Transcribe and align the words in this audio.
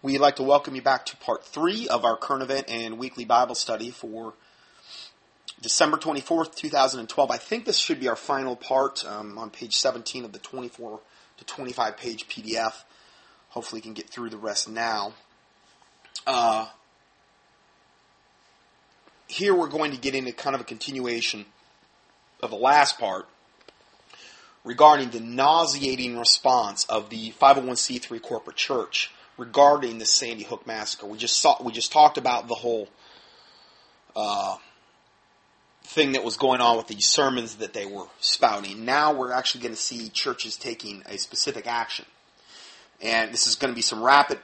We'd 0.00 0.18
like 0.18 0.36
to 0.36 0.44
welcome 0.44 0.76
you 0.76 0.82
back 0.82 1.06
to 1.06 1.16
part 1.16 1.44
three 1.44 1.88
of 1.88 2.04
our 2.04 2.16
current 2.16 2.44
event 2.44 2.66
and 2.68 2.98
weekly 2.98 3.24
Bible 3.24 3.56
study 3.56 3.90
for 3.90 4.34
December 5.60 5.96
24th, 5.96 6.54
2012. 6.54 7.30
I 7.32 7.36
think 7.36 7.64
this 7.64 7.78
should 7.78 7.98
be 7.98 8.08
our 8.08 8.14
final 8.14 8.54
part 8.54 9.04
um, 9.04 9.36
on 9.36 9.50
page 9.50 9.74
17 9.74 10.24
of 10.24 10.30
the 10.30 10.38
24 10.38 11.00
to 11.38 11.44
25 11.44 11.96
page 11.96 12.28
PDF. 12.28 12.84
Hopefully, 13.48 13.80
can 13.80 13.92
get 13.92 14.08
through 14.08 14.30
the 14.30 14.36
rest 14.36 14.68
now. 14.68 15.14
Uh, 16.28 16.68
here, 19.26 19.52
we're 19.52 19.66
going 19.66 19.90
to 19.90 19.98
get 19.98 20.14
into 20.14 20.30
kind 20.30 20.54
of 20.54 20.60
a 20.60 20.64
continuation 20.64 21.44
of 22.40 22.50
the 22.50 22.56
last 22.56 23.00
part 23.00 23.26
regarding 24.62 25.10
the 25.10 25.18
nauseating 25.18 26.16
response 26.16 26.84
of 26.84 27.10
the 27.10 27.32
501c3 27.32 28.22
corporate 28.22 28.56
church 28.56 29.10
regarding 29.38 29.98
the 29.98 30.04
Sandy 30.04 30.42
Hook 30.42 30.66
massacre. 30.66 31.06
We 31.06 31.16
just 31.16 31.40
saw 31.40 31.56
we 31.62 31.72
just 31.72 31.92
talked 31.92 32.18
about 32.18 32.48
the 32.48 32.54
whole 32.54 32.88
uh, 34.14 34.56
thing 35.84 36.12
that 36.12 36.24
was 36.24 36.36
going 36.36 36.60
on 36.60 36.76
with 36.76 36.88
these 36.88 37.06
sermons 37.06 37.56
that 37.56 37.72
they 37.72 37.86
were 37.86 38.06
spouting. 38.20 38.84
Now 38.84 39.14
we're 39.14 39.32
actually 39.32 39.62
going 39.62 39.74
to 39.74 39.80
see 39.80 40.10
churches 40.10 40.56
taking 40.56 41.02
a 41.06 41.16
specific 41.16 41.66
action, 41.66 42.04
and 43.00 43.32
this 43.32 43.46
is 43.46 43.54
going 43.54 43.72
to 43.72 43.76
be 43.76 43.82
some 43.82 44.02
rapid 44.02 44.40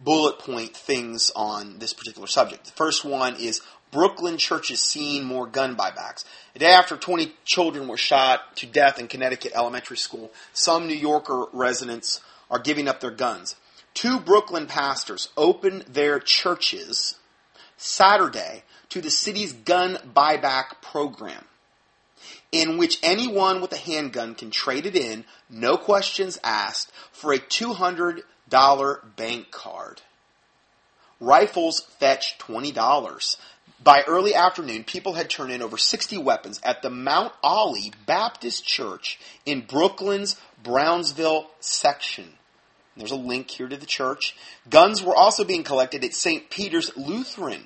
bullet 0.00 0.38
point 0.38 0.76
things 0.76 1.30
on 1.36 1.78
this 1.78 1.92
particular 1.92 2.26
subject. 2.26 2.64
The 2.64 2.72
first 2.72 3.04
one 3.04 3.36
is 3.36 3.60
Brooklyn 3.90 4.38
churches 4.38 4.80
seeing 4.80 5.24
more 5.24 5.46
gun 5.46 5.76
buybacks. 5.76 6.24
A 6.56 6.58
day 6.58 6.72
after 6.72 6.96
20 6.96 7.32
children 7.44 7.86
were 7.86 7.96
shot 7.96 8.56
to 8.56 8.66
death 8.66 8.98
in 8.98 9.06
Connecticut 9.06 9.52
elementary 9.54 9.96
school, 9.96 10.32
some 10.52 10.88
New 10.88 10.96
Yorker 10.96 11.44
residents 11.52 12.20
are 12.50 12.58
giving 12.58 12.88
up 12.88 13.00
their 13.00 13.12
guns. 13.12 13.54
Two 13.94 14.18
Brooklyn 14.18 14.66
pastors 14.66 15.28
opened 15.36 15.82
their 15.82 16.18
churches 16.18 17.16
Saturday 17.76 18.64
to 18.88 19.00
the 19.00 19.10
city's 19.10 19.52
gun 19.52 19.98
buyback 20.14 20.82
program, 20.82 21.44
in 22.52 22.76
which 22.76 22.98
anyone 23.02 23.60
with 23.60 23.72
a 23.72 23.76
handgun 23.76 24.34
can 24.34 24.50
trade 24.50 24.86
it 24.86 24.96
in, 24.96 25.24
no 25.48 25.76
questions 25.76 26.38
asked, 26.42 26.92
for 27.12 27.32
a 27.32 27.38
$200 27.38 28.22
bank 29.16 29.50
card. 29.50 30.02
Rifles 31.20 31.80
fetch 31.98 32.36
$20. 32.38 33.36
By 33.82 34.02
early 34.02 34.34
afternoon, 34.34 34.84
people 34.84 35.14
had 35.14 35.30
turned 35.30 35.52
in 35.52 35.62
over 35.62 35.78
60 35.78 36.18
weapons 36.18 36.60
at 36.64 36.82
the 36.82 36.90
Mount 36.90 37.32
Olive 37.42 37.92
Baptist 38.06 38.64
Church 38.64 39.18
in 39.46 39.60
Brooklyn's 39.60 40.36
Brownsville 40.62 41.50
section. 41.60 42.34
There's 42.96 43.10
a 43.10 43.16
link 43.16 43.50
here 43.50 43.68
to 43.68 43.76
the 43.76 43.86
church. 43.86 44.36
Guns 44.70 45.02
were 45.02 45.16
also 45.16 45.44
being 45.44 45.64
collected 45.64 46.04
at 46.04 46.14
St. 46.14 46.48
Peter's 46.50 46.96
Lutheran 46.96 47.64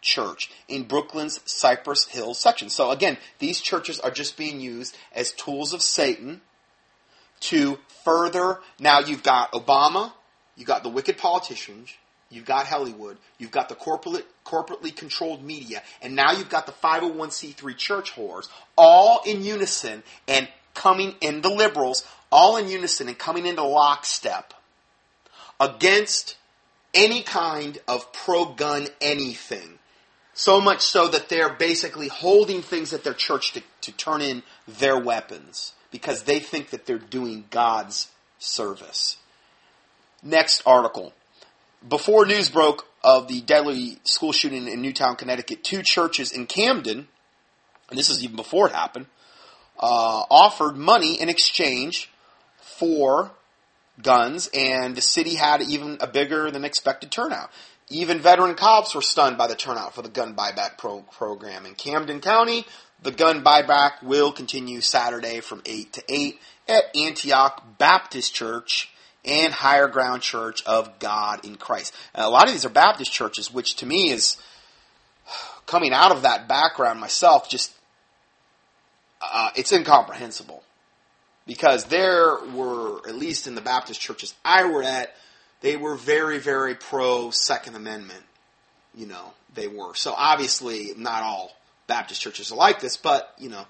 Church 0.00 0.50
in 0.68 0.84
Brooklyn's 0.84 1.40
Cypress 1.44 2.06
Hills 2.06 2.38
section. 2.38 2.68
So 2.68 2.90
again, 2.90 3.18
these 3.40 3.60
churches 3.60 3.98
are 3.98 4.12
just 4.12 4.36
being 4.36 4.60
used 4.60 4.96
as 5.12 5.32
tools 5.32 5.72
of 5.72 5.82
Satan 5.82 6.40
to 7.40 7.78
further. 8.04 8.60
Now 8.78 9.00
you've 9.00 9.24
got 9.24 9.52
Obama, 9.52 10.12
you've 10.56 10.68
got 10.68 10.84
the 10.84 10.88
wicked 10.88 11.18
politicians, 11.18 11.92
you've 12.30 12.44
got 12.44 12.66
Hollywood, 12.66 13.18
you've 13.38 13.50
got 13.50 13.68
the 13.68 13.74
corporate, 13.74 14.26
corporately 14.44 14.94
controlled 14.94 15.42
media, 15.42 15.82
and 16.00 16.14
now 16.14 16.30
you've 16.30 16.48
got 16.48 16.66
the 16.66 16.72
501c3 16.72 17.76
church 17.76 18.12
whores, 18.12 18.48
all 18.76 19.22
in 19.26 19.42
unison 19.42 20.04
and 20.28 20.48
coming 20.74 21.16
in 21.20 21.40
the 21.40 21.50
liberals, 21.50 22.04
all 22.30 22.56
in 22.56 22.68
unison 22.68 23.08
and 23.08 23.18
coming 23.18 23.46
into 23.46 23.64
lockstep 23.64 24.54
against 25.60 26.36
any 26.94 27.22
kind 27.22 27.78
of 27.86 28.12
pro 28.12 28.46
gun 28.46 28.88
anything. 29.00 29.78
So 30.34 30.60
much 30.60 30.82
so 30.82 31.08
that 31.08 31.28
they're 31.28 31.52
basically 31.52 32.08
holding 32.08 32.62
things 32.62 32.92
at 32.92 33.02
their 33.02 33.14
church 33.14 33.52
to, 33.52 33.62
to 33.82 33.92
turn 33.92 34.22
in 34.22 34.42
their 34.66 34.98
weapons 34.98 35.72
because 35.90 36.22
they 36.22 36.38
think 36.38 36.70
that 36.70 36.86
they're 36.86 36.98
doing 36.98 37.44
God's 37.50 38.08
service. 38.38 39.16
Next 40.22 40.62
article. 40.64 41.12
Before 41.86 42.26
news 42.26 42.50
broke 42.50 42.86
of 43.02 43.28
the 43.28 43.40
deadly 43.40 43.98
school 44.04 44.32
shooting 44.32 44.66
in 44.68 44.82
Newtown, 44.82 45.16
Connecticut, 45.16 45.64
two 45.64 45.82
churches 45.82 46.32
in 46.32 46.46
Camden, 46.46 47.08
and 47.90 47.98
this 47.98 48.10
is 48.10 48.22
even 48.22 48.36
before 48.36 48.68
it 48.68 48.74
happened, 48.74 49.06
uh, 49.78 50.24
offered 50.30 50.76
money 50.76 51.20
in 51.20 51.28
exchange 51.28 52.10
for 52.60 53.30
guns, 54.02 54.48
and 54.52 54.96
the 54.96 55.00
city 55.00 55.34
had 55.34 55.62
even 55.62 55.98
a 56.00 56.06
bigger 56.06 56.50
than 56.50 56.64
expected 56.64 57.10
turnout. 57.10 57.50
Even 57.90 58.20
veteran 58.20 58.54
cops 58.54 58.94
were 58.94 59.02
stunned 59.02 59.38
by 59.38 59.46
the 59.46 59.54
turnout 59.54 59.94
for 59.94 60.02
the 60.02 60.08
gun 60.08 60.34
buyback 60.34 60.76
pro- 60.76 61.02
program. 61.02 61.64
In 61.64 61.74
Camden 61.74 62.20
County, 62.20 62.66
the 63.02 63.10
gun 63.10 63.42
buyback 63.42 64.02
will 64.02 64.32
continue 64.32 64.80
Saturday 64.80 65.40
from 65.40 65.62
8 65.64 65.92
to 65.94 66.02
8 66.08 66.38
at 66.68 66.96
Antioch 66.96 67.78
Baptist 67.78 68.34
Church 68.34 68.92
and 69.24 69.52
Higher 69.52 69.88
Ground 69.88 70.22
Church 70.22 70.62
of 70.64 70.98
God 70.98 71.44
in 71.44 71.56
Christ. 71.56 71.94
And 72.14 72.24
a 72.24 72.28
lot 72.28 72.46
of 72.46 72.52
these 72.52 72.64
are 72.64 72.70
Baptist 72.70 73.12
churches, 73.12 73.52
which 73.52 73.76
to 73.76 73.86
me 73.86 74.10
is 74.10 74.36
coming 75.66 75.92
out 75.92 76.12
of 76.12 76.22
that 76.22 76.46
background 76.46 77.00
myself, 77.00 77.48
just 77.48 77.72
uh, 79.22 79.50
it's 79.56 79.72
incomprehensible 79.72 80.62
because 81.48 81.86
there 81.86 82.36
were, 82.52 82.98
at 83.08 83.16
least 83.16 83.46
in 83.46 83.54
the 83.54 83.62
Baptist 83.62 83.98
churches 83.98 84.34
I 84.44 84.66
were 84.66 84.82
at, 84.82 85.16
they 85.62 85.76
were 85.76 85.96
very, 85.96 86.38
very 86.38 86.74
pro 86.74 87.30
Second 87.30 87.74
Amendment. 87.74 88.22
You 88.94 89.06
know, 89.06 89.32
they 89.54 89.66
were. 89.66 89.94
So 89.94 90.14
obviously, 90.14 90.90
not 90.98 91.22
all 91.22 91.56
Baptist 91.86 92.20
churches 92.20 92.52
are 92.52 92.56
like 92.56 92.80
this, 92.80 92.98
but, 92.98 93.34
you 93.38 93.48
know, 93.48 93.64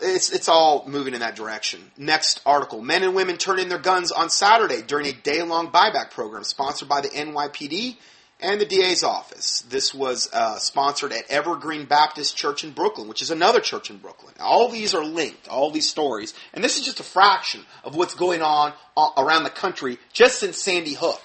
it's, 0.00 0.32
it's 0.32 0.48
all 0.48 0.88
moving 0.88 1.12
in 1.12 1.20
that 1.20 1.36
direction. 1.36 1.90
Next 1.98 2.40
article. 2.46 2.80
Men 2.80 3.02
and 3.02 3.14
women 3.14 3.36
turn 3.36 3.58
in 3.58 3.68
their 3.68 3.78
guns 3.78 4.10
on 4.10 4.30
Saturday 4.30 4.80
during 4.80 5.06
a 5.06 5.12
day 5.12 5.42
long 5.42 5.70
buyback 5.70 6.12
program 6.12 6.44
sponsored 6.44 6.88
by 6.88 7.02
the 7.02 7.08
NYPD 7.08 7.98
and 8.40 8.60
the 8.60 8.66
DA's 8.66 9.02
office. 9.02 9.64
This 9.68 9.94
was 9.94 10.30
uh, 10.32 10.58
sponsored 10.58 11.12
at 11.12 11.30
Evergreen 11.30 11.86
Baptist 11.86 12.36
Church 12.36 12.64
in 12.64 12.72
Brooklyn, 12.72 13.08
which 13.08 13.22
is 13.22 13.30
another 13.30 13.60
church 13.60 13.90
in 13.90 13.96
Brooklyn. 13.98 14.34
All 14.40 14.68
these 14.68 14.94
are 14.94 15.04
linked, 15.04 15.48
all 15.48 15.70
these 15.70 15.88
stories, 15.88 16.34
and 16.52 16.62
this 16.62 16.78
is 16.78 16.84
just 16.84 17.00
a 17.00 17.04
fraction 17.04 17.62
of 17.84 17.94
what's 17.96 18.14
going 18.14 18.42
on 18.42 18.72
uh, 18.96 19.10
around 19.16 19.44
the 19.44 19.50
country 19.50 19.98
just 20.12 20.38
since 20.38 20.58
Sandy 20.58 20.94
Hook. 20.94 21.22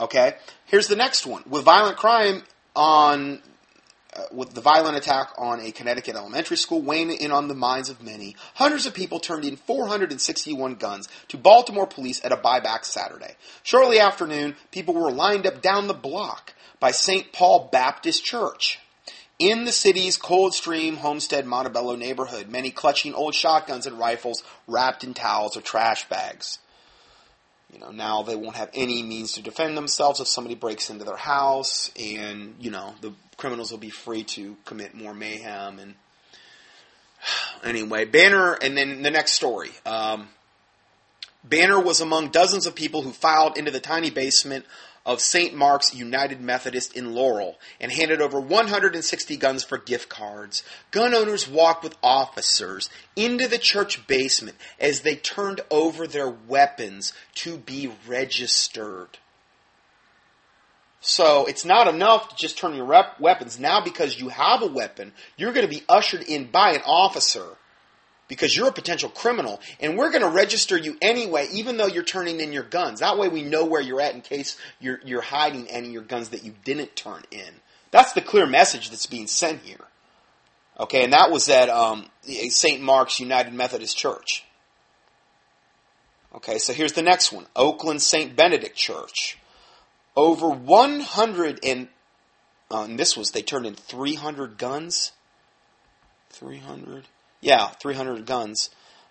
Okay, 0.00 0.34
here's 0.66 0.88
the 0.88 0.96
next 0.96 1.26
one. 1.26 1.42
With 1.46 1.64
violent 1.64 1.96
crime 1.96 2.42
on 2.74 3.40
uh, 4.14 4.24
with 4.30 4.52
the 4.52 4.60
violent 4.60 4.96
attack 4.96 5.32
on 5.38 5.60
a 5.60 5.72
Connecticut 5.72 6.16
elementary 6.16 6.56
school 6.56 6.82
weighing 6.82 7.10
in 7.10 7.32
on 7.32 7.48
the 7.48 7.54
minds 7.54 7.88
of 7.88 8.02
many, 8.02 8.36
hundreds 8.54 8.84
of 8.84 8.92
people 8.92 9.18
turned 9.18 9.44
in 9.44 9.56
461 9.56 10.74
guns 10.74 11.08
to 11.28 11.38
Baltimore 11.38 11.86
police 11.86 12.22
at 12.24 12.32
a 12.32 12.36
buyback 12.36 12.84
Saturday. 12.84 13.36
Shortly 13.62 13.98
after 13.98 14.26
noon, 14.26 14.56
people 14.70 14.94
were 14.94 15.10
lined 15.10 15.46
up 15.46 15.62
down 15.62 15.86
the 15.86 15.94
block 15.94 16.52
by 16.78 16.90
St. 16.90 17.32
Paul 17.32 17.70
Baptist 17.72 18.24
Church. 18.24 18.80
In 19.38 19.64
the 19.64 19.72
city's 19.72 20.18
Coldstream, 20.18 20.98
Homestead, 20.98 21.46
Montebello 21.46 21.96
neighborhood, 21.96 22.48
many 22.48 22.70
clutching 22.70 23.14
old 23.14 23.34
shotguns 23.34 23.86
and 23.86 23.98
rifles 23.98 24.42
wrapped 24.66 25.04
in 25.04 25.14
towels 25.14 25.56
or 25.56 25.62
trash 25.62 26.08
bags. 26.08 26.58
You 27.72 27.80
know, 27.80 27.90
now 27.90 28.22
they 28.22 28.36
won't 28.36 28.56
have 28.56 28.70
any 28.74 29.02
means 29.02 29.32
to 29.32 29.42
defend 29.42 29.76
themselves 29.76 30.20
if 30.20 30.28
somebody 30.28 30.54
breaks 30.54 30.90
into 30.90 31.04
their 31.04 31.16
house, 31.16 31.90
and 31.98 32.54
you 32.60 32.70
know 32.70 32.94
the 33.00 33.14
criminals 33.36 33.70
will 33.70 33.78
be 33.78 33.90
free 33.90 34.24
to 34.24 34.56
commit 34.64 34.94
more 34.94 35.14
mayhem. 35.14 35.78
And 35.78 35.94
anyway, 37.64 38.04
Banner, 38.04 38.54
and 38.54 38.76
then 38.76 39.02
the 39.02 39.10
next 39.10 39.32
story. 39.32 39.70
Um, 39.86 40.28
Banner 41.44 41.80
was 41.80 42.00
among 42.00 42.28
dozens 42.28 42.66
of 42.66 42.74
people 42.74 43.02
who 43.02 43.10
filed 43.10 43.58
into 43.58 43.70
the 43.70 43.80
tiny 43.80 44.10
basement 44.10 44.64
of 45.04 45.20
St. 45.20 45.52
Mark's 45.52 45.94
United 45.94 46.40
Methodist 46.40 46.96
in 46.96 47.14
Laurel 47.14 47.58
and 47.80 47.90
handed 47.90 48.20
over 48.20 48.38
160 48.38 49.36
guns 49.36 49.64
for 49.64 49.78
gift 49.78 50.08
cards. 50.08 50.62
Gun 50.92 51.14
owners 51.14 51.48
walked 51.48 51.82
with 51.82 51.96
officers 52.02 52.88
into 53.16 53.48
the 53.48 53.58
church 53.58 54.06
basement 54.06 54.56
as 54.78 55.00
they 55.00 55.16
turned 55.16 55.60
over 55.70 56.06
their 56.06 56.30
weapons 56.30 57.12
to 57.34 57.56
be 57.56 57.90
registered. 58.06 59.18
So 61.02 61.44
it's 61.46 61.64
not 61.64 61.88
enough 61.88 62.30
to 62.30 62.36
just 62.36 62.56
turn 62.56 62.74
your 62.74 62.86
rep- 62.86 63.20
weapons. 63.20 63.58
Now, 63.58 63.82
because 63.82 64.18
you 64.18 64.28
have 64.30 64.62
a 64.62 64.66
weapon, 64.66 65.12
you're 65.36 65.52
going 65.52 65.68
to 65.68 65.74
be 65.74 65.84
ushered 65.88 66.22
in 66.22 66.50
by 66.50 66.72
an 66.72 66.82
officer 66.86 67.44
because 68.28 68.56
you're 68.56 68.68
a 68.68 68.72
potential 68.72 69.10
criminal 69.10 69.60
and 69.78 69.98
we're 69.98 70.10
going 70.10 70.22
to 70.22 70.28
register 70.28 70.76
you 70.76 70.96
anyway 71.02 71.48
even 71.52 71.76
though 71.76 71.88
you're 71.88 72.02
turning 72.02 72.40
in 72.40 72.50
your 72.50 72.62
guns 72.62 73.00
that 73.00 73.18
way 73.18 73.28
we 73.28 73.42
know 73.42 73.66
where 73.66 73.80
you're 73.80 74.00
at 74.00 74.14
in 74.14 74.22
case 74.22 74.56
you're, 74.80 75.00
you're 75.04 75.20
hiding 75.20 75.66
any 75.68 75.88
of 75.88 75.92
your 75.92 76.02
guns 76.02 76.30
that 76.30 76.42
you 76.42 76.54
didn't 76.64 76.96
turn 76.96 77.20
in 77.30 77.52
that's 77.90 78.14
the 78.14 78.22
clear 78.22 78.46
message 78.46 78.88
that's 78.88 79.04
being 79.04 79.26
sent 79.26 79.60
here 79.62 79.84
okay 80.80 81.04
and 81.04 81.12
that 81.12 81.30
was 81.30 81.50
at 81.50 81.68
um, 81.68 82.06
st 82.22 82.80
mark's 82.80 83.20
united 83.20 83.52
methodist 83.52 83.98
church 83.98 84.46
Okay, 86.34 86.58
so 86.58 86.72
here's 86.72 86.94
the 86.94 87.02
next 87.02 87.32
one 87.32 87.46
Oakland 87.54 88.00
St. 88.00 88.34
Benedict 88.34 88.76
Church. 88.76 89.38
Over 90.16 90.50
100 90.50 91.60
and, 91.64 91.88
uh, 92.70 92.84
and 92.84 92.98
this 92.98 93.16
was, 93.16 93.30
they 93.30 93.42
turned 93.42 93.66
in 93.66 93.74
300 93.74 94.58
guns. 94.58 95.12
300? 96.30 97.04
Yeah, 97.40 97.68
300 97.68 98.26
guns. 98.26 98.70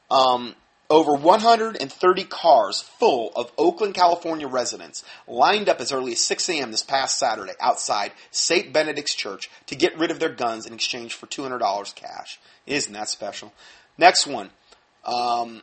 Um, 0.09 0.55
over 0.91 1.13
130 1.13 2.23
cars 2.25 2.81
full 2.81 3.31
of 3.35 3.51
Oakland, 3.57 3.93
California 3.93 4.47
residents 4.47 5.05
lined 5.25 5.69
up 5.69 5.79
as 5.79 5.93
early 5.93 6.11
as 6.11 6.19
6 6.19 6.49
a.m. 6.49 6.71
this 6.71 6.83
past 6.83 7.17
Saturday 7.17 7.53
outside 7.61 8.11
St. 8.29 8.73
Benedict's 8.73 9.15
Church 9.15 9.49
to 9.67 9.75
get 9.75 9.97
rid 9.97 10.11
of 10.11 10.19
their 10.19 10.33
guns 10.33 10.65
in 10.65 10.73
exchange 10.73 11.13
for 11.13 11.27
$200 11.27 11.95
cash. 11.95 12.39
Isn't 12.67 12.93
that 12.93 13.07
special? 13.07 13.53
Next 13.97 14.27
one. 14.27 14.49
Um, 15.05 15.61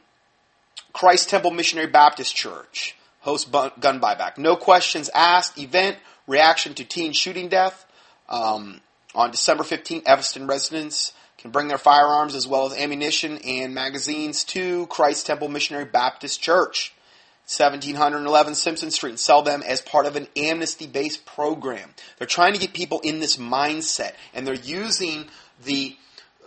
Christ 0.94 1.28
Temple 1.28 1.50
Missionary 1.50 1.88
Baptist 1.88 2.34
Church 2.34 2.96
hosts 3.28 3.50
gun 3.50 4.00
buyback. 4.00 4.38
No 4.38 4.56
questions 4.56 5.10
asked 5.14 5.58
event 5.58 5.98
reaction 6.26 6.74
to 6.74 6.84
teen 6.84 7.12
shooting 7.12 7.48
death. 7.48 7.84
Um, 8.28 8.80
on 9.14 9.30
December 9.30 9.64
15th, 9.64 10.02
Evanston 10.06 10.46
residents 10.46 11.12
can 11.38 11.50
bring 11.50 11.68
their 11.68 11.78
firearms 11.78 12.34
as 12.34 12.46
well 12.46 12.66
as 12.66 12.76
ammunition 12.76 13.38
and 13.38 13.74
magazines 13.74 14.44
to 14.44 14.86
Christ 14.88 15.26
Temple 15.26 15.48
Missionary 15.48 15.84
Baptist 15.84 16.42
Church, 16.42 16.92
1711 17.46 18.54
Simpson 18.54 18.90
Street, 18.90 19.10
and 19.10 19.20
sell 19.20 19.42
them 19.42 19.62
as 19.62 19.80
part 19.80 20.06
of 20.06 20.16
an 20.16 20.26
amnesty 20.36 20.86
based 20.86 21.24
program. 21.24 21.94
They're 22.18 22.26
trying 22.26 22.54
to 22.54 22.58
get 22.58 22.74
people 22.74 23.00
in 23.00 23.20
this 23.20 23.36
mindset, 23.36 24.12
and 24.34 24.46
they're 24.46 24.54
using 24.54 25.26
the. 25.64 25.96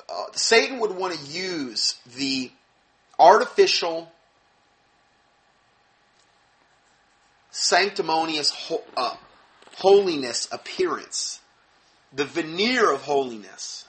Uh, 0.10 0.26
Satan 0.34 0.80
would 0.80 0.92
want 0.92 1.14
to 1.14 1.26
use 1.32 1.96
the 2.18 2.52
artificial, 3.18 4.11
sanctimonious 7.52 8.52
ho- 8.52 8.84
uh, 8.98 9.16
holiness 9.78 10.48
appearance, 10.52 11.40
the 12.14 12.26
veneer 12.26 12.92
of 12.92 13.04
holiness 13.04 13.86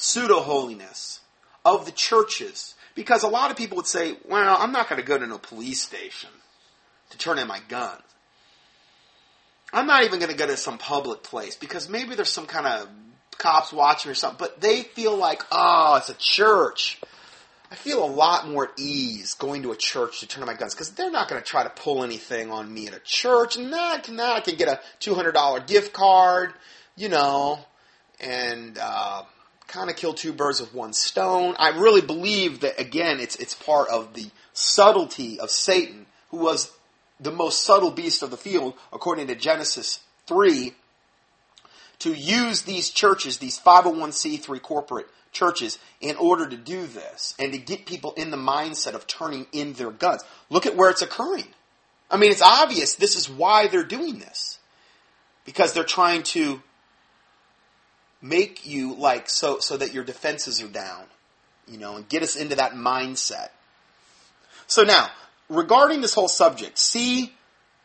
pseudo 0.00 0.40
holiness 0.40 1.20
of 1.64 1.84
the 1.84 1.92
churches. 1.92 2.74
Because 2.94 3.22
a 3.22 3.28
lot 3.28 3.50
of 3.50 3.56
people 3.56 3.76
would 3.76 3.86
say, 3.86 4.16
well, 4.28 4.56
I'm 4.58 4.72
not 4.72 4.88
going 4.88 5.00
to 5.00 5.06
go 5.06 5.16
to 5.16 5.26
no 5.26 5.38
police 5.38 5.82
station 5.82 6.30
to 7.10 7.18
turn 7.18 7.38
in 7.38 7.46
my 7.46 7.60
gun. 7.68 7.96
I'm 9.72 9.86
not 9.86 10.04
even 10.04 10.18
going 10.18 10.32
to 10.32 10.36
go 10.36 10.46
to 10.46 10.56
some 10.56 10.78
public 10.78 11.22
place 11.22 11.54
because 11.54 11.88
maybe 11.88 12.16
there's 12.16 12.30
some 12.30 12.46
kind 12.46 12.66
of 12.66 12.88
cops 13.38 13.72
watching 13.72 14.10
or 14.10 14.14
something, 14.14 14.38
but 14.38 14.60
they 14.60 14.82
feel 14.82 15.16
like, 15.16 15.42
oh, 15.52 15.96
it's 15.96 16.08
a 16.08 16.14
church. 16.14 17.00
I 17.70 17.76
feel 17.76 18.04
a 18.04 18.06
lot 18.06 18.48
more 18.48 18.64
at 18.64 18.72
ease 18.78 19.34
going 19.34 19.62
to 19.62 19.72
a 19.72 19.76
church 19.76 20.20
to 20.20 20.26
turn 20.26 20.42
in 20.42 20.46
my 20.46 20.54
guns 20.54 20.74
because 20.74 20.90
they're 20.90 21.10
not 21.10 21.28
going 21.28 21.40
to 21.40 21.46
try 21.46 21.62
to 21.62 21.70
pull 21.70 22.02
anything 22.02 22.50
on 22.50 22.72
me 22.72 22.88
at 22.88 22.94
a 22.94 23.00
church. 23.00 23.56
And 23.56 23.72
that, 23.72 24.08
now 24.08 24.34
I 24.34 24.40
can 24.40 24.56
get 24.56 24.68
a 24.68 24.80
$200 25.00 25.66
gift 25.68 25.92
card, 25.92 26.52
you 26.96 27.08
know, 27.08 27.60
and, 28.18 28.76
uh, 28.80 29.22
kind 29.70 29.88
of 29.88 29.96
kill 29.96 30.12
two 30.12 30.32
birds 30.32 30.60
with 30.60 30.74
one 30.74 30.92
stone. 30.92 31.54
I 31.58 31.68
really 31.68 32.00
believe 32.00 32.60
that 32.60 32.80
again, 32.80 33.20
it's 33.20 33.36
it's 33.36 33.54
part 33.54 33.88
of 33.88 34.14
the 34.14 34.30
subtlety 34.52 35.38
of 35.38 35.50
Satan, 35.50 36.06
who 36.30 36.38
was 36.38 36.72
the 37.20 37.30
most 37.30 37.62
subtle 37.62 37.92
beast 37.92 38.22
of 38.22 38.30
the 38.30 38.36
field, 38.36 38.74
according 38.92 39.28
to 39.28 39.34
Genesis 39.36 40.00
three, 40.26 40.74
to 42.00 42.12
use 42.12 42.62
these 42.62 42.90
churches, 42.90 43.38
these 43.38 43.58
501c3 43.58 44.60
corporate 44.60 45.06
churches, 45.32 45.78
in 46.00 46.16
order 46.16 46.48
to 46.48 46.56
do 46.56 46.86
this 46.86 47.34
and 47.38 47.52
to 47.52 47.58
get 47.58 47.86
people 47.86 48.12
in 48.14 48.30
the 48.30 48.36
mindset 48.36 48.94
of 48.94 49.06
turning 49.06 49.46
in 49.52 49.74
their 49.74 49.90
guns. 49.90 50.22
Look 50.48 50.66
at 50.66 50.76
where 50.76 50.90
it's 50.90 51.02
occurring. 51.02 51.46
I 52.10 52.16
mean, 52.16 52.32
it's 52.32 52.42
obvious 52.42 52.94
this 52.94 53.16
is 53.16 53.30
why 53.30 53.68
they're 53.68 53.84
doing 53.84 54.18
this. 54.18 54.58
Because 55.44 55.72
they're 55.72 55.84
trying 55.84 56.22
to 56.24 56.62
make 58.20 58.66
you 58.66 58.94
like 58.94 59.28
so 59.28 59.58
so 59.58 59.76
that 59.76 59.94
your 59.94 60.04
defenses 60.04 60.62
are 60.62 60.68
down, 60.68 61.04
you 61.66 61.78
know, 61.78 61.96
and 61.96 62.08
get 62.08 62.22
us 62.22 62.36
into 62.36 62.56
that 62.56 62.72
mindset. 62.72 63.48
So 64.66 64.82
now, 64.82 65.08
regarding 65.48 66.00
this 66.00 66.14
whole 66.14 66.28
subject, 66.28 66.78
see 66.78 67.32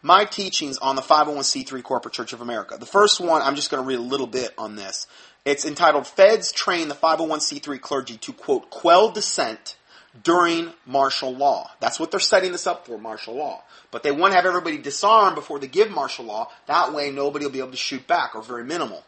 my 0.05 0.23
teachings 0.23 0.77
on 0.77 0.95
the 0.95 1.01
501c3 1.01 1.81
Corporate 1.81 2.13
Church 2.13 2.31
of 2.31 2.39
America. 2.39 2.77
The 2.77 2.85
first 2.85 3.19
one, 3.19 3.41
I'm 3.41 3.55
just 3.55 3.71
going 3.71 3.81
to 3.81 3.87
read 3.87 3.97
a 3.97 4.03
little 4.03 4.27
bit 4.27 4.53
on 4.55 4.75
this. 4.75 5.07
It's 5.45 5.65
entitled 5.65 6.05
Feds 6.05 6.51
Train 6.51 6.89
the 6.89 6.93
501c3 6.93 7.81
Clergy 7.81 8.17
to, 8.17 8.31
quote, 8.31 8.69
quell 8.69 9.09
dissent 9.09 9.77
during 10.23 10.71
martial 10.85 11.35
law. 11.35 11.71
That's 11.79 11.99
what 11.99 12.11
they're 12.11 12.19
setting 12.19 12.51
this 12.51 12.67
up 12.67 12.85
for, 12.85 12.99
martial 12.99 13.33
law. 13.33 13.63
But 13.89 14.03
they 14.03 14.11
want 14.11 14.33
to 14.33 14.35
have 14.35 14.45
everybody 14.45 14.77
disarmed 14.77 15.33
before 15.33 15.57
they 15.57 15.65
give 15.65 15.89
martial 15.89 16.25
law. 16.25 16.51
That 16.67 16.93
way 16.93 17.09
nobody 17.09 17.45
will 17.45 17.51
be 17.51 17.59
able 17.59 17.71
to 17.71 17.77
shoot 17.77 18.05
back, 18.05 18.35
or 18.35 18.43
very 18.43 18.63
minimal. 18.63 19.03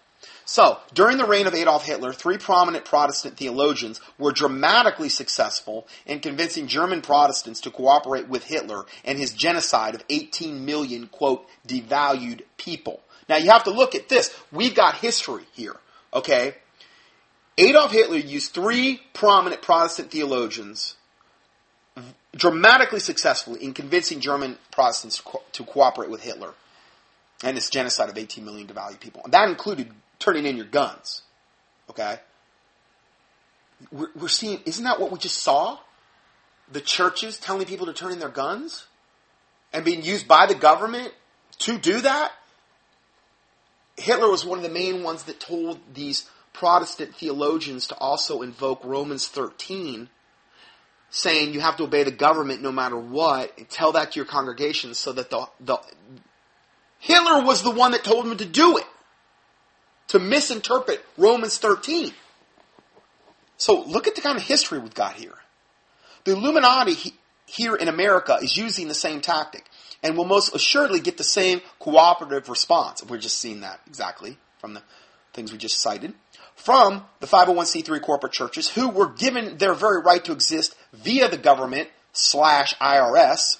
So, 0.49 0.79
during 0.93 1.17
the 1.17 1.25
reign 1.25 1.45
of 1.45 1.53
Adolf 1.53 1.85
Hitler, 1.85 2.13
three 2.13 2.37
prominent 2.37 2.85
Protestant 2.85 3.35
theologians 3.35 3.99
were 4.17 4.31
dramatically 4.31 5.09
successful 5.09 5.85
in 6.05 6.21
convincing 6.21 6.67
German 6.67 7.01
Protestants 7.01 7.59
to 7.61 7.69
cooperate 7.69 8.29
with 8.29 8.45
Hitler 8.45 8.85
and 9.03 9.19
his 9.19 9.33
genocide 9.33 9.93
of 9.93 10.05
18 10.09 10.63
million, 10.63 11.07
quote, 11.07 11.45
devalued 11.67 12.43
people. 12.55 13.01
Now, 13.27 13.35
you 13.35 13.51
have 13.51 13.65
to 13.65 13.71
look 13.71 13.93
at 13.93 14.07
this. 14.07 14.33
We've 14.49 14.73
got 14.73 14.95
history 14.95 15.43
here, 15.51 15.75
okay? 16.13 16.55
Adolf 17.57 17.91
Hitler 17.91 18.15
used 18.15 18.53
three 18.53 19.01
prominent 19.13 19.61
Protestant 19.61 20.11
theologians 20.11 20.95
dramatically 22.33 23.01
successfully 23.01 23.61
in 23.61 23.73
convincing 23.73 24.21
German 24.21 24.57
Protestants 24.71 25.21
to 25.51 25.63
cooperate 25.65 26.09
with 26.09 26.23
Hitler 26.23 26.53
and 27.43 27.57
his 27.57 27.69
genocide 27.69 28.07
of 28.07 28.17
18 28.17 28.45
million 28.45 28.65
devalued 28.65 29.01
people. 29.01 29.23
And 29.25 29.33
that 29.33 29.49
included 29.49 29.91
turning 30.19 30.45
in 30.45 30.57
your 30.57 30.65
guns. 30.65 31.21
Okay? 31.89 32.19
We're, 33.91 34.09
we're 34.15 34.27
seeing, 34.27 34.59
isn't 34.65 34.83
that 34.83 34.99
what 34.99 35.11
we 35.11 35.19
just 35.19 35.39
saw? 35.39 35.77
The 36.71 36.81
churches 36.81 37.37
telling 37.37 37.65
people 37.65 37.85
to 37.85 37.93
turn 37.93 38.11
in 38.11 38.19
their 38.19 38.29
guns? 38.29 38.87
And 39.73 39.85
being 39.85 40.03
used 40.03 40.27
by 40.27 40.45
the 40.45 40.55
government 40.55 41.13
to 41.59 41.77
do 41.77 42.01
that? 42.01 42.31
Hitler 43.97 44.29
was 44.29 44.45
one 44.45 44.59
of 44.59 44.63
the 44.63 44.69
main 44.69 45.03
ones 45.03 45.23
that 45.23 45.39
told 45.39 45.79
these 45.93 46.29
Protestant 46.53 47.15
theologians 47.15 47.87
to 47.87 47.97
also 47.97 48.41
invoke 48.41 48.83
Romans 48.83 49.27
13, 49.27 50.09
saying 51.09 51.53
you 51.53 51.61
have 51.61 51.77
to 51.77 51.83
obey 51.83 52.03
the 52.03 52.11
government 52.11 52.61
no 52.61 52.71
matter 52.71 52.97
what, 52.97 53.57
and 53.57 53.69
tell 53.69 53.91
that 53.93 54.11
to 54.11 54.15
your 54.15 54.25
congregation 54.25 54.93
so 54.93 55.11
that 55.13 55.29
the, 55.29 55.47
the 55.59 55.79
Hitler 56.99 57.43
was 57.43 57.63
the 57.63 57.71
one 57.71 57.91
that 57.91 58.03
told 58.03 58.25
them 58.25 58.37
to 58.37 58.45
do 58.45 58.77
it 58.77 58.85
to 60.07 60.19
misinterpret 60.19 61.03
Romans 61.17 61.57
13. 61.57 62.13
So 63.57 63.81
look 63.81 64.07
at 64.07 64.15
the 64.15 64.21
kind 64.21 64.37
of 64.37 64.43
history 64.43 64.79
we've 64.79 64.93
got 64.93 65.15
here. 65.15 65.35
The 66.23 66.33
Illuminati 66.33 66.93
he, 66.93 67.13
here 67.45 67.75
in 67.75 67.87
America 67.87 68.37
is 68.41 68.57
using 68.57 68.87
the 68.87 68.93
same 68.93 69.21
tactic 69.21 69.65
and 70.03 70.17
will 70.17 70.25
most 70.25 70.53
assuredly 70.53 70.99
get 70.99 71.17
the 71.17 71.23
same 71.23 71.61
cooperative 71.79 72.49
response. 72.49 73.03
We're 73.03 73.17
just 73.17 73.37
seeing 73.37 73.61
that 73.61 73.79
exactly 73.87 74.37
from 74.59 74.73
the 74.73 74.83
things 75.33 75.51
we 75.51 75.57
just 75.57 75.81
cited. 75.81 76.13
From 76.55 77.05
the 77.19 77.27
501c3 77.27 78.01
corporate 78.01 78.33
churches 78.33 78.69
who 78.69 78.89
were 78.89 79.09
given 79.09 79.57
their 79.57 79.73
very 79.73 80.01
right 80.01 80.23
to 80.25 80.31
exist 80.31 80.75
via 80.91 81.29
the 81.29 81.37
government 81.37 81.89
slash 82.13 82.75
IRS 82.75 83.57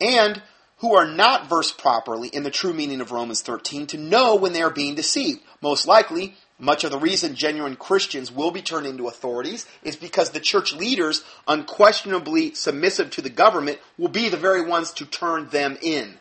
and 0.00 0.42
who 0.80 0.94
are 0.94 1.06
not 1.06 1.48
versed 1.48 1.78
properly 1.78 2.28
in 2.28 2.42
the 2.42 2.50
true 2.50 2.72
meaning 2.72 3.00
of 3.00 3.12
Romans 3.12 3.42
13 3.42 3.86
to 3.88 3.98
know 3.98 4.34
when 4.34 4.52
they 4.52 4.62
are 4.62 4.70
being 4.70 4.94
deceived. 4.94 5.40
Most 5.60 5.86
likely, 5.86 6.36
much 6.58 6.84
of 6.84 6.90
the 6.90 6.98
reason 6.98 7.34
genuine 7.34 7.76
Christians 7.76 8.32
will 8.32 8.50
be 8.50 8.62
turned 8.62 8.86
into 8.86 9.06
authorities 9.06 9.66
is 9.82 9.96
because 9.96 10.30
the 10.30 10.40
church 10.40 10.72
leaders, 10.72 11.22
unquestionably 11.46 12.54
submissive 12.54 13.10
to 13.10 13.22
the 13.22 13.30
government, 13.30 13.78
will 13.98 14.08
be 14.08 14.30
the 14.30 14.38
very 14.38 14.64
ones 14.64 14.90
to 14.92 15.04
turn 15.04 15.48
them 15.48 15.76
in. 15.82 16.14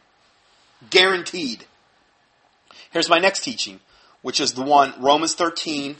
Guaranteed. 0.89 1.66
Here's 2.92 3.10
my 3.10 3.20
next 3.20 3.44
teaching, 3.44 3.80
which 4.22 4.42
is 4.42 4.54
the 4.54 4.63
one 4.63 4.94
Romans 5.00 5.36
13 5.36 5.96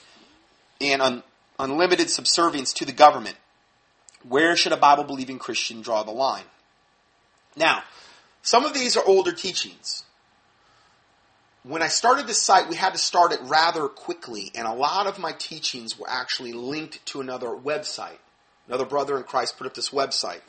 and 0.82 1.02
un- 1.02 1.24
unlimited 1.58 2.10
subservience 2.10 2.74
to 2.74 2.86
the 2.86 2.92
government. 2.92 3.38
Where 4.28 4.58
should 4.58 4.74
a 4.74 4.78
Bible 4.78 5.06
believing 5.06 5.40
Christian 5.40 5.82
draw 5.82 6.04
the 6.04 6.12
line? 6.12 6.44
Now, 7.56 7.84
some 8.42 8.66
of 8.66 8.74
these 8.74 8.98
are 8.98 9.06
older 9.06 9.32
teachings 9.32 10.04
when 11.64 11.82
I 11.82 11.88
started 11.88 12.26
this 12.26 12.42
site, 12.42 12.70
we 12.70 12.76
had 12.76 12.94
to 12.94 13.00
start 13.00 13.34
it 13.34 13.40
rather 13.44 13.88
quickly, 13.88 14.52
and 14.56 14.66
a 14.66 14.74
lot 14.74 15.08
of 15.08 15.20
my 15.20 15.34
teachings 15.34 16.00
were 16.00 16.10
actually 16.10 16.54
linked 16.54 17.06
to 17.08 17.22
another 17.22 17.50
website. 17.50 18.20
Another 18.68 18.86
brother 18.86 19.18
in 19.18 19.24
Christ 19.24 19.58
put 19.58 19.68
up 19.68 19.74
this 19.74 19.90
website. 19.90 20.42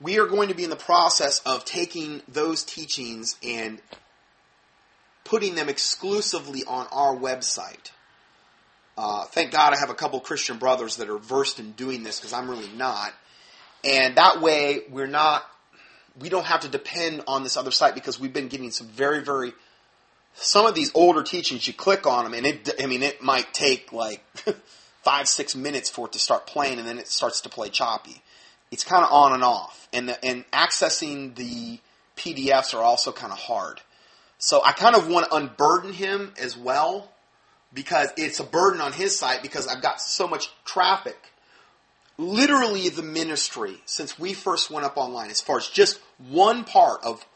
We 0.00 0.18
are 0.20 0.26
going 0.26 0.48
to 0.48 0.54
be 0.54 0.64
in 0.64 0.70
the 0.70 0.76
process 0.76 1.40
of 1.40 1.64
taking 1.64 2.22
those 2.28 2.62
teachings 2.62 3.36
and 3.42 3.80
putting 5.24 5.54
them 5.56 5.68
exclusively 5.68 6.62
on 6.66 6.86
our 6.92 7.16
website. 7.16 7.90
Uh, 8.96 9.24
thank 9.24 9.52
God 9.52 9.72
I 9.74 9.78
have 9.78 9.90
a 9.90 9.94
couple 9.94 10.20
Christian 10.20 10.58
brothers 10.58 10.96
that 10.96 11.10
are 11.10 11.18
versed 11.18 11.58
in 11.58 11.72
doing 11.72 12.02
this 12.02 12.20
because 12.20 12.32
I'm 12.32 12.48
really 12.48 12.68
not. 12.68 13.12
and 13.84 14.16
that 14.16 14.40
way 14.40 14.82
we're 14.90 15.06
not 15.06 15.44
we 16.20 16.28
don't 16.28 16.46
have 16.46 16.60
to 16.60 16.68
depend 16.68 17.22
on 17.26 17.42
this 17.42 17.56
other 17.56 17.70
site 17.70 17.94
because 17.94 18.18
we've 18.18 18.32
been 18.32 18.48
getting 18.48 18.70
some 18.70 18.86
very 18.88 19.22
very 19.22 19.52
some 20.34 20.66
of 20.66 20.74
these 20.74 20.90
older 20.94 21.22
teachings 21.22 21.66
you 21.66 21.72
click 21.72 22.06
on 22.06 22.24
them 22.24 22.34
and 22.34 22.46
it 22.46 22.70
i 22.82 22.86
mean 22.86 23.02
it 23.02 23.22
might 23.22 23.52
take 23.52 23.92
like 23.92 24.22
five 25.06 25.28
six 25.28 25.54
minutes 25.54 25.88
for 25.88 26.06
it 26.06 26.12
to 26.12 26.18
start 26.18 26.48
playing 26.48 26.80
and 26.80 26.88
then 26.88 26.98
it 26.98 27.06
starts 27.06 27.42
to 27.42 27.48
play 27.48 27.68
choppy. 27.68 28.20
It's 28.72 28.82
kind 28.82 29.04
of 29.04 29.12
on 29.12 29.34
and 29.34 29.44
off 29.44 29.88
and 29.92 30.08
the, 30.08 30.24
and 30.24 30.44
accessing 30.50 31.36
the 31.36 31.78
pdfs 32.16 32.74
are 32.74 32.82
also 32.82 33.12
kind 33.12 33.32
of 33.32 33.38
hard. 33.38 33.80
So 34.38 34.60
i 34.64 34.72
kind 34.72 34.96
of 34.96 35.08
want 35.08 35.30
to 35.30 35.36
unburden 35.36 35.92
him 35.92 36.34
as 36.42 36.56
well 36.56 37.12
because 37.72 38.08
it's 38.16 38.40
a 38.40 38.44
burden 38.44 38.80
on 38.80 38.92
his 38.92 39.16
site 39.16 39.42
because 39.42 39.68
i've 39.68 39.82
got 39.82 40.00
so 40.00 40.26
much 40.26 40.50
traffic 40.64 41.16
literally 42.18 42.88
the 42.88 43.02
ministry 43.02 43.76
since 43.84 44.18
we 44.18 44.32
first 44.32 44.70
went 44.70 44.86
up 44.86 44.96
online 44.96 45.30
as 45.30 45.40
far 45.40 45.58
as 45.58 45.68
just 45.68 46.00
one 46.28 46.64
part 46.64 47.04
of 47.04 47.26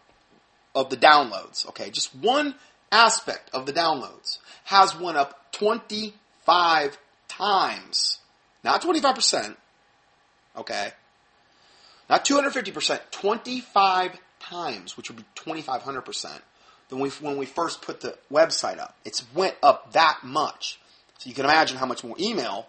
of 0.75 0.91
the 0.91 0.97
downloads 0.97 1.67
okay? 1.69 1.91
Just 1.91 2.15
one 2.15 2.55
aspect 2.93 3.51
of 3.53 3.67
the 3.67 3.73
downloads 3.73 4.39
has 4.65 4.97
went 4.97 5.17
up 5.17 5.53
25 5.53 6.99
times. 7.29 8.19
Not 8.65 8.83
25% 8.83 9.57
okay? 10.57 10.93
Not 12.09 12.25
250% 12.25 13.01
25 13.11 14.19
times 14.41 14.97
which 14.97 15.11
would 15.11 15.19
be 15.19 15.25
2500% 15.37 16.41
than 16.89 16.99
we, 16.99 17.09
when 17.11 17.37
we 17.37 17.47
first 17.47 17.83
put 17.83 18.01
the 18.01 18.17
website 18.31 18.79
up. 18.79 18.97
It's 19.05 19.25
went 19.33 19.57
up 19.63 19.93
that 19.93 20.21
much. 20.23 20.81
So 21.19 21.29
you 21.29 21.35
can 21.35 21.45
imagine 21.45 21.79
how 21.79 21.87
much 21.87 22.03
more 22.05 22.17
email 22.19 22.67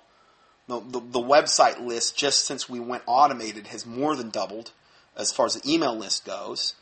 the, 0.68 0.80
the, 0.80 1.00
the 1.00 1.20
website 1.20 1.86
list 1.86 2.18
just 2.18 2.46
since 2.46 2.70
we 2.70 2.80
went 2.80 3.04
automated 3.06 3.68
has 3.68 3.86
more 3.86 4.16
than 4.16 4.30
doubled 4.30 4.72
as 5.18 5.32
far 5.32 5.46
as 5.46 5.56
the 5.56 5.74
email 5.74 5.96
list 5.96 6.26
goes. 6.26 6.76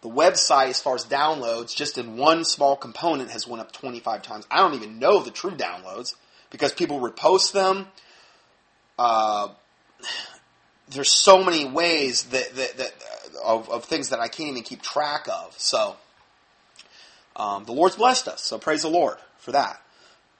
The 0.00 0.08
website, 0.08 0.68
as 0.68 0.80
far 0.80 0.94
as 0.94 1.04
downloads, 1.04 1.74
just 1.74 1.96
in 1.96 2.16
one 2.16 2.44
small 2.44 2.76
component 2.76 3.30
has 3.30 3.48
went 3.48 3.60
up 3.62 3.72
25 3.72 4.22
times. 4.22 4.46
I 4.50 4.58
don't 4.58 4.74
even 4.74 4.98
know 4.98 5.22
the 5.22 5.30
true 5.30 5.52
downloads 5.52 6.14
because 6.50 6.72
people 6.72 7.00
repost 7.00 7.52
them. 7.52 7.86
Uh, 8.98 9.48
there's 10.90 11.10
so 11.10 11.42
many 11.42 11.64
ways 11.64 12.24
that, 12.24 12.54
that, 12.54 12.76
that 12.76 12.94
of, 13.42 13.68
of, 13.70 13.84
things 13.84 14.10
that 14.10 14.20
I 14.20 14.28
can't 14.28 14.50
even 14.50 14.62
keep 14.62 14.82
track 14.82 15.26
of. 15.28 15.54
So 15.58 15.96
um, 17.34 17.64
the 17.64 17.72
Lord's 17.72 17.96
blessed 17.96 18.28
us. 18.28 18.42
So 18.42 18.58
praise 18.58 18.82
the 18.82 18.88
Lord 18.88 19.16
for 19.38 19.52
that. 19.52 19.82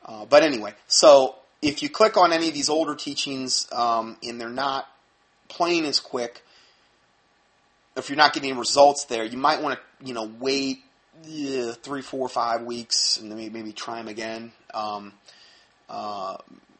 Uh, 0.05 0.27
but 0.27 0.43
anyway, 0.43 0.75
so 0.87 1.37
if 1.65 1.83
you 1.83 1.89
click 1.89 2.17
on 2.17 2.33
any 2.33 2.49
of 2.49 2.55
these 2.55 2.69
older 2.69 2.95
teachings 2.95 3.67
um, 3.73 4.17
and 4.23 4.41
they're 4.41 4.49
not 4.49 4.87
playing 5.49 5.87
as 5.87 5.99
quick, 5.99 6.43
if 7.97 8.11
you're 8.11 8.19
not 8.19 8.35
getting 8.35 8.57
results 8.59 9.05
there, 9.05 9.25
you 9.25 9.39
might 9.39 9.63
want 9.63 9.79
to 9.79 10.07
you 10.07 10.15
know 10.15 10.31
wait 10.39 10.85
yeah, 11.27 11.73
three, 11.73 12.03
four, 12.03 12.29
five 12.29 12.63
weeks 12.63 13.19
and 13.19 13.31
then 13.31 13.39
maybe, 13.53 13.73
try 13.73 13.97
them 13.99 14.09
again 14.09 14.53
um, 14.75 15.13
uh, 15.89 16.37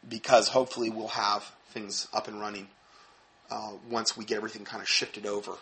because 0.07 0.49
hopefully 0.49 0.89
we'll 0.89 1.07
have 1.07 1.43
things 1.69 2.07
up 2.13 2.27
and 2.27 2.39
running 2.39 2.67
uh, 3.49 3.71
once 3.89 4.17
we 4.17 4.25
get 4.25 4.37
everything 4.37 4.65
kind 4.65 4.81
of 4.81 4.89
shifted 4.89 5.25
over 5.25 5.53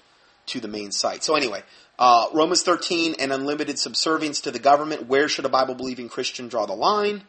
to 0.47 0.59
the 0.59 0.67
main 0.67 0.91
site. 0.91 1.23
So 1.23 1.35
anyway, 1.35 1.63
uh, 1.97 2.25
Romans 2.33 2.63
13 2.63 3.15
and 3.19 3.31
unlimited 3.31 3.79
subservience 3.79 4.41
to 4.41 4.51
the 4.51 4.59
government. 4.59 5.07
Where 5.07 5.29
should 5.29 5.45
a 5.45 5.49
Bible 5.49 5.75
believing 5.75 6.09
Christian 6.09 6.47
draw 6.49 6.65
the 6.65 6.73
line? 6.73 7.23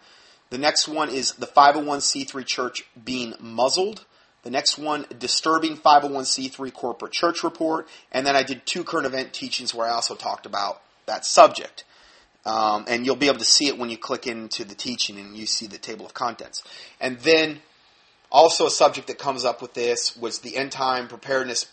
The 0.55 0.61
next 0.61 0.87
one 0.87 1.11
is 1.11 1.33
the 1.33 1.49
501c3 1.49 2.47
church 2.47 2.85
being 3.05 3.35
muzzled. 3.41 4.05
The 4.45 4.51
next 4.51 4.79
one, 4.79 5.05
disturbing 5.19 5.77
501c3 5.77 6.73
corporate 6.73 7.11
church 7.11 7.43
report. 7.43 7.89
And 8.13 8.25
then 8.25 8.37
I 8.37 8.45
did 8.45 8.65
two 8.65 8.85
current 8.85 9.05
event 9.05 9.33
teachings 9.33 9.75
where 9.75 9.89
I 9.89 9.91
also 9.91 10.15
talked 10.15 10.47
about 10.47 10.81
that 11.07 11.27
subject. 11.27 11.83
Um, 12.47 12.85
and 12.87 13.05
you'll 13.05 13.17
be 13.17 13.27
able 13.27 13.41
to 13.41 13.45
see 13.45 13.67
it 13.67 13.79
when 13.79 13.91
you 13.91 13.99
click 13.99 14.29
into 14.29 14.65
the 14.65 14.77
teaching 14.77 15.19
and 15.19 15.37
you 15.37 15.47
see 15.47 15.67
the 15.67 15.77
table 15.77 16.07
of 16.07 16.15
contents. 16.15 16.63
And 17.01 17.19
then 17.19 17.59
also 18.31 18.67
a 18.67 18.71
subject 18.71 19.09
that 19.09 19.19
comes 19.19 19.45
up 19.45 19.61
with 19.61 19.75
this 19.75 20.17
was 20.17 20.39
the 20.39 20.57
end 20.57 20.71
time 20.71 21.09
preparedness 21.09 21.67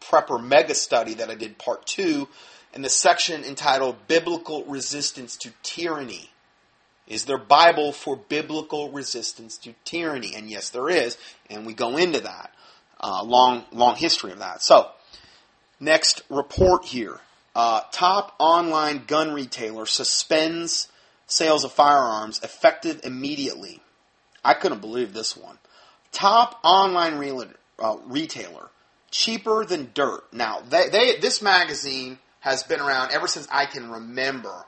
prepper 0.00 0.42
mega 0.42 0.74
study 0.74 1.12
that 1.12 1.28
I 1.28 1.34
did 1.34 1.58
part 1.58 1.84
two 1.84 2.28
in 2.72 2.80
the 2.80 2.88
section 2.88 3.44
entitled 3.44 4.08
Biblical 4.08 4.64
Resistance 4.64 5.36
to 5.36 5.52
Tyranny. 5.62 6.30
Is 7.06 7.24
there 7.24 7.38
Bible 7.38 7.92
for 7.92 8.16
biblical 8.16 8.90
resistance 8.90 9.56
to 9.58 9.74
tyranny? 9.84 10.34
And 10.34 10.50
yes, 10.50 10.70
there 10.70 10.88
is, 10.88 11.16
and 11.48 11.64
we 11.64 11.72
go 11.72 11.96
into 11.96 12.20
that. 12.20 12.52
Uh, 12.98 13.22
long, 13.22 13.64
long 13.72 13.94
history 13.94 14.32
of 14.32 14.38
that. 14.38 14.62
So, 14.62 14.90
next 15.78 16.22
report 16.30 16.86
here. 16.86 17.20
Uh, 17.54 17.82
top 17.92 18.34
online 18.38 19.04
gun 19.06 19.32
retailer 19.32 19.86
suspends 19.86 20.88
sales 21.26 21.64
of 21.64 21.72
firearms 21.72 22.40
effective 22.42 23.00
immediately. 23.04 23.80
I 24.44 24.54
couldn't 24.54 24.80
believe 24.80 25.12
this 25.12 25.36
one. 25.36 25.58
Top 26.12 26.58
online 26.62 27.18
re- 27.18 27.50
uh, 27.78 27.96
retailer, 28.06 28.70
cheaper 29.10 29.64
than 29.64 29.90
dirt. 29.92 30.32
Now, 30.32 30.60
they, 30.68 30.88
they, 30.88 31.16
this 31.18 31.42
magazine 31.42 32.18
has 32.40 32.62
been 32.62 32.80
around 32.80 33.10
ever 33.12 33.26
since 33.26 33.48
I 33.50 33.66
can 33.66 33.90
remember. 33.90 34.64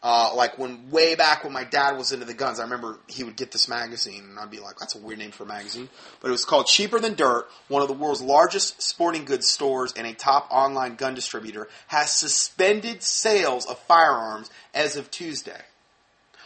Uh, 0.00 0.32
like 0.36 0.58
when 0.58 0.90
way 0.90 1.16
back 1.16 1.42
when 1.42 1.52
my 1.52 1.64
dad 1.64 1.96
was 1.96 2.12
into 2.12 2.24
the 2.24 2.34
guns, 2.34 2.60
I 2.60 2.62
remember 2.62 3.00
he 3.08 3.24
would 3.24 3.36
get 3.36 3.50
this 3.50 3.68
magazine, 3.68 4.22
and 4.30 4.38
I'd 4.38 4.50
be 4.50 4.60
like, 4.60 4.78
"That's 4.78 4.94
a 4.94 4.98
weird 4.98 5.18
name 5.18 5.32
for 5.32 5.42
a 5.42 5.46
magazine," 5.46 5.88
but 6.20 6.28
it 6.28 6.30
was 6.30 6.44
called 6.44 6.66
Cheaper 6.66 7.00
Than 7.00 7.14
Dirt. 7.14 7.50
One 7.66 7.82
of 7.82 7.88
the 7.88 7.94
world's 7.94 8.22
largest 8.22 8.80
sporting 8.80 9.24
goods 9.24 9.48
stores 9.48 9.92
and 9.94 10.06
a 10.06 10.14
top 10.14 10.46
online 10.52 10.94
gun 10.94 11.14
distributor 11.14 11.68
has 11.88 12.12
suspended 12.12 13.02
sales 13.02 13.66
of 13.66 13.78
firearms 13.80 14.50
as 14.72 14.96
of 14.96 15.10
Tuesday. 15.10 15.62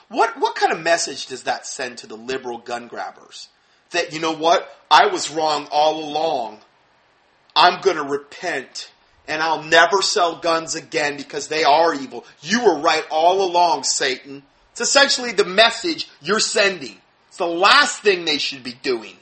What 0.09 0.39
what 0.39 0.57
kind 0.57 0.73
of 0.73 0.81
message 0.81 1.27
does 1.27 1.43
that 1.43 1.67
send 1.67 1.99
to 1.99 2.07
the 2.07 2.17
liberal 2.17 2.59
gun 2.59 2.89
grabbers? 2.89 3.49
That 3.91 4.15
you 4.15 4.21
know 4.21 4.33
what, 4.33 4.75
I 4.91 5.09
was 5.09 5.31
wrong 5.31 5.69
all 5.71 6.03
along. 6.03 6.61
I'm 7.55 7.83
going 7.83 7.97
to 7.97 8.03
repent 8.03 8.91
and 9.29 9.43
I'll 9.43 9.63
never 9.63 10.03
sell 10.03 10.37
guns 10.37 10.75
again 10.75 11.17
because 11.17 11.49
they 11.49 11.65
are 11.65 11.95
evil. 11.95 12.25
You 12.41 12.65
were 12.65 12.79
right 12.79 13.05
all 13.11 13.45
along, 13.49 13.85
Satan. 13.85 14.43
It's 14.73 14.81
essentially 14.81 15.33
the 15.33 15.45
message 15.45 16.09
you're 16.21 16.41
sending. 16.41 16.97
It's 17.29 17.37
the 17.37 17.47
last 17.47 18.03
thing 18.03 18.25
they 18.25 18.39
should 18.39 18.63
be 18.63 18.75
doing. 18.75 19.17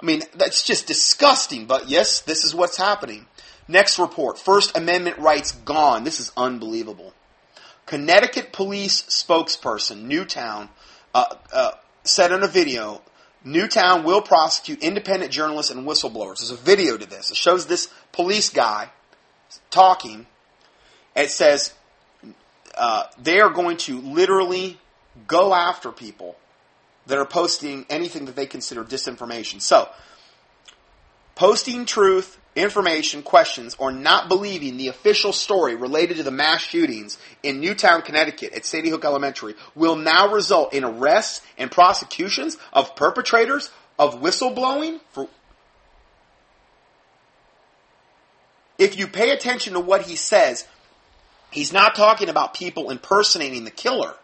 I 0.00 0.06
mean, 0.06 0.22
that's 0.34 0.62
just 0.62 0.86
disgusting, 0.86 1.66
but 1.66 1.88
yes, 1.88 2.20
this 2.20 2.44
is 2.44 2.54
what's 2.54 2.76
happening. 2.76 3.26
Next 3.66 3.98
report 3.98 4.38
First 4.38 4.76
Amendment 4.76 5.18
rights 5.18 5.52
gone. 5.52 6.04
This 6.04 6.20
is 6.20 6.32
unbelievable. 6.36 7.12
Connecticut 7.86 8.52
police 8.52 9.02
spokesperson, 9.02 10.02
Newtown, 10.02 10.68
uh, 11.14 11.34
uh, 11.52 11.70
said 12.04 12.32
in 12.32 12.42
a 12.42 12.48
video 12.48 13.02
Newtown 13.44 14.04
will 14.04 14.20
prosecute 14.20 14.82
independent 14.82 15.32
journalists 15.32 15.72
and 15.72 15.86
whistleblowers. 15.86 16.38
There's 16.38 16.50
a 16.50 16.56
video 16.56 16.96
to 16.96 17.06
this. 17.06 17.30
It 17.30 17.36
shows 17.36 17.66
this 17.66 17.88
police 18.12 18.50
guy 18.50 18.90
talking, 19.70 20.26
it 21.16 21.30
says 21.30 21.74
uh, 22.76 23.04
they 23.20 23.40
are 23.40 23.50
going 23.50 23.76
to 23.76 24.00
literally 24.00 24.78
go 25.26 25.52
after 25.52 25.90
people 25.90 26.36
that 27.06 27.18
are 27.18 27.26
posting 27.26 27.86
anything 27.90 28.26
that 28.26 28.36
they 28.36 28.46
consider 28.46 28.84
disinformation. 28.84 29.60
So, 29.60 29.88
posting 31.34 31.86
truth, 31.86 32.38
information, 32.54 33.22
questions, 33.22 33.76
or 33.78 33.90
not 33.90 34.28
believing 34.28 34.76
the 34.76 34.88
official 34.88 35.32
story 35.32 35.74
related 35.74 36.18
to 36.18 36.22
the 36.22 36.30
mass 36.30 36.60
shootings 36.60 37.18
in 37.42 37.60
Newtown, 37.60 38.02
Connecticut 38.02 38.52
at 38.52 38.66
Sandy 38.66 38.90
Hook 38.90 39.04
Elementary 39.04 39.54
will 39.74 39.96
now 39.96 40.28
result 40.28 40.74
in 40.74 40.84
arrests 40.84 41.40
and 41.56 41.70
prosecutions 41.70 42.58
of 42.72 42.94
perpetrators 42.94 43.70
of 43.98 44.20
whistleblowing 44.20 45.00
for 45.10 45.28
if 48.78 48.96
you 48.96 49.08
pay 49.08 49.30
attention 49.30 49.74
to 49.74 49.80
what 49.80 50.02
he 50.02 50.16
says, 50.16 50.66
he's 51.50 51.72
not 51.72 51.96
talking 51.96 52.28
about 52.28 52.54
people 52.54 52.90
impersonating 52.90 53.64
the 53.64 53.70
killer. 53.70 54.14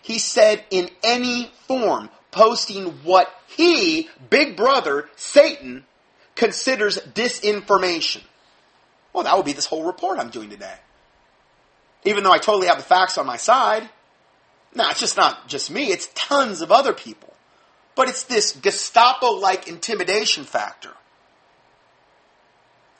He 0.00 0.18
said 0.18 0.64
in 0.70 0.88
any 1.02 1.50
form, 1.66 2.08
posting 2.30 2.86
what 3.02 3.28
he, 3.48 4.08
Big 4.30 4.56
Brother, 4.56 5.08
Satan, 5.16 5.84
considers 6.36 6.98
disinformation. 6.98 8.22
Well, 9.12 9.24
that 9.24 9.36
would 9.36 9.46
be 9.46 9.52
this 9.52 9.66
whole 9.66 9.84
report 9.84 10.18
I'm 10.18 10.30
doing 10.30 10.50
today. 10.50 10.76
Even 12.04 12.22
though 12.22 12.32
I 12.32 12.38
totally 12.38 12.68
have 12.68 12.76
the 12.76 12.84
facts 12.84 13.18
on 13.18 13.26
my 13.26 13.36
side. 13.36 13.88
No, 14.74 14.88
it's 14.90 15.00
just 15.00 15.16
not 15.16 15.48
just 15.48 15.70
me, 15.70 15.86
it's 15.86 16.08
tons 16.14 16.60
of 16.60 16.70
other 16.70 16.92
people. 16.92 17.32
But 17.94 18.08
it's 18.08 18.24
this 18.24 18.52
Gestapo 18.52 19.30
like 19.32 19.66
intimidation 19.66 20.44
factor 20.44 20.92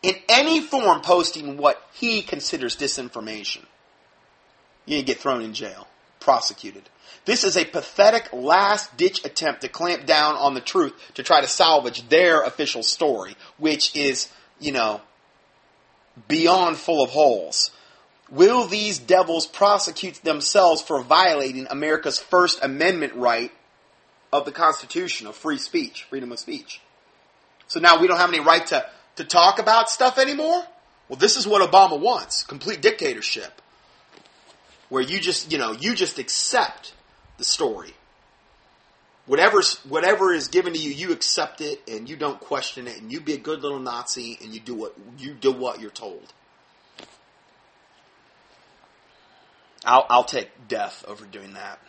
in 0.06 0.14
any 0.28 0.60
form 0.60 1.00
posting 1.00 1.56
what 1.56 1.82
he 1.92 2.22
considers 2.22 2.76
disinformation, 2.76 3.64
you 4.84 5.02
get 5.02 5.18
thrown 5.18 5.42
in 5.42 5.52
jail. 5.52 5.88
prosecuted. 6.20 6.88
This 7.24 7.42
is 7.42 7.56
a 7.56 7.64
pathetic 7.64 8.32
last 8.32 8.96
ditch 8.96 9.24
attempt 9.24 9.62
to 9.62 9.68
clamp 9.68 10.06
down 10.06 10.36
on 10.36 10.54
the 10.54 10.60
truth 10.60 10.92
to 11.14 11.24
try 11.24 11.40
to 11.40 11.48
salvage 11.48 12.08
their 12.08 12.42
official 12.42 12.84
story, 12.84 13.36
which 13.58 13.94
is, 13.96 14.28
you 14.60 14.70
know, 14.70 15.00
beyond 16.28 16.76
full 16.76 17.02
of 17.02 17.10
holes. 17.10 17.72
Will 18.30 18.66
these 18.66 18.98
devils 18.98 19.46
prosecute 19.46 20.22
themselves 20.22 20.82
for 20.82 21.02
violating 21.02 21.66
America's 21.68 22.18
First 22.18 22.62
Amendment 22.62 23.14
right 23.14 23.52
of 24.32 24.44
the 24.44 24.52
Constitution 24.52 25.26
of 25.26 25.36
free 25.36 25.58
speech, 25.58 26.06
freedom 26.08 26.30
of 26.32 26.38
speech? 26.38 26.80
So 27.66 27.80
now 27.80 28.00
we 28.00 28.06
don't 28.06 28.18
have 28.18 28.30
any 28.30 28.40
right 28.40 28.66
to, 28.68 28.86
to 29.16 29.24
talk 29.24 29.58
about 29.58 29.90
stuff 29.90 30.18
anymore? 30.18 30.62
Well, 31.08 31.16
this 31.18 31.36
is 31.36 31.46
what 31.46 31.68
Obama 31.68 31.98
wants 31.98 32.42
complete 32.42 32.80
dictatorship. 32.80 33.60
Where 34.88 35.02
you 35.02 35.20
just, 35.20 35.50
you 35.50 35.58
know, 35.58 35.72
you 35.72 35.94
just 35.94 36.18
accept 36.18 36.94
the 37.38 37.44
story. 37.44 37.94
Whatever's, 39.26 39.74
whatever 39.86 40.32
is 40.32 40.46
given 40.46 40.72
to 40.74 40.78
you, 40.78 40.90
you 40.90 41.12
accept 41.12 41.60
it 41.60 41.82
and 41.88 42.08
you 42.08 42.16
don't 42.16 42.38
question 42.38 42.86
it 42.86 43.00
and 43.00 43.10
you 43.10 43.20
be 43.20 43.32
a 43.32 43.38
good 43.38 43.62
little 43.62 43.80
Nazi 43.80 44.38
and 44.40 44.54
you 44.54 44.60
do 44.60 44.74
what, 44.74 44.94
you 45.18 45.34
do 45.34 45.50
what 45.50 45.80
you're 45.80 45.90
told. 45.90 46.32
I'll, 49.84 50.06
I'll 50.08 50.24
take 50.24 50.48
death 50.68 51.04
over 51.08 51.24
doing 51.24 51.54
that. 51.54 51.80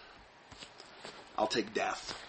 I'll 1.37 1.47
take 1.47 1.73
death. 1.73 2.19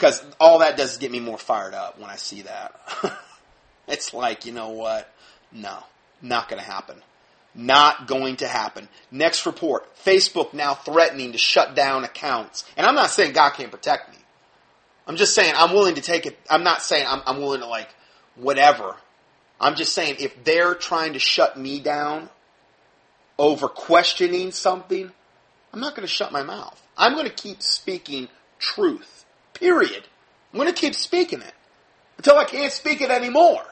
Because 0.00 0.24
all 0.40 0.60
that 0.60 0.78
does 0.78 0.92
is 0.92 0.96
get 0.96 1.12
me 1.12 1.20
more 1.20 1.36
fired 1.36 1.74
up 1.74 2.00
when 2.00 2.08
I 2.08 2.16
see 2.16 2.40
that. 2.42 2.74
it's 3.86 4.14
like, 4.14 4.46
you 4.46 4.52
know 4.52 4.70
what? 4.70 5.12
No, 5.52 5.76
not 6.22 6.48
going 6.48 6.58
to 6.58 6.66
happen. 6.66 7.02
Not 7.54 8.06
going 8.06 8.36
to 8.36 8.48
happen. 8.48 8.88
Next 9.10 9.44
report 9.44 9.94
Facebook 10.02 10.54
now 10.54 10.72
threatening 10.72 11.32
to 11.32 11.38
shut 11.38 11.74
down 11.74 12.04
accounts. 12.04 12.64
And 12.78 12.86
I'm 12.86 12.94
not 12.94 13.10
saying 13.10 13.34
God 13.34 13.50
can't 13.50 13.70
protect 13.70 14.10
me. 14.10 14.16
I'm 15.06 15.16
just 15.16 15.34
saying 15.34 15.52
I'm 15.54 15.74
willing 15.74 15.96
to 15.96 16.00
take 16.00 16.24
it. 16.24 16.38
I'm 16.48 16.64
not 16.64 16.80
saying 16.80 17.04
I'm, 17.06 17.20
I'm 17.26 17.36
willing 17.36 17.60
to, 17.60 17.66
like, 17.66 17.94
whatever. 18.36 18.96
I'm 19.60 19.74
just 19.74 19.92
saying 19.92 20.16
if 20.18 20.44
they're 20.44 20.74
trying 20.74 21.12
to 21.12 21.18
shut 21.18 21.58
me 21.58 21.78
down 21.78 22.30
over 23.38 23.68
questioning 23.68 24.50
something, 24.50 25.12
I'm 25.74 25.80
not 25.80 25.94
going 25.94 26.08
to 26.08 26.12
shut 26.12 26.32
my 26.32 26.42
mouth. 26.42 26.80
I'm 26.96 27.12
going 27.12 27.26
to 27.26 27.32
keep 27.34 27.60
speaking 27.60 28.28
truth. 28.58 29.19
Period. 29.60 30.02
I'm 30.52 30.58
going 30.58 30.72
to 30.72 30.78
keep 30.78 30.94
speaking 30.94 31.42
it 31.42 31.54
until 32.16 32.36
I 32.36 32.44
can't 32.44 32.72
speak 32.72 33.00
it 33.00 33.10
anymore. 33.10 33.62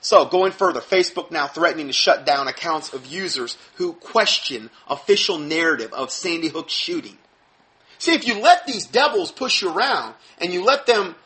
So, 0.00 0.26
going 0.26 0.52
further, 0.52 0.80
Facebook 0.80 1.32
now 1.32 1.48
threatening 1.48 1.88
to 1.88 1.92
shut 1.92 2.24
down 2.24 2.46
accounts 2.46 2.92
of 2.92 3.06
users 3.06 3.56
who 3.74 3.94
question 3.94 4.70
official 4.88 5.38
narrative 5.38 5.92
of 5.92 6.12
Sandy 6.12 6.48
Hook 6.48 6.68
shooting. 6.68 7.18
See, 7.98 8.14
if 8.14 8.28
you 8.28 8.40
let 8.40 8.64
these 8.66 8.86
devils 8.86 9.32
push 9.32 9.60
you 9.60 9.74
around 9.74 10.14
and 10.40 10.52
you 10.52 10.64
let 10.64 10.86
them 10.86 11.16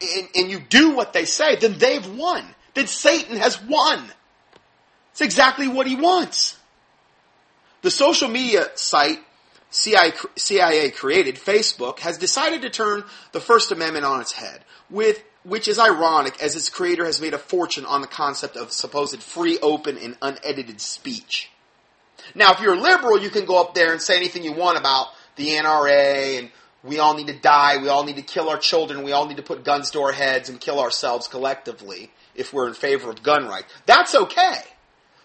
and, 0.00 0.28
and 0.36 0.50
you 0.50 0.60
do 0.60 0.94
what 0.94 1.12
they 1.12 1.24
say, 1.24 1.56
then 1.56 1.78
they've 1.78 2.06
won. 2.16 2.44
Then 2.74 2.86
Satan 2.86 3.36
has 3.36 3.60
won. 3.60 4.04
It's 5.12 5.20
exactly 5.20 5.66
what 5.66 5.86
he 5.86 5.96
wants. 5.96 6.56
The 7.82 7.90
social 7.90 8.28
media 8.28 8.68
site 8.74 9.20
CIA 9.74 10.90
created, 10.90 11.34
Facebook, 11.34 11.98
has 12.00 12.16
decided 12.16 12.62
to 12.62 12.70
turn 12.70 13.04
the 13.32 13.40
First 13.40 13.72
Amendment 13.72 14.04
on 14.04 14.20
its 14.20 14.32
head, 14.32 14.60
with, 14.88 15.22
which 15.42 15.66
is 15.66 15.78
ironic 15.78 16.40
as 16.40 16.54
its 16.54 16.68
creator 16.68 17.04
has 17.04 17.20
made 17.20 17.34
a 17.34 17.38
fortune 17.38 17.84
on 17.84 18.00
the 18.00 18.06
concept 18.06 18.56
of 18.56 18.70
supposed 18.70 19.20
free, 19.20 19.58
open, 19.60 19.98
and 19.98 20.16
unedited 20.22 20.80
speech. 20.80 21.50
Now, 22.34 22.52
if 22.52 22.60
you're 22.60 22.74
a 22.74 22.80
liberal, 22.80 23.20
you 23.20 23.30
can 23.30 23.46
go 23.46 23.60
up 23.60 23.74
there 23.74 23.92
and 23.92 24.00
say 24.00 24.16
anything 24.16 24.44
you 24.44 24.52
want 24.52 24.78
about 24.78 25.08
the 25.36 25.48
NRA 25.48 26.38
and 26.38 26.50
we 26.84 27.00
all 27.00 27.14
need 27.14 27.26
to 27.26 27.38
die, 27.38 27.78
we 27.78 27.88
all 27.88 28.04
need 28.04 28.16
to 28.16 28.22
kill 28.22 28.48
our 28.48 28.58
children, 28.58 29.02
we 29.02 29.12
all 29.12 29.26
need 29.26 29.38
to 29.38 29.42
put 29.42 29.64
guns 29.64 29.90
to 29.92 30.02
our 30.02 30.12
heads 30.12 30.48
and 30.48 30.60
kill 30.60 30.78
ourselves 30.78 31.26
collectively 31.26 32.12
if 32.34 32.52
we're 32.52 32.68
in 32.68 32.74
favor 32.74 33.10
of 33.10 33.22
gun 33.22 33.48
rights. 33.48 33.72
That's 33.86 34.14
okay. 34.14 34.58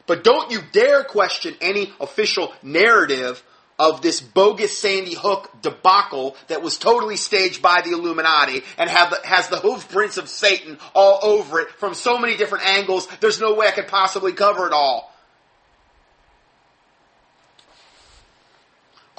But 0.08 0.24
don't 0.24 0.50
you 0.50 0.62
dare 0.72 1.03
question 1.03 1.56
any 1.62 1.94
official 2.00 2.51
narrative 2.63 3.44
of 3.80 4.02
this 4.02 4.20
bogus 4.20 4.78
Sandy 4.78 5.15
Hook 5.15 5.50
debacle 5.62 6.36
that 6.48 6.62
was 6.62 6.78
totally 6.78 7.15
staged 7.15 7.62
by 7.62 7.82
the 7.82 7.92
Illuminati 7.92 8.62
and 8.78 8.89
have 8.89 9.18
has 9.24 9.48
the 9.48 9.58
hoofprints 9.58 10.18
of 10.18 10.28
Satan 10.30 10.78
all 10.94 11.20
over 11.24 11.62
it 11.62 11.70
from 11.72 11.94
so 11.94 12.20
many 12.20 12.36
different 12.36 12.65
angles. 12.65 13.08
There's 13.22 13.39
no 13.39 13.56
way 13.56 13.68
I 13.68 13.72
could 13.72 13.88
possibly 13.88 14.34
cover 14.34 14.68
it 14.68 14.74
all. 14.74 15.09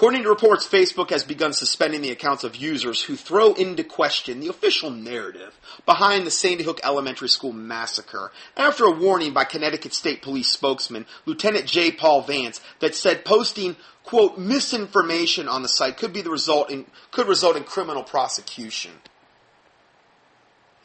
According 0.00 0.22
to 0.22 0.30
reports, 0.30 0.66
Facebook 0.66 1.10
has 1.10 1.24
begun 1.24 1.52
suspending 1.52 2.00
the 2.00 2.10
accounts 2.10 2.42
of 2.42 2.56
users 2.56 3.02
who 3.02 3.16
throw 3.16 3.52
into 3.52 3.84
question 3.84 4.40
the 4.40 4.48
official 4.48 4.88
narrative 4.88 5.60
behind 5.84 6.26
the 6.26 6.30
Sandy 6.30 6.64
Hook 6.64 6.80
Elementary 6.82 7.28
School 7.28 7.52
massacre 7.52 8.32
after 8.56 8.86
a 8.86 8.90
warning 8.90 9.34
by 9.34 9.44
Connecticut 9.44 9.92
State 9.92 10.22
Police 10.22 10.48
spokesman 10.48 11.04
Lieutenant 11.26 11.66
J. 11.66 11.92
Paul 11.92 12.22
Vance 12.22 12.62
that 12.78 12.94
said 12.94 13.26
posting 13.26 13.76
quote 14.02 14.38
misinformation 14.38 15.48
on 15.48 15.60
the 15.60 15.68
site 15.68 15.98
could 15.98 16.14
be 16.14 16.22
the 16.22 16.30
result 16.30 16.70
in 16.70 16.86
could 17.10 17.28
result 17.28 17.58
in 17.58 17.64
criminal 17.64 18.02
prosecution. 18.02 18.92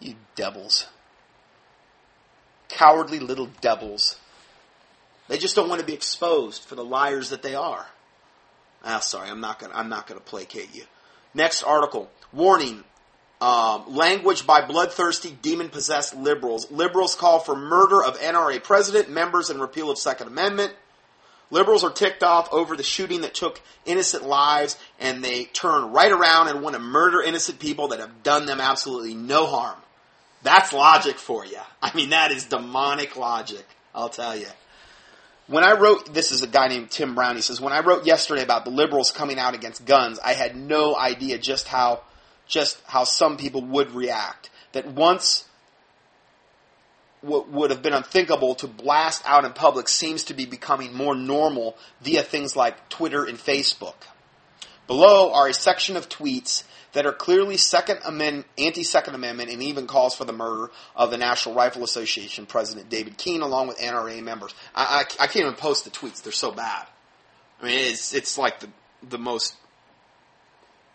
You 0.02 0.16
devils. 0.36 0.88
Cowardly 2.68 3.20
little 3.20 3.48
devils. 3.62 4.18
They 5.30 5.38
just 5.38 5.56
don't 5.56 5.70
want 5.70 5.80
to 5.80 5.88
be 5.88 5.94
exposed 5.94 6.66
for 6.66 6.76
the 6.76 6.84
liars 6.84 7.30
that 7.30 7.44
they 7.44 7.56
are. 7.56 7.88
Ah, 8.86 9.00
sorry, 9.00 9.30
I'm 9.30 9.42
not 9.42 9.60
gonna 9.60 9.74
I'm 9.74 9.90
not 9.90 10.08
gonna 10.08 10.20
placate 10.22 10.74
you. 10.74 10.84
Next 11.34 11.64
article. 11.64 12.10
Warning. 12.32 12.84
Um, 13.42 13.94
language 13.94 14.48
by 14.48 14.66
bloodthirsty, 14.66 15.38
demon 15.42 15.68
possessed 15.68 16.16
liberals. 16.16 16.72
Liberals 16.72 17.16
call 17.16 17.40
for 17.40 17.56
murder 17.56 18.02
of 18.02 18.18
NRA 18.20 18.64
president, 18.64 19.10
members, 19.10 19.50
and 19.50 19.60
repeal 19.60 19.90
of 19.90 19.98
Second 19.98 20.28
Amendment. 20.28 20.74
Liberals 21.52 21.84
are 21.84 21.92
ticked 21.92 22.24
off 22.24 22.52
over 22.52 22.76
the 22.76 22.84
shooting 22.84 23.22
that 23.22 23.34
took 23.34 23.62
innocent 23.86 24.26
lives, 24.26 24.78
and 25.00 25.24
they 25.24 25.46
turn 25.46 25.92
right 25.92 26.12
around 26.12 26.48
and 26.48 26.62
want 26.62 26.76
to 26.76 26.82
murder 26.82 27.22
innocent 27.22 27.60
people 27.60 27.90
that 27.90 28.00
have 28.00 28.24
done 28.24 28.46
them 28.46 28.62
absolutely 28.62 29.14
no 29.14 29.46
harm. 29.46 29.78
That's 30.42 30.74
logic 30.74 31.18
for 31.18 31.46
you. 31.46 31.60
I 31.82 31.96
mean, 31.96 32.12
that 32.12 32.32
is 32.32 32.46
demonic 32.46 33.16
logic, 33.16 33.66
I'll 33.94 34.10
tell 34.10 34.36
you. 34.36 34.48
When 35.48 35.64
I 35.64 35.74
wrote, 35.74 36.14
this 36.14 36.32
is 36.32 36.42
a 36.42 36.48
guy 36.48 36.68
named 36.68 36.90
Tim 36.90 37.14
Brown. 37.14 37.36
He 37.36 37.42
says, 37.42 37.62
when 37.62 37.74
I 37.74 37.82
wrote 37.82 38.06
yesterday 38.06 38.42
about 38.42 38.66
the 38.66 38.72
liberals 38.72 39.12
coming 39.12 39.38
out 39.38 39.54
against 39.54 39.86
guns, 39.86 40.20
I 40.24 40.34
had 40.34 40.56
no 40.56 40.96
idea 40.96 41.38
just 41.38 41.68
how, 41.68 42.02
just 42.48 42.82
how 42.88 43.04
some 43.04 43.38
people 43.38 43.62
would 43.62 43.92
react. 43.92 44.50
That 44.72 44.88
once 44.88 45.46
what 47.22 47.50
would 47.50 47.72
have 47.72 47.82
been 47.82 47.94
unthinkable 47.94 48.56
to 48.56 48.68
blast 48.68 49.22
out 49.26 49.46
in 49.46 49.54
public 49.54 49.88
seems 49.88 50.24
to 50.24 50.34
be 50.34 50.46
becoming 50.46 50.94
more 50.94 51.16
normal 51.16 51.76
via 52.02 52.22
things 52.22 52.56
like 52.56 52.90
Twitter 52.90 53.24
and 53.24 53.38
Facebook. 53.38 53.96
Below 54.88 55.34
are 55.34 55.48
a 55.48 55.54
section 55.54 55.98
of 55.98 56.10
tweets 56.10 56.64
that 56.96 57.06
are 57.06 57.12
clearly 57.12 57.58
Second 57.58 58.00
anti-Second 58.58 59.16
Amendment, 59.16 59.52
and 59.52 59.62
even 59.62 59.86
calls 59.86 60.16
for 60.16 60.24
the 60.24 60.34
murder 60.34 60.72
of 60.96 61.12
the 61.12 61.18
National 61.18 61.54
Rifle 61.54 61.84
Association 61.84 62.46
President 62.46 62.90
David 62.90 63.18
Keene, 63.18 63.42
along 63.42 63.68
with 63.68 63.78
NRA 63.78 64.24
members. 64.24 64.56
I, 64.74 65.06
I, 65.20 65.24
I 65.24 65.28
can't 65.28 65.46
even 65.46 65.54
post 65.56 65.84
the 65.84 65.92
tweets; 65.92 66.24
they're 66.24 66.32
so 66.32 66.52
bad. 66.52 66.88
I 67.62 67.66
mean, 67.66 67.92
it's 67.92 68.14
it's 68.14 68.38
like 68.38 68.62
the 68.62 68.70
the 69.08 69.18
most 69.18 69.56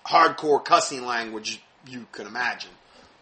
hardcore 0.07 0.65
cussing 0.65 1.05
language 1.05 1.63
you 1.87 2.07
can 2.13 2.27
imagine. 2.27 2.71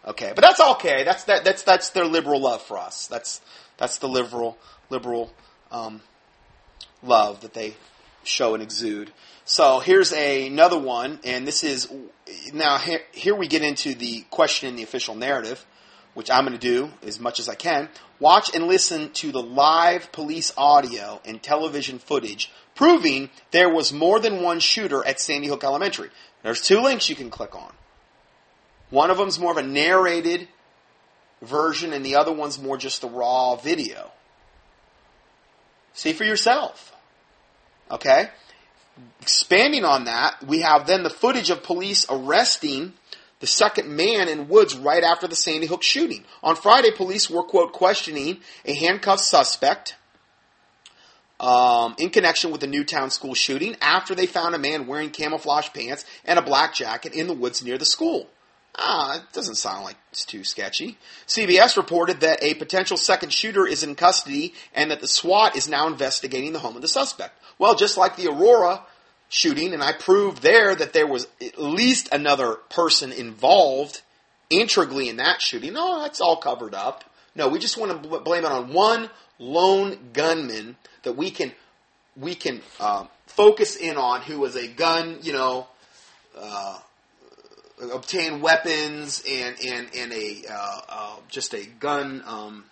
Okay, 0.06 0.32
but 0.32 0.42
that's 0.42 0.60
okay. 0.60 1.02
That's 1.02 1.24
that 1.24 1.44
that's 1.44 1.64
that's 1.64 1.90
their 1.90 2.06
liberal 2.06 2.40
love 2.40 2.62
for 2.62 2.78
us. 2.78 3.08
That's 3.08 3.40
that's 3.76 3.98
the 3.98 4.08
liberal 4.08 4.56
liberal 4.88 5.32
um, 5.72 6.00
love 7.02 7.40
that 7.40 7.54
they 7.54 7.74
show 8.24 8.54
and 8.54 8.62
exude. 8.62 9.12
So 9.44 9.80
here's 9.80 10.12
a, 10.12 10.46
another 10.46 10.78
one, 10.78 11.20
and 11.24 11.46
this 11.46 11.64
is 11.64 11.90
now 12.52 12.78
here, 12.78 13.00
here 13.12 13.34
we 13.34 13.48
get 13.48 13.62
into 13.62 13.94
the 13.94 14.22
question 14.30 14.68
in 14.68 14.76
the 14.76 14.82
official 14.82 15.14
narrative, 15.14 15.64
which 16.14 16.30
I'm 16.30 16.44
going 16.44 16.58
to 16.58 16.58
do 16.58 16.90
as 17.02 17.18
much 17.18 17.40
as 17.40 17.48
I 17.48 17.54
can. 17.54 17.88
Watch 18.20 18.54
and 18.54 18.66
listen 18.66 19.10
to 19.12 19.32
the 19.32 19.42
live 19.42 20.12
police 20.12 20.52
audio 20.56 21.20
and 21.24 21.42
television 21.42 21.98
footage 21.98 22.50
proving 22.74 23.28
there 23.50 23.68
was 23.68 23.92
more 23.92 24.20
than 24.20 24.42
one 24.42 24.60
shooter 24.60 25.04
at 25.04 25.20
Sandy 25.20 25.48
Hook 25.48 25.64
Elementary. 25.64 26.10
There's 26.42 26.60
two 26.60 26.80
links 26.80 27.08
you 27.08 27.16
can 27.16 27.30
click 27.30 27.56
on. 27.56 27.72
One 28.90 29.10
of 29.10 29.18
them's 29.18 29.38
more 29.38 29.50
of 29.50 29.56
a 29.56 29.62
narrated 29.62 30.46
version, 31.42 31.92
and 31.92 32.04
the 32.04 32.16
other 32.16 32.32
one's 32.32 32.60
more 32.60 32.76
just 32.76 33.00
the 33.00 33.08
raw 33.08 33.56
video. 33.56 34.12
See 35.92 36.12
for 36.12 36.24
yourself. 36.24 36.94
Okay? 37.90 38.28
expanding 39.20 39.84
on 39.84 40.04
that, 40.04 40.42
we 40.46 40.60
have 40.60 40.86
then 40.86 41.02
the 41.02 41.10
footage 41.10 41.50
of 41.50 41.62
police 41.62 42.06
arresting 42.08 42.94
the 43.40 43.46
second 43.46 43.88
man 43.88 44.28
in 44.28 44.48
Woods 44.48 44.76
right 44.76 45.04
after 45.04 45.28
the 45.28 45.36
Sandy 45.36 45.66
Hook 45.66 45.82
shooting. 45.82 46.24
On 46.42 46.56
Friday, 46.56 46.90
police 46.90 47.30
were, 47.30 47.42
quote, 47.42 47.72
questioning 47.72 48.38
a 48.64 48.74
handcuffed 48.74 49.22
suspect 49.22 49.94
um, 51.38 51.94
in 51.98 52.10
connection 52.10 52.50
with 52.50 52.60
the 52.60 52.66
Newtown 52.66 53.10
school 53.10 53.34
shooting 53.34 53.76
after 53.80 54.14
they 54.14 54.26
found 54.26 54.56
a 54.56 54.58
man 54.58 54.88
wearing 54.88 55.10
camouflage 55.10 55.68
pants 55.72 56.04
and 56.24 56.38
a 56.38 56.42
black 56.42 56.74
jacket 56.74 57.12
in 57.12 57.28
the 57.28 57.34
woods 57.34 57.62
near 57.62 57.78
the 57.78 57.84
school. 57.84 58.26
Ah, 58.76 59.16
it 59.16 59.32
doesn't 59.32 59.56
sound 59.56 59.84
like 59.84 59.96
it's 60.10 60.24
too 60.24 60.44
sketchy. 60.44 60.98
CBS 61.26 61.76
reported 61.76 62.20
that 62.20 62.42
a 62.42 62.54
potential 62.54 62.96
second 62.96 63.32
shooter 63.32 63.66
is 63.66 63.82
in 63.82 63.94
custody 63.94 64.54
and 64.72 64.90
that 64.90 65.00
the 65.00 65.08
SWAT 65.08 65.56
is 65.56 65.68
now 65.68 65.86
investigating 65.86 66.52
the 66.52 66.60
home 66.60 66.76
of 66.76 66.82
the 66.82 66.88
suspect. 66.88 67.34
Well, 67.58 67.74
just 67.74 67.96
like 67.96 68.16
the 68.16 68.28
Aurora 68.28 68.82
shooting, 69.28 69.74
and 69.74 69.82
I 69.82 69.92
proved 69.92 70.42
there 70.42 70.74
that 70.74 70.92
there 70.92 71.06
was 71.06 71.26
at 71.40 71.58
least 71.58 72.08
another 72.12 72.54
person 72.54 73.12
involved 73.12 74.02
integrally 74.50 75.08
in 75.08 75.16
that 75.16 75.42
shooting. 75.42 75.74
No, 75.74 76.00
that's 76.00 76.20
all 76.20 76.36
covered 76.36 76.74
up. 76.74 77.04
No, 77.34 77.48
we 77.48 77.58
just 77.58 77.76
want 77.76 78.02
to 78.02 78.20
blame 78.20 78.44
it 78.44 78.50
on 78.50 78.72
one 78.72 79.10
lone 79.38 80.10
gunman 80.12 80.76
that 81.02 81.12
we 81.12 81.30
can 81.30 81.52
we 82.16 82.34
can 82.34 82.60
uh, 82.80 83.06
focus 83.26 83.76
in 83.76 83.96
on 83.96 84.22
who 84.22 84.40
was 84.40 84.56
a 84.56 84.66
gun, 84.66 85.18
you 85.22 85.32
know, 85.32 85.68
uh, 86.36 86.78
obtain 87.92 88.40
weapons 88.40 89.22
and 89.28 89.56
and 89.64 89.88
and 89.94 90.12
a 90.12 90.42
uh, 90.50 90.80
uh, 90.88 91.16
just 91.28 91.54
a 91.54 91.64
gun 91.64 92.22
um, 92.26 92.64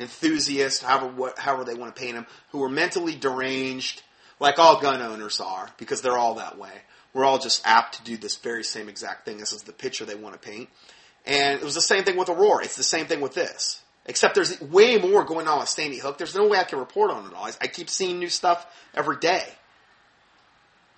enthusiast, 0.00 0.82
however 0.82 1.08
what, 1.08 1.38
however 1.38 1.64
they 1.64 1.74
want 1.74 1.94
to 1.94 2.00
paint 2.00 2.14
them, 2.14 2.26
who 2.50 2.58
were 2.58 2.68
mentally 2.68 3.14
deranged, 3.14 4.02
like 4.38 4.58
all 4.58 4.80
gun 4.80 5.02
owners 5.02 5.40
are, 5.40 5.68
because 5.76 6.02
they're 6.02 6.18
all 6.18 6.34
that 6.34 6.58
way. 6.58 6.72
We're 7.12 7.24
all 7.24 7.38
just 7.38 7.66
apt 7.66 7.96
to 7.96 8.04
do 8.04 8.16
this 8.16 8.36
very 8.36 8.64
same 8.64 8.88
exact 8.88 9.24
thing. 9.24 9.38
This 9.38 9.52
is 9.52 9.62
the 9.62 9.72
picture 9.72 10.04
they 10.04 10.14
want 10.14 10.40
to 10.40 10.48
paint, 10.48 10.68
and 11.26 11.58
it 11.60 11.64
was 11.64 11.74
the 11.74 11.80
same 11.80 12.04
thing 12.04 12.16
with 12.16 12.28
Aurora. 12.28 12.64
It's 12.64 12.76
the 12.76 12.82
same 12.82 13.06
thing 13.06 13.20
with 13.20 13.34
this. 13.34 13.82
Except 14.06 14.34
there's 14.34 14.60
way 14.60 14.96
more 14.96 15.24
going 15.24 15.46
on 15.46 15.60
with 15.60 15.68
Sandy 15.68 15.98
Hook. 15.98 16.18
There's 16.18 16.34
no 16.34 16.48
way 16.48 16.58
I 16.58 16.64
can 16.64 16.78
report 16.78 17.10
on 17.10 17.26
it 17.26 17.34
all. 17.34 17.48
I, 17.60 17.66
keep 17.66 17.90
seeing 17.90 18.18
new 18.18 18.30
stuff 18.30 18.66
every 18.94 19.18
day. 19.18 19.44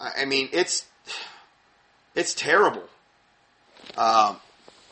I, 0.01 0.23
I 0.23 0.25
mean, 0.25 0.49
it's 0.53 0.87
it's 2.15 2.33
terrible. 2.33 2.85
Um, 3.97 4.37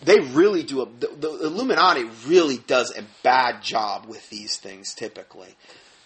they 0.02 0.20
really 0.20 0.62
do 0.62 0.82
a 0.82 0.86
the, 0.86 1.08
the, 1.18 1.28
Illuminati 1.46 2.04
really 2.26 2.58
does 2.58 2.96
a 2.96 3.02
bad 3.22 3.62
job 3.62 4.06
with 4.06 4.28
these 4.30 4.56
things 4.56 4.94
typically. 4.94 5.54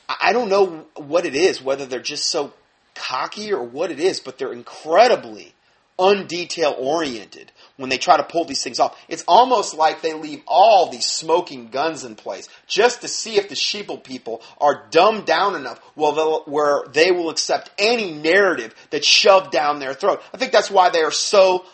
I, 0.09 0.17
I 0.23 0.33
don't 0.33 0.49
know 0.49 0.87
what 0.97 1.27
it 1.27 1.35
is, 1.35 1.63
whether 1.63 1.87
they're 1.87 2.01
just 2.01 2.29
so 2.29 2.53
cocky 2.95 3.53
or 3.53 3.63
what 3.63 3.91
it 3.91 4.01
is, 4.01 4.21
but 4.21 4.39
they're 4.39 4.53
incredibly 4.53 5.55
undetail 5.99 6.75
oriented 6.77 7.53
when 7.77 7.89
they 7.89 7.99
try 7.99 8.17
to 8.17 8.25
pull 8.25 8.45
these 8.45 8.63
things 8.63 8.81
off. 8.81 8.99
It's 9.09 9.25
almost 9.29 9.75
like 9.75 10.03
they 10.03 10.15
leave 10.15 10.43
all 10.47 10.91
these 10.91 11.07
smoking 11.07 11.69
guns 11.69 12.05
in 12.05 12.17
place 12.17 12.49
just 12.67 13.03
to 13.03 13.09
see 13.09 13.37
if 13.37 13.49
the 13.49 13.55
sheeple 13.55 14.03
people 14.03 14.43
are 14.61 14.87
dumbed 14.91 15.27
down 15.27 15.55
enough 15.55 15.79
where 15.95 16.83
they 16.93 17.11
will 17.11 17.31
accept 17.31 17.71
any 17.79 18.13
narrative 18.13 18.75
that's 18.91 19.07
shoved 19.07 19.51
down 19.53 19.79
their 19.79 19.95
throat. 19.95 20.23
I 20.33 20.37
think 20.37 20.53
that's 20.53 20.71
why 20.71 20.91
they 20.91 21.03
are 21.03 21.13
so, 21.13 21.65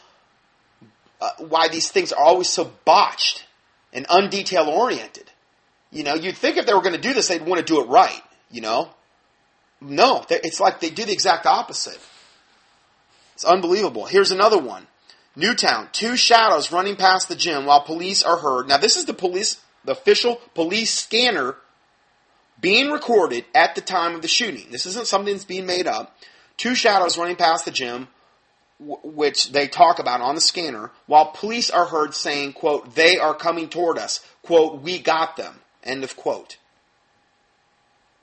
uh, 1.21 1.31
why 1.39 1.69
these 1.69 1.91
things 1.91 2.13
are 2.13 2.25
always 2.25 2.49
so 2.49 2.73
botched 2.85 3.47
and 3.93 4.07
undetail 4.09 4.69
oriented. 4.69 5.31
You 5.91 6.05
know, 6.05 6.15
you'd 6.15 6.37
think 6.37 6.57
if 6.57 6.67
they 6.67 6.75
were 6.75 6.83
going 6.83 6.95
to 6.95 7.01
do 7.01 7.13
this, 7.13 7.29
they'd 7.29 7.45
want 7.45 7.65
to 7.65 7.73
do 7.73 7.81
it 7.83 7.89
right, 7.89 8.23
you 8.51 8.61
know? 8.61 8.91
No, 9.81 10.25
it's 10.29 10.61
like 10.61 10.81
they 10.81 10.91
do 10.91 11.05
the 11.05 11.13
exact 11.13 11.47
opposite. 11.47 11.99
It's 13.35 13.45
unbelievable. 13.45 14.05
Here's 14.05 14.31
another 14.31 14.59
one. 14.59 14.87
Newtown, 15.35 15.89
two 15.93 16.17
shadows 16.17 16.71
running 16.71 16.97
past 16.97 17.29
the 17.29 17.37
gym 17.37 17.65
while 17.65 17.83
police 17.83 18.23
are 18.23 18.37
heard. 18.37 18.69
Now, 18.69 18.77
this 18.77 18.97
is 18.97 19.07
the 19.07 19.15
police, 19.15 19.61
the 19.85 19.93
official 19.93 20.37
police 20.55 20.93
scanner 20.93 21.57
being 22.61 22.91
recorded 22.91 23.45
at 23.55 23.75
the 23.75 23.81
time 23.81 24.15
of 24.15 24.23
the 24.23 24.29
shooting. 24.29 24.67
This 24.71 24.87
isn't 24.87 25.07
something 25.07 25.33
that's 25.33 25.45
being 25.45 25.67
made 25.67 25.87
up. 25.87 26.17
Two 26.57 26.75
shadows 26.75 27.17
running 27.17 27.37
past 27.37 27.65
the 27.65 27.71
gym, 27.71 28.09
which 28.81 29.53
they 29.53 29.69
talk 29.69 29.99
about 29.99 30.21
on 30.21 30.35
the 30.35 30.41
scanner, 30.41 30.91
while 31.07 31.27
police 31.27 31.71
are 31.71 31.87
heard 31.87 32.15
saying, 32.15 32.55
quote, 32.55 32.95
they 32.95 33.19
are 33.19 33.35
coming 33.35 33.69
toward 33.69 33.99
us, 33.99 34.25
quote, 34.43 34.81
we 34.81 34.99
got 34.99 35.37
them, 35.37 35.61
end 35.85 36.03
of 36.03 36.17
quote. 36.17 36.57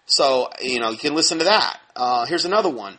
So, 0.07 0.49
you 0.61 0.79
know, 0.79 0.89
you 0.89 0.97
can 0.97 1.15
listen 1.15 1.37
to 1.39 1.45
that. 1.45 1.79
Uh, 1.95 2.25
here's 2.25 2.45
another 2.45 2.69
one. 2.69 2.97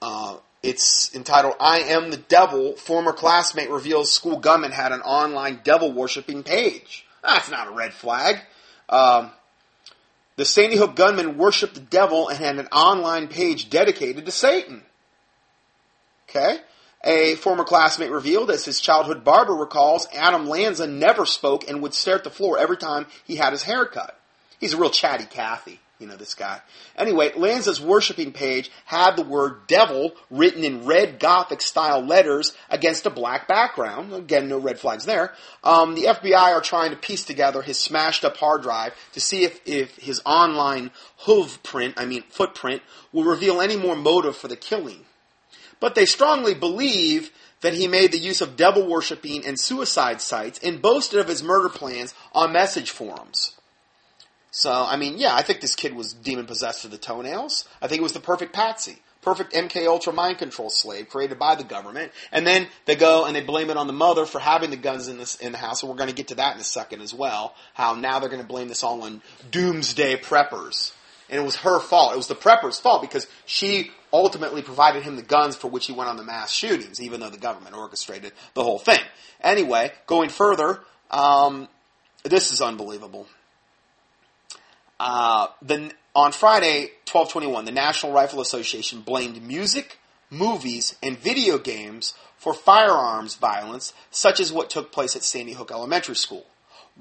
Uh, 0.00 0.36
it's 0.62 1.14
entitled 1.14 1.54
I 1.60 1.80
Am 1.80 2.10
the 2.10 2.16
Devil. 2.16 2.76
Former 2.76 3.12
classmate 3.12 3.68
reveals 3.68 4.12
school 4.12 4.38
gunman 4.38 4.72
had 4.72 4.92
an 4.92 5.00
online 5.00 5.60
devil 5.64 5.92
worshipping 5.92 6.42
page. 6.42 7.04
That's 7.22 7.50
not 7.50 7.68
a 7.68 7.72
red 7.72 7.92
flag. 7.92 8.36
Um, 8.88 9.30
the 10.36 10.44
Sandy 10.44 10.76
Hook 10.76 10.96
gunman 10.96 11.36
worshiped 11.36 11.74
the 11.74 11.80
devil 11.80 12.28
and 12.28 12.38
had 12.38 12.58
an 12.58 12.68
online 12.68 13.28
page 13.28 13.68
dedicated 13.68 14.24
to 14.24 14.32
Satan. 14.32 14.82
Okay? 16.30 16.58
A 17.02 17.34
former 17.36 17.64
classmate 17.64 18.10
revealed, 18.10 18.50
as 18.50 18.64
his 18.64 18.80
childhood 18.80 19.24
barber 19.24 19.54
recalls, 19.54 20.06
Adam 20.14 20.46
Lanza 20.46 20.86
never 20.86 21.26
spoke 21.26 21.68
and 21.68 21.82
would 21.82 21.94
stare 21.94 22.16
at 22.16 22.24
the 22.24 22.30
floor 22.30 22.58
every 22.58 22.76
time 22.76 23.06
he 23.24 23.36
had 23.36 23.52
his 23.52 23.62
hair 23.62 23.86
cut. 23.86 24.18
He's 24.58 24.74
a 24.74 24.76
real 24.76 24.90
chatty 24.90 25.24
Cathy 25.24 25.80
you 26.00 26.06
know, 26.06 26.16
this 26.16 26.34
guy. 26.34 26.60
Anyway, 26.96 27.30
Lanza's 27.36 27.80
worshiping 27.80 28.32
page 28.32 28.70
had 28.86 29.16
the 29.16 29.22
word 29.22 29.66
devil 29.66 30.12
written 30.30 30.64
in 30.64 30.86
red 30.86 31.20
Gothic 31.20 31.60
style 31.60 32.00
letters 32.00 32.56
against 32.70 33.04
a 33.04 33.10
black 33.10 33.46
background. 33.46 34.12
Again, 34.12 34.48
no 34.48 34.58
red 34.58 34.78
flags 34.78 35.04
there. 35.04 35.34
Um, 35.62 35.94
the 35.94 36.04
FBI 36.04 36.54
are 36.54 36.62
trying 36.62 36.90
to 36.90 36.96
piece 36.96 37.24
together 37.24 37.60
his 37.60 37.78
smashed 37.78 38.24
up 38.24 38.38
hard 38.38 38.62
drive 38.62 38.94
to 39.12 39.20
see 39.20 39.44
if, 39.44 39.60
if 39.66 39.96
his 39.96 40.22
online 40.24 40.90
hoof 41.18 41.62
print, 41.62 41.94
I 41.98 42.06
mean 42.06 42.24
footprint, 42.30 42.82
will 43.12 43.24
reveal 43.24 43.60
any 43.60 43.76
more 43.76 43.94
motive 43.94 44.36
for 44.36 44.48
the 44.48 44.56
killing. 44.56 45.04
But 45.80 45.94
they 45.94 46.06
strongly 46.06 46.54
believe 46.54 47.30
that 47.62 47.74
he 47.74 47.88
made 47.88 48.12
the 48.12 48.18
use 48.18 48.40
of 48.40 48.56
devil 48.56 48.86
worshipping 48.86 49.44
and 49.44 49.58
suicide 49.58 50.20
sites 50.20 50.58
and 50.62 50.80
boasted 50.80 51.20
of 51.20 51.28
his 51.28 51.42
murder 51.42 51.68
plans 51.68 52.14
on 52.32 52.52
message 52.52 52.90
forums. 52.90 53.56
So, 54.50 54.72
I 54.72 54.96
mean, 54.96 55.18
yeah, 55.18 55.34
I 55.34 55.42
think 55.42 55.60
this 55.60 55.76
kid 55.76 55.94
was 55.94 56.12
demon 56.12 56.46
possessed 56.46 56.82
to 56.82 56.88
the 56.88 56.98
toenails. 56.98 57.68
I 57.80 57.86
think 57.86 58.00
it 58.00 58.02
was 58.02 58.12
the 58.12 58.20
perfect 58.20 58.52
patsy. 58.52 58.98
Perfect 59.22 59.52
MK 59.52 59.86
Ultra 59.86 60.14
mind 60.14 60.38
control 60.38 60.70
slave 60.70 61.10
created 61.10 61.38
by 61.38 61.54
the 61.54 61.62
government. 61.62 62.10
And 62.32 62.46
then 62.46 62.68
they 62.86 62.96
go 62.96 63.26
and 63.26 63.36
they 63.36 63.42
blame 63.42 63.68
it 63.68 63.76
on 63.76 63.86
the 63.86 63.92
mother 63.92 64.24
for 64.24 64.38
having 64.38 64.70
the 64.70 64.76
guns 64.76 65.08
in 65.08 65.18
this 65.18 65.36
in 65.36 65.52
the 65.52 65.58
house, 65.58 65.82
and 65.82 65.90
we're 65.90 65.96
going 65.96 66.08
to 66.08 66.14
get 66.14 66.28
to 66.28 66.36
that 66.36 66.54
in 66.54 66.60
a 66.60 66.64
second 66.64 67.02
as 67.02 67.12
well. 67.12 67.54
How 67.74 67.94
now 67.94 68.18
they're 68.18 68.30
going 68.30 68.40
to 68.42 68.48
blame 68.48 68.68
this 68.68 68.82
all 68.82 69.02
on 69.02 69.20
doomsday 69.50 70.16
preppers. 70.16 70.92
And 71.28 71.38
it 71.38 71.44
was 71.44 71.56
her 71.56 71.78
fault. 71.78 72.14
It 72.14 72.16
was 72.16 72.26
the 72.26 72.34
preppers' 72.34 72.80
fault 72.80 73.02
because 73.02 73.26
she 73.44 73.92
ultimately 74.12 74.62
provided 74.62 75.02
him 75.02 75.16
the 75.16 75.22
guns 75.22 75.56
for 75.56 75.68
which 75.68 75.86
he 75.86 75.92
went 75.92 76.08
on 76.08 76.16
the 76.16 76.24
mass 76.24 76.52
shootings, 76.52 77.00
even 77.00 77.20
though 77.20 77.30
the 77.30 77.38
government 77.38 77.76
orchestrated 77.76 78.32
the 78.54 78.62
whole 78.62 78.78
thing. 78.78 79.00
Anyway, 79.40 79.92
going 80.06 80.28
further, 80.28 80.80
um, 81.10 81.68
this 82.24 82.52
is 82.52 82.60
unbelievable. 82.60 83.26
Uh, 84.98 85.48
on 86.14 86.32
Friday, 86.32 86.90
1221, 87.10 87.64
the 87.64 87.72
National 87.72 88.12
Rifle 88.12 88.40
Association 88.40 89.00
blamed 89.00 89.42
music, 89.42 89.98
movies, 90.28 90.96
and 91.02 91.18
video 91.18 91.56
games 91.56 92.14
for 92.36 92.52
firearms 92.52 93.36
violence, 93.36 93.92
such 94.10 94.40
as 94.40 94.52
what 94.52 94.70
took 94.70 94.92
place 94.92 95.14
at 95.14 95.22
Sandy 95.22 95.52
Hook 95.52 95.70
Elementary 95.70 96.16
School. 96.16 96.46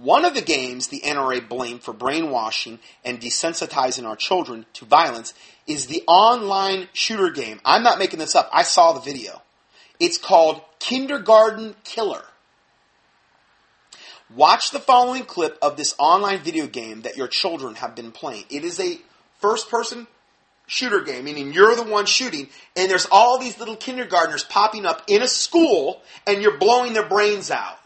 One 0.01 0.23
of 0.23 0.33
the 0.33 0.41
games 0.41 0.87
the 0.87 1.01
NRA 1.01 1.47
blamed 1.47 1.83
for 1.83 1.93
brainwashing 1.93 2.79
and 3.03 3.19
desensitizing 3.19 4.05
our 4.05 4.15
children 4.15 4.65
to 4.73 4.85
violence 4.85 5.33
is 5.67 5.87
the 5.87 6.03
online 6.07 6.87
shooter 6.93 7.29
game. 7.29 7.59
I'm 7.65 7.83
not 7.83 7.99
making 7.99 8.19
this 8.19 8.33
up. 8.33 8.49
I 8.53 8.63
saw 8.63 8.93
the 8.93 9.01
video. 9.01 9.41
It's 9.99 10.17
called 10.17 10.61
Kindergarten 10.79 11.75
Killer. 11.83 12.23
Watch 14.33 14.71
the 14.71 14.79
following 14.79 15.25
clip 15.25 15.57
of 15.61 15.75
this 15.75 15.95
online 15.99 16.39
video 16.39 16.67
game 16.67 17.01
that 17.01 17.17
your 17.17 17.27
children 17.27 17.75
have 17.75 17.93
been 17.93 18.13
playing. 18.13 18.45
It 18.49 18.63
is 18.63 18.79
a 18.79 18.99
first 19.39 19.69
person 19.69 20.07
shooter 20.65 21.01
game, 21.01 21.25
meaning 21.25 21.51
you're 21.51 21.75
the 21.75 21.83
one 21.83 22.05
shooting, 22.05 22.47
and 22.77 22.89
there's 22.89 23.07
all 23.11 23.37
these 23.37 23.59
little 23.59 23.75
kindergartners 23.75 24.45
popping 24.45 24.85
up 24.85 25.03
in 25.07 25.21
a 25.21 25.27
school, 25.27 26.01
and 26.25 26.41
you're 26.41 26.57
blowing 26.57 26.93
their 26.93 27.09
brains 27.09 27.51
out. 27.51 27.79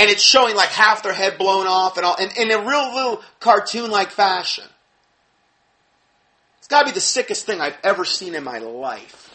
And 0.00 0.10
it's 0.10 0.22
showing 0.22 0.56
like 0.56 0.70
half 0.70 1.02
their 1.02 1.12
head 1.12 1.38
blown 1.38 1.66
off 1.66 1.96
and 1.96 2.06
all, 2.06 2.16
and 2.18 2.32
in 2.36 2.50
a 2.50 2.58
real 2.58 2.94
little 2.94 3.22
cartoon 3.38 3.90
like 3.90 4.10
fashion. 4.10 4.64
It's 6.58 6.68
gotta 6.68 6.86
be 6.86 6.92
the 6.92 7.00
sickest 7.00 7.46
thing 7.46 7.60
I've 7.60 7.78
ever 7.84 8.04
seen 8.04 8.34
in 8.34 8.42
my 8.42 8.58
life 8.58 9.30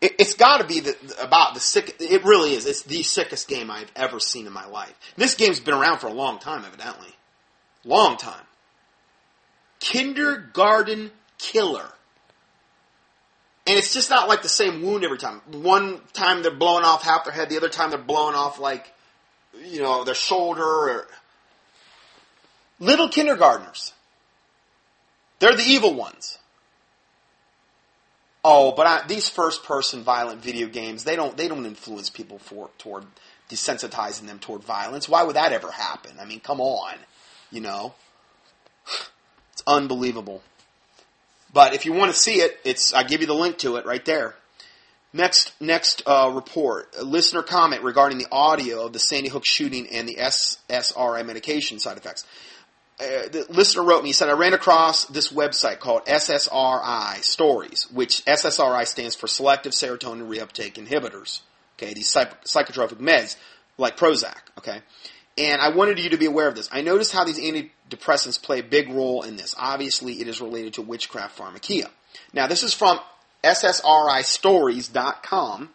it, 0.00 0.20
has 0.20 0.34
got 0.34 0.58
to 0.58 0.66
be 0.66 0.80
the, 0.80 0.96
about 1.22 1.54
the 1.54 1.60
sick. 1.60 1.96
It 2.00 2.24
really 2.24 2.54
is. 2.54 2.66
It's 2.66 2.82
the 2.82 3.02
sickest 3.02 3.48
game 3.48 3.70
I've 3.70 3.90
ever 3.94 4.18
seen 4.18 4.46
in 4.46 4.52
my 4.52 4.66
life. 4.66 4.94
This 5.16 5.34
game's 5.34 5.60
been 5.60 5.74
around 5.74 5.98
for 5.98 6.06
a 6.06 6.12
long 6.12 6.38
time, 6.38 6.64
evidently, 6.64 7.10
long 7.84 8.16
time. 8.16 8.44
Kindergarten 9.78 11.10
Killer. 11.38 11.86
And 13.66 13.78
it's 13.78 13.92
just 13.92 14.10
not 14.10 14.26
like 14.26 14.42
the 14.42 14.48
same 14.48 14.82
wound 14.82 15.04
every 15.04 15.18
time. 15.18 15.42
One 15.52 16.00
time 16.12 16.42
they're 16.42 16.50
blowing 16.50 16.84
off 16.84 17.02
half 17.02 17.24
their 17.24 17.32
head, 17.32 17.50
the 17.50 17.56
other 17.56 17.68
time 17.68 17.90
they're 17.90 17.98
blowing 17.98 18.34
off 18.34 18.58
like, 18.58 18.92
you 19.58 19.80
know, 19.80 20.04
their 20.04 20.14
shoulder. 20.14 20.62
Or, 20.62 21.06
Little 22.80 23.10
kindergartners. 23.10 23.92
They're 25.38 25.54
the 25.54 25.62
evil 25.62 25.94
ones. 25.94 26.38
Oh, 28.42 28.72
but 28.72 28.86
I, 28.86 29.06
these 29.06 29.28
first-person 29.28 30.02
violent 30.02 30.42
video 30.42 30.66
games, 30.66 31.04
they 31.04 31.14
don't 31.14 31.36
they 31.36 31.46
don't 31.46 31.66
influence 31.66 32.08
people 32.08 32.38
for 32.38 32.70
toward 32.78 33.04
desensitizing 33.50 34.26
them 34.26 34.38
toward 34.38 34.62
violence. 34.62 35.08
Why 35.08 35.24
would 35.24 35.36
that 35.36 35.52
ever 35.52 35.70
happen? 35.70 36.12
I 36.18 36.24
mean, 36.24 36.40
come 36.40 36.60
on, 36.60 36.94
you 37.50 37.60
know. 37.60 37.94
It's 39.52 39.62
unbelievable. 39.66 40.42
But 41.52 41.74
if 41.74 41.84
you 41.84 41.92
want 41.92 42.12
to 42.12 42.18
see 42.18 42.36
it, 42.36 42.58
it's 42.64 42.94
I 42.94 43.02
give 43.02 43.20
you 43.20 43.26
the 43.26 43.34
link 43.34 43.58
to 43.58 43.76
it 43.76 43.84
right 43.84 44.04
there. 44.06 44.36
Next, 45.12 45.60
next 45.60 46.02
uh, 46.06 46.30
report, 46.32 46.96
listener 47.02 47.42
comment 47.42 47.82
regarding 47.82 48.18
the 48.18 48.28
audio 48.30 48.86
of 48.86 48.92
the 48.92 49.00
Sandy 49.00 49.28
Hook 49.28 49.44
shooting 49.44 49.88
and 49.88 50.08
the 50.08 50.16
SSRI 50.16 51.26
medication 51.26 51.80
side 51.80 51.96
effects. 51.96 52.24
Uh, 53.00 53.28
the 53.28 53.46
listener 53.48 53.82
wrote 53.82 54.02
me, 54.02 54.10
he 54.10 54.12
said, 54.12 54.28
I 54.28 54.34
ran 54.34 54.52
across 54.52 55.06
this 55.06 55.32
website 55.32 55.80
called 55.80 56.04
SSRI 56.04 57.22
Stories, 57.22 57.88
which 57.92 58.24
SSRI 58.26 58.86
stands 58.86 59.16
for 59.16 59.26
Selective 59.26 59.72
Serotonin 59.72 60.28
Reuptake 60.28 60.74
Inhibitors. 60.74 61.40
Okay, 61.76 61.94
these 61.94 62.08
psych- 62.08 62.44
psychotropic 62.44 62.98
meds, 62.98 63.36
like 63.78 63.96
Prozac, 63.96 64.36
okay? 64.58 64.82
And 65.38 65.62
I 65.62 65.70
wanted 65.70 65.98
you 65.98 66.10
to 66.10 66.18
be 66.18 66.26
aware 66.26 66.46
of 66.46 66.54
this. 66.54 66.68
I 66.70 66.82
noticed 66.82 67.12
how 67.12 67.24
these 67.24 67.40
antidepressants 67.40 68.40
play 68.40 68.58
a 68.58 68.62
big 68.62 68.90
role 68.90 69.22
in 69.22 69.36
this. 69.36 69.54
Obviously, 69.58 70.20
it 70.20 70.28
is 70.28 70.42
related 70.42 70.74
to 70.74 70.82
witchcraft 70.82 71.38
pharmakia. 71.38 71.88
Now, 72.34 72.46
this 72.46 72.62
is 72.62 72.74
from 72.74 73.00
SSRIstories.com. 73.42 75.70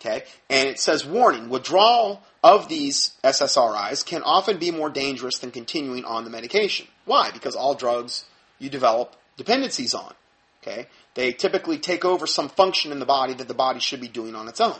Okay, 0.00 0.24
and 0.48 0.68
it 0.68 0.78
says 0.78 1.06
warning: 1.06 1.48
withdrawal 1.48 2.22
of 2.42 2.68
these 2.68 3.12
SSRIs 3.24 4.04
can 4.04 4.22
often 4.22 4.58
be 4.58 4.70
more 4.70 4.90
dangerous 4.90 5.38
than 5.38 5.50
continuing 5.50 6.04
on 6.04 6.24
the 6.24 6.30
medication. 6.30 6.86
Why? 7.04 7.30
Because 7.32 7.56
all 7.56 7.74
drugs 7.74 8.26
you 8.58 8.70
develop 8.70 9.16
dependencies 9.36 9.94
on. 9.94 10.14
Okay, 10.62 10.86
they 11.14 11.32
typically 11.32 11.78
take 11.78 12.04
over 12.04 12.26
some 12.26 12.48
function 12.48 12.92
in 12.92 12.98
the 12.98 13.06
body 13.06 13.34
that 13.34 13.48
the 13.48 13.54
body 13.54 13.80
should 13.80 14.00
be 14.00 14.08
doing 14.08 14.34
on 14.34 14.48
its 14.48 14.60
own. 14.60 14.76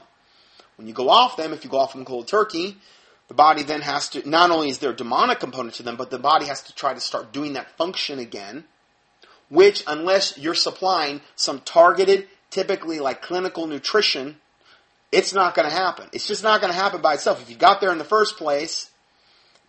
When 0.77 0.87
you 0.87 0.95
go 0.95 1.09
off 1.09 1.37
them, 1.37 1.53
if 1.53 1.65
you 1.65 1.71
go 1.71 1.79
off 1.79 1.93
them 1.93 2.05
cold 2.05 2.29
turkey, 2.29 2.77
the 3.29 3.35
body 3.35 3.63
then 3.63 3.81
has 3.81 4.09
to, 4.11 4.29
not 4.29 4.51
only 4.51 4.69
is 4.69 4.79
there 4.79 4.91
a 4.91 4.97
demonic 4.97 5.41
component 5.41 5.75
to 5.77 5.83
them, 5.83 5.97
but 5.97 6.11
the 6.11 6.19
body 6.19 6.47
has 6.47 6.63
to 6.65 6.75
try 6.75 6.95
to 6.95 7.01
start 7.01 7.33
doing 7.33 7.55
that 7.55 7.77
function 7.77 8.19
again 8.19 8.65
which, 9.49 9.85
unless 9.87 10.37
you're 10.39 10.55
supplying 10.55 11.21
some 11.35 11.61
targeted, 11.61 12.29
typically 12.51 13.01
like 13.01 13.23
clinical 13.23 13.67
nutrition, 13.67 14.37
it's 15.13 15.33
not 15.33 15.55
going 15.55 15.69
to 15.69 15.75
happen. 15.75 16.09
It's 16.13 16.27
just 16.27 16.43
not 16.43 16.61
going 16.61 16.73
to 16.73 16.79
happen 16.79 17.01
by 17.01 17.15
itself. 17.15 17.41
If 17.41 17.51
you 17.51 17.57
got 17.57 17.81
there 17.81 17.93
in 17.93 17.99
the 17.99 18.05
first 18.05 18.37
place 18.37 18.91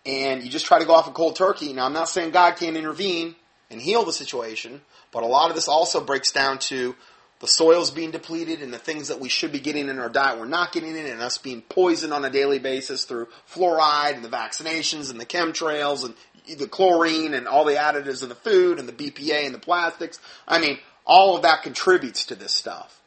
and 0.04 0.42
you 0.42 0.50
just 0.50 0.66
try 0.66 0.78
to 0.78 0.84
go 0.84 0.94
off 0.94 1.08
a 1.08 1.12
cold 1.12 1.36
turkey, 1.36 1.72
now 1.72 1.86
I'm 1.86 1.92
not 1.92 2.08
saying 2.08 2.32
God 2.32 2.56
can't 2.56 2.76
intervene 2.76 3.36
and 3.70 3.80
heal 3.80 4.04
the 4.04 4.12
situation, 4.12 4.80
but 5.12 5.22
a 5.22 5.26
lot 5.26 5.50
of 5.50 5.54
this 5.54 5.68
also 5.68 6.02
breaks 6.02 6.32
down 6.32 6.58
to 6.58 6.96
the 7.40 7.46
soils 7.46 7.90
being 7.90 8.10
depleted 8.10 8.62
and 8.62 8.72
the 8.72 8.78
things 8.78 9.08
that 9.08 9.20
we 9.20 9.28
should 9.28 9.52
be 9.52 9.60
getting 9.60 9.88
in 9.88 9.98
our 9.98 10.08
diet 10.08 10.38
we're 10.38 10.46
not 10.46 10.72
getting 10.72 10.96
in 10.96 11.06
and 11.06 11.20
us 11.20 11.38
being 11.38 11.62
poisoned 11.62 12.12
on 12.12 12.24
a 12.24 12.30
daily 12.30 12.58
basis 12.58 13.04
through 13.04 13.28
fluoride 13.48 14.14
and 14.14 14.24
the 14.24 14.28
vaccinations 14.28 15.10
and 15.10 15.20
the 15.20 15.26
chemtrails 15.26 16.04
and 16.04 16.14
the 16.56 16.68
chlorine 16.68 17.34
and 17.34 17.46
all 17.46 17.64
the 17.64 17.74
additives 17.74 18.22
in 18.22 18.28
the 18.28 18.34
food 18.34 18.78
and 18.78 18.88
the 18.88 18.92
BPA 18.92 19.46
and 19.46 19.54
the 19.54 19.58
plastics. 19.58 20.18
I 20.46 20.58
mean, 20.58 20.78
all 21.06 21.36
of 21.36 21.42
that 21.42 21.62
contributes 21.62 22.26
to 22.26 22.34
this 22.34 22.52
stuff. 22.52 23.00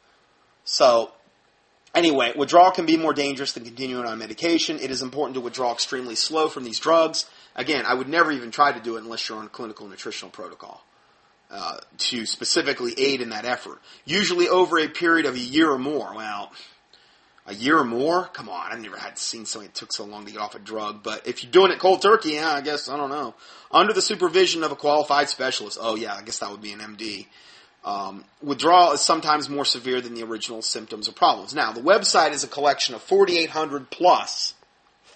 So, 0.64 1.12
anyway, 1.94 2.32
withdrawal 2.36 2.70
can 2.70 2.86
be 2.86 2.96
more 2.96 3.14
dangerous 3.14 3.52
than 3.52 3.64
continuing 3.64 4.06
on 4.06 4.18
medication. 4.18 4.78
It 4.78 4.90
is 4.90 5.02
important 5.02 5.34
to 5.34 5.40
withdraw 5.40 5.72
extremely 5.72 6.14
slow 6.14 6.48
from 6.48 6.64
these 6.64 6.78
drugs. 6.78 7.26
Again, 7.54 7.84
I 7.86 7.94
would 7.94 8.08
never 8.08 8.32
even 8.32 8.50
try 8.50 8.72
to 8.72 8.80
do 8.80 8.96
it 8.96 9.02
unless 9.02 9.28
you're 9.28 9.38
on 9.38 9.46
a 9.46 9.50
clinical 9.50 9.86
nutritional 9.88 10.30
protocol. 10.30 10.84
Uh, 11.50 11.76
to 11.98 12.24
specifically 12.24 12.94
aid 12.96 13.20
in 13.20 13.28
that 13.28 13.44
effort. 13.44 13.78
Usually 14.06 14.48
over 14.48 14.78
a 14.78 14.88
period 14.88 15.26
of 15.26 15.34
a 15.34 15.38
year 15.38 15.70
or 15.70 15.78
more. 15.78 16.14
Well, 16.14 16.50
a 17.46 17.54
year 17.54 17.78
or 17.78 17.84
more? 17.84 18.26
Come 18.26 18.48
on, 18.48 18.72
I've 18.72 18.80
never 18.80 18.96
had 18.96 19.18
seen 19.18 19.46
something 19.46 19.68
that 19.68 19.74
took 19.74 19.92
so 19.92 20.04
long 20.04 20.24
to 20.26 20.32
get 20.32 20.40
off 20.40 20.54
a 20.54 20.58
drug. 20.58 21.02
But 21.02 21.26
if 21.26 21.42
you're 21.42 21.52
doing 21.52 21.72
it 21.72 21.78
cold 21.78 22.02
turkey, 22.02 22.32
yeah, 22.32 22.52
I 22.52 22.60
guess 22.60 22.88
I 22.88 22.96
don't 22.96 23.10
know. 23.10 23.34
Under 23.70 23.92
the 23.92 24.02
supervision 24.02 24.62
of 24.62 24.72
a 24.72 24.76
qualified 24.76 25.28
specialist. 25.28 25.78
Oh 25.80 25.96
yeah, 25.96 26.14
I 26.14 26.22
guess 26.22 26.38
that 26.38 26.50
would 26.50 26.62
be 26.62 26.72
an 26.72 26.80
MD. 26.80 27.26
Um, 27.84 28.24
withdrawal 28.40 28.92
is 28.92 29.00
sometimes 29.00 29.48
more 29.48 29.64
severe 29.64 30.00
than 30.00 30.14
the 30.14 30.22
original 30.22 30.62
symptoms 30.62 31.08
or 31.08 31.12
problems. 31.12 31.52
Now, 31.52 31.72
the 31.72 31.80
website 31.80 32.30
is 32.30 32.44
a 32.44 32.48
collection 32.48 32.94
of 32.94 33.02
4,800 33.02 33.90
plus, 33.90 34.54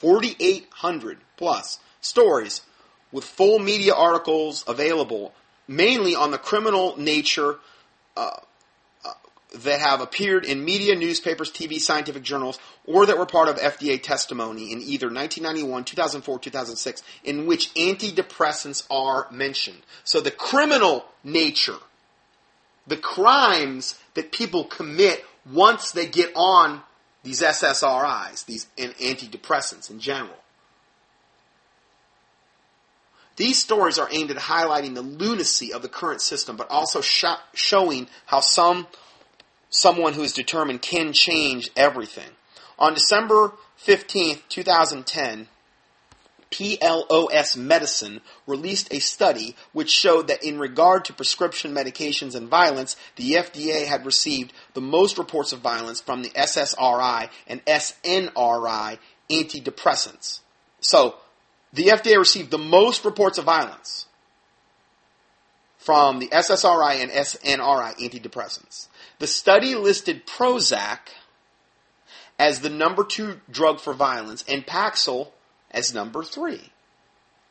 4,800 0.00 1.18
plus 1.36 1.78
stories 2.00 2.62
with 3.12 3.24
full 3.24 3.60
media 3.60 3.94
articles 3.94 4.64
available, 4.66 5.32
mainly 5.68 6.16
on 6.16 6.32
the 6.32 6.38
criminal 6.38 6.96
nature 6.98 7.58
uh, 8.16 8.40
that 9.64 9.80
have 9.80 10.00
appeared 10.00 10.44
in 10.44 10.64
media, 10.64 10.94
newspapers, 10.94 11.50
TV, 11.50 11.78
scientific 11.78 12.22
journals, 12.22 12.58
or 12.84 13.06
that 13.06 13.18
were 13.18 13.26
part 13.26 13.48
of 13.48 13.56
FDA 13.56 14.02
testimony 14.02 14.72
in 14.72 14.80
either 14.80 15.06
1991, 15.06 15.84
2004, 15.84 16.38
2006, 16.38 17.02
in 17.24 17.46
which 17.46 17.72
antidepressants 17.74 18.86
are 18.90 19.26
mentioned. 19.30 19.82
So 20.04 20.20
the 20.20 20.30
criminal 20.30 21.04
nature, 21.24 21.78
the 22.86 22.96
crimes 22.96 23.98
that 24.14 24.32
people 24.32 24.64
commit 24.64 25.24
once 25.50 25.92
they 25.92 26.06
get 26.06 26.32
on 26.34 26.82
these 27.22 27.42
SSRIs, 27.42 28.44
these 28.46 28.66
antidepressants 28.78 29.90
in 29.90 29.98
general. 29.98 30.36
These 33.36 33.60
stories 33.60 33.98
are 33.98 34.08
aimed 34.10 34.30
at 34.30 34.38
highlighting 34.38 34.94
the 34.94 35.02
lunacy 35.02 35.72
of 35.72 35.82
the 35.82 35.88
current 35.88 36.22
system, 36.22 36.56
but 36.56 36.70
also 36.70 37.02
sh- 37.02 37.24
showing 37.52 38.08
how 38.24 38.40
some 38.40 38.86
someone 39.70 40.14
who 40.14 40.22
is 40.22 40.32
determined 40.32 40.82
can 40.82 41.12
change 41.12 41.70
everything. 41.76 42.30
On 42.78 42.94
December 42.94 43.52
15th, 43.84 44.42
2010, 44.48 45.48
PLOS 46.50 47.56
Medicine 47.56 48.20
released 48.46 48.92
a 48.92 48.98
study 48.98 49.56
which 49.72 49.90
showed 49.90 50.28
that 50.28 50.44
in 50.44 50.58
regard 50.58 51.04
to 51.04 51.12
prescription 51.12 51.74
medications 51.74 52.34
and 52.34 52.48
violence, 52.48 52.96
the 53.16 53.32
FDA 53.32 53.84
had 53.86 54.06
received 54.06 54.52
the 54.74 54.80
most 54.80 55.18
reports 55.18 55.52
of 55.52 55.60
violence 55.60 56.00
from 56.00 56.22
the 56.22 56.30
SSRI 56.30 57.28
and 57.46 57.64
SNRI 57.66 58.98
antidepressants. 59.30 60.40
So, 60.80 61.16
the 61.72 61.86
FDA 61.86 62.16
received 62.16 62.50
the 62.50 62.58
most 62.58 63.04
reports 63.04 63.38
of 63.38 63.44
violence 63.44 64.06
from 65.78 66.20
the 66.20 66.28
SSRI 66.28 67.02
and 67.02 67.10
SNRI 67.10 67.96
antidepressants. 67.96 68.88
The 69.18 69.26
study 69.26 69.74
listed 69.74 70.26
Prozac 70.26 70.98
as 72.38 72.60
the 72.60 72.68
number 72.68 73.04
two 73.04 73.40
drug 73.50 73.80
for 73.80 73.94
violence 73.94 74.44
and 74.48 74.66
Paxil 74.66 75.28
as 75.70 75.94
number 75.94 76.22
three. 76.22 76.70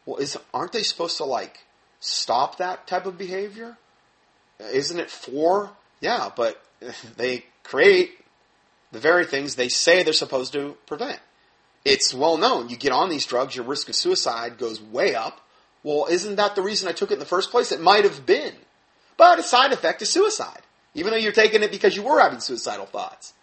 Well, 0.06 0.17
is 0.17 0.38
aren't 0.54 0.73
they 0.73 0.84
supposed 0.84 1.17
to 1.17 1.25
like 1.25 1.65
stop 1.99 2.58
that 2.58 2.86
type 2.86 3.06
of 3.06 3.17
behavior? 3.17 3.78
Isn't 4.60 4.99
it 4.99 5.10
for? 5.10 5.71
Yeah, 6.01 6.30
but 6.36 6.63
they 7.17 7.45
create 7.63 8.12
the 8.91 8.99
very 8.99 9.25
things 9.25 9.56
they 9.56 9.69
say 9.69 10.04
they're 10.04 10.13
supposed 10.13 10.54
to 10.54 10.78
prevent. 10.86 11.19
It's 11.84 12.13
well 12.13 12.38
known. 12.38 12.69
You 12.69 12.78
get 12.78 12.91
on 12.91 13.10
these 13.10 13.25
drugs, 13.25 13.56
your 13.56 13.65
risk 13.65 13.89
of 13.89 13.95
suicide 13.95 14.58
goes 14.58 14.82
way 14.82 15.15
up. 15.15 15.41
Well, 15.84 16.08
isn't 16.10 16.36
that 16.36 16.56
the 16.56 16.63
reason 16.63 16.88
I 16.88 16.93
took 16.93 17.12
it 17.12 17.15
in 17.15 17.19
the 17.19 17.25
first 17.25 17.51
place? 17.51 17.71
It 17.71 17.82
might 17.82 18.06
have 18.06 18.25
been. 18.25 18.54
But 19.17 19.39
a 19.39 19.43
side 19.43 19.71
effect 19.71 20.01
is 20.01 20.10
suicide 20.10 20.64
even 20.96 21.12
though 21.12 21.18
you're 21.18 21.32
taking 21.32 21.62
it 21.62 21.70
because 21.72 21.96
you 21.96 22.02
were 22.02 22.20
having 22.20 22.40
suicidal 22.40 22.88
thoughts. 22.88 23.34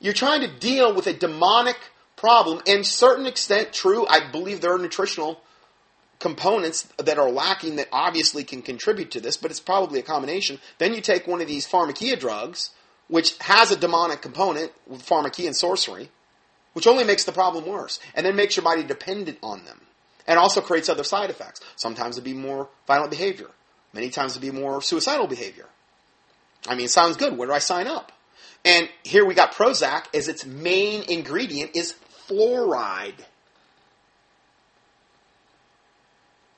You're 0.00 0.14
trying 0.14 0.40
to 0.40 0.48
deal 0.48 0.94
with 0.94 1.06
a 1.06 1.12
demonic 1.12 1.76
problem, 2.16 2.62
and 2.66 2.86
certain 2.86 3.26
extent, 3.26 3.72
true, 3.72 4.06
I 4.06 4.30
believe 4.30 4.60
there 4.60 4.74
are 4.74 4.78
nutritional 4.78 5.40
components 6.18 6.88
that 6.98 7.18
are 7.18 7.30
lacking 7.30 7.76
that 7.76 7.88
obviously 7.92 8.42
can 8.42 8.62
contribute 8.62 9.10
to 9.10 9.20
this, 9.20 9.36
but 9.36 9.50
it's 9.50 9.60
probably 9.60 10.00
a 10.00 10.02
combination. 10.02 10.58
Then 10.78 10.94
you 10.94 11.02
take 11.02 11.26
one 11.26 11.42
of 11.42 11.48
these 11.48 11.68
pharmakia 11.68 12.18
drugs, 12.18 12.70
which 13.08 13.36
has 13.40 13.70
a 13.70 13.76
demonic 13.76 14.22
component 14.22 14.72
with 14.86 15.04
pharmakia 15.04 15.46
and 15.46 15.56
sorcery, 15.56 16.10
which 16.72 16.86
only 16.86 17.04
makes 17.04 17.24
the 17.24 17.32
problem 17.32 17.66
worse, 17.66 18.00
and 18.14 18.24
then 18.24 18.36
makes 18.36 18.56
your 18.56 18.64
body 18.64 18.82
dependent 18.82 19.38
on 19.42 19.64
them, 19.64 19.80
and 20.26 20.38
also 20.38 20.60
creates 20.60 20.88
other 20.88 21.04
side 21.04 21.30
effects. 21.30 21.60
Sometimes 21.76 22.16
it'd 22.16 22.24
be 22.24 22.34
more 22.34 22.68
violent 22.86 23.10
behavior. 23.10 23.48
Many 23.92 24.10
times 24.10 24.32
it'd 24.32 24.42
be 24.42 24.50
more 24.58 24.80
suicidal 24.82 25.26
behavior. 25.26 25.66
I 26.68 26.74
mean, 26.74 26.88
sounds 26.88 27.16
good. 27.16 27.36
Where 27.36 27.48
do 27.48 27.54
I 27.54 27.58
sign 27.58 27.86
up? 27.86 28.12
And 28.64 28.88
here 29.04 29.24
we 29.24 29.34
got 29.34 29.52
Prozac 29.52 30.14
as 30.14 30.28
its 30.28 30.44
main 30.44 31.02
ingredient 31.08 31.76
is 31.76 31.94
fluoride. 32.26 33.24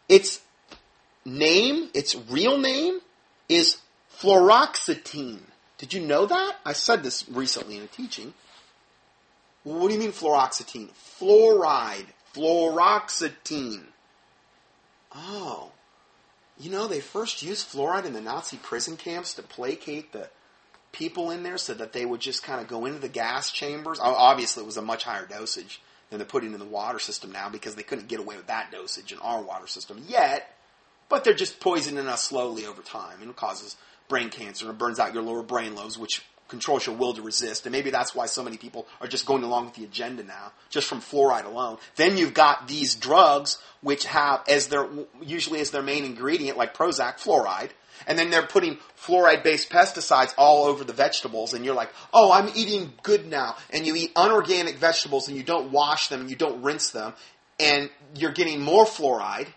Its 0.08 0.40
name, 1.24 1.90
its 1.92 2.16
real 2.30 2.56
name, 2.56 3.00
is 3.48 3.76
fluoxetine. 4.18 5.40
Did 5.76 5.92
you 5.92 6.00
know 6.00 6.26
that? 6.26 6.56
I 6.64 6.72
said 6.72 7.02
this 7.02 7.28
recently 7.28 7.76
in 7.76 7.82
a 7.82 7.88
teaching. 7.88 8.32
What 9.64 9.88
do 9.88 9.94
you 9.94 10.00
mean 10.00 10.12
fluoxetine? 10.12 10.88
Fluoride. 11.20 12.06
Fluoxetine. 12.34 13.84
Oh. 15.14 15.72
You 16.58 16.70
know, 16.70 16.86
they 16.88 17.00
first 17.00 17.42
used 17.42 17.68
fluoride 17.68 18.04
in 18.04 18.12
the 18.12 18.20
Nazi 18.20 18.56
prison 18.56 18.96
camps 18.96 19.34
to 19.34 19.42
placate 19.42 20.12
the 20.12 20.28
people 20.90 21.30
in 21.30 21.42
there 21.42 21.58
so 21.58 21.74
that 21.74 21.92
they 21.92 22.04
would 22.04 22.20
just 22.20 22.42
kind 22.42 22.60
of 22.60 22.66
go 22.66 22.84
into 22.84 22.98
the 22.98 23.08
gas 23.08 23.50
chambers. 23.50 23.98
Obviously, 24.02 24.62
it 24.62 24.66
was 24.66 24.76
a 24.76 24.82
much 24.82 25.04
higher 25.04 25.26
dosage 25.26 25.80
than 26.10 26.18
they're 26.18 26.26
putting 26.26 26.52
in 26.52 26.58
the 26.58 26.64
water 26.64 26.98
system 26.98 27.30
now 27.30 27.48
because 27.48 27.74
they 27.74 27.82
couldn't 27.82 28.08
get 28.08 28.18
away 28.18 28.36
with 28.36 28.46
that 28.46 28.72
dosage 28.72 29.12
in 29.12 29.18
our 29.18 29.42
water 29.42 29.66
system 29.66 30.02
yet. 30.08 30.54
But 31.08 31.24
they're 31.24 31.34
just 31.34 31.60
poisoning 31.60 32.06
us 32.06 32.22
slowly 32.24 32.66
over 32.66 32.82
time, 32.82 33.20
and 33.20 33.30
it 33.30 33.36
causes 33.36 33.76
brain 34.08 34.30
cancer 34.30 34.68
and 34.68 34.78
burns 34.78 34.98
out 34.98 35.14
your 35.14 35.22
lower 35.22 35.42
brain 35.42 35.74
lobes, 35.74 35.98
which 35.98 36.22
controls 36.48 36.86
your 36.86 36.96
will 36.96 37.12
to 37.14 37.22
resist. 37.22 37.66
And 37.66 37.72
maybe 37.72 37.90
that's 37.90 38.14
why 38.14 38.26
so 38.26 38.42
many 38.42 38.56
people 38.56 38.86
are 39.00 39.06
just 39.06 39.26
going 39.26 39.44
along 39.44 39.66
with 39.66 39.74
the 39.74 39.84
agenda 39.84 40.24
now, 40.24 40.52
just 40.70 40.88
from 40.88 41.00
fluoride 41.00 41.44
alone. 41.44 41.78
Then 41.96 42.16
you've 42.16 42.34
got 42.34 42.66
these 42.66 42.94
drugs 42.94 43.58
which 43.82 44.06
have 44.06 44.42
as 44.48 44.68
their 44.68 44.88
usually 45.22 45.60
as 45.60 45.70
their 45.70 45.82
main 45.82 46.04
ingredient, 46.04 46.58
like 46.58 46.74
Prozac, 46.76 47.18
fluoride. 47.18 47.70
And 48.06 48.18
then 48.18 48.30
they're 48.30 48.46
putting 48.46 48.78
fluoride 48.96 49.42
based 49.42 49.70
pesticides 49.70 50.32
all 50.38 50.64
over 50.64 50.84
the 50.84 50.92
vegetables, 50.92 51.52
and 51.52 51.64
you're 51.64 51.74
like, 51.74 51.90
oh, 52.14 52.30
I'm 52.30 52.48
eating 52.54 52.92
good 53.02 53.26
now. 53.26 53.56
And 53.70 53.86
you 53.86 53.96
eat 53.96 54.12
unorganic 54.14 54.76
vegetables 54.76 55.28
and 55.28 55.36
you 55.36 55.42
don't 55.42 55.72
wash 55.72 56.08
them 56.08 56.20
and 56.20 56.30
you 56.30 56.36
don't 56.36 56.62
rinse 56.62 56.90
them, 56.90 57.14
and 57.58 57.90
you're 58.14 58.32
getting 58.32 58.60
more 58.60 58.84
fluoride 58.84 59.48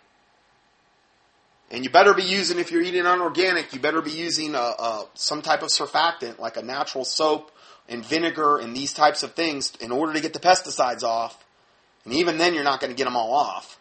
and 1.72 1.86
you 1.86 1.90
better 1.90 2.14
be 2.14 2.24
using, 2.24 2.60
if 2.60 2.70
you're 2.70 2.82
eating 2.82 3.06
unorganic, 3.06 3.74
you 3.74 3.80
better 3.80 4.02
be 4.02 4.12
using 4.12 4.56
a, 4.56 4.58
a, 4.58 5.08
some 5.14 5.42
type 5.42 5.64
of 5.64 5.70
surfactant, 5.70 6.38
like 6.38 6.58
a 6.58 6.62
natural 6.62 7.06
soap 7.06 7.52
and 7.88 8.06
vinegar 8.06 8.58
and 8.58 8.76
these 8.76 8.92
types 8.92 9.24
of 9.24 9.34
things, 9.34 9.74
in 9.80 9.90
order 9.92 10.14
to 10.14 10.20
get 10.20 10.34
the 10.34 10.40
pesticides 10.40 11.04
off. 11.04 11.44
And 12.04 12.14
even 12.14 12.38
then, 12.38 12.54
you're 12.54 12.66
not 12.66 12.82
going 12.82 12.92
to 12.92 12.98
get 12.98 13.06
them 13.06 13.16
all 13.16 13.34
off. 13.34 13.80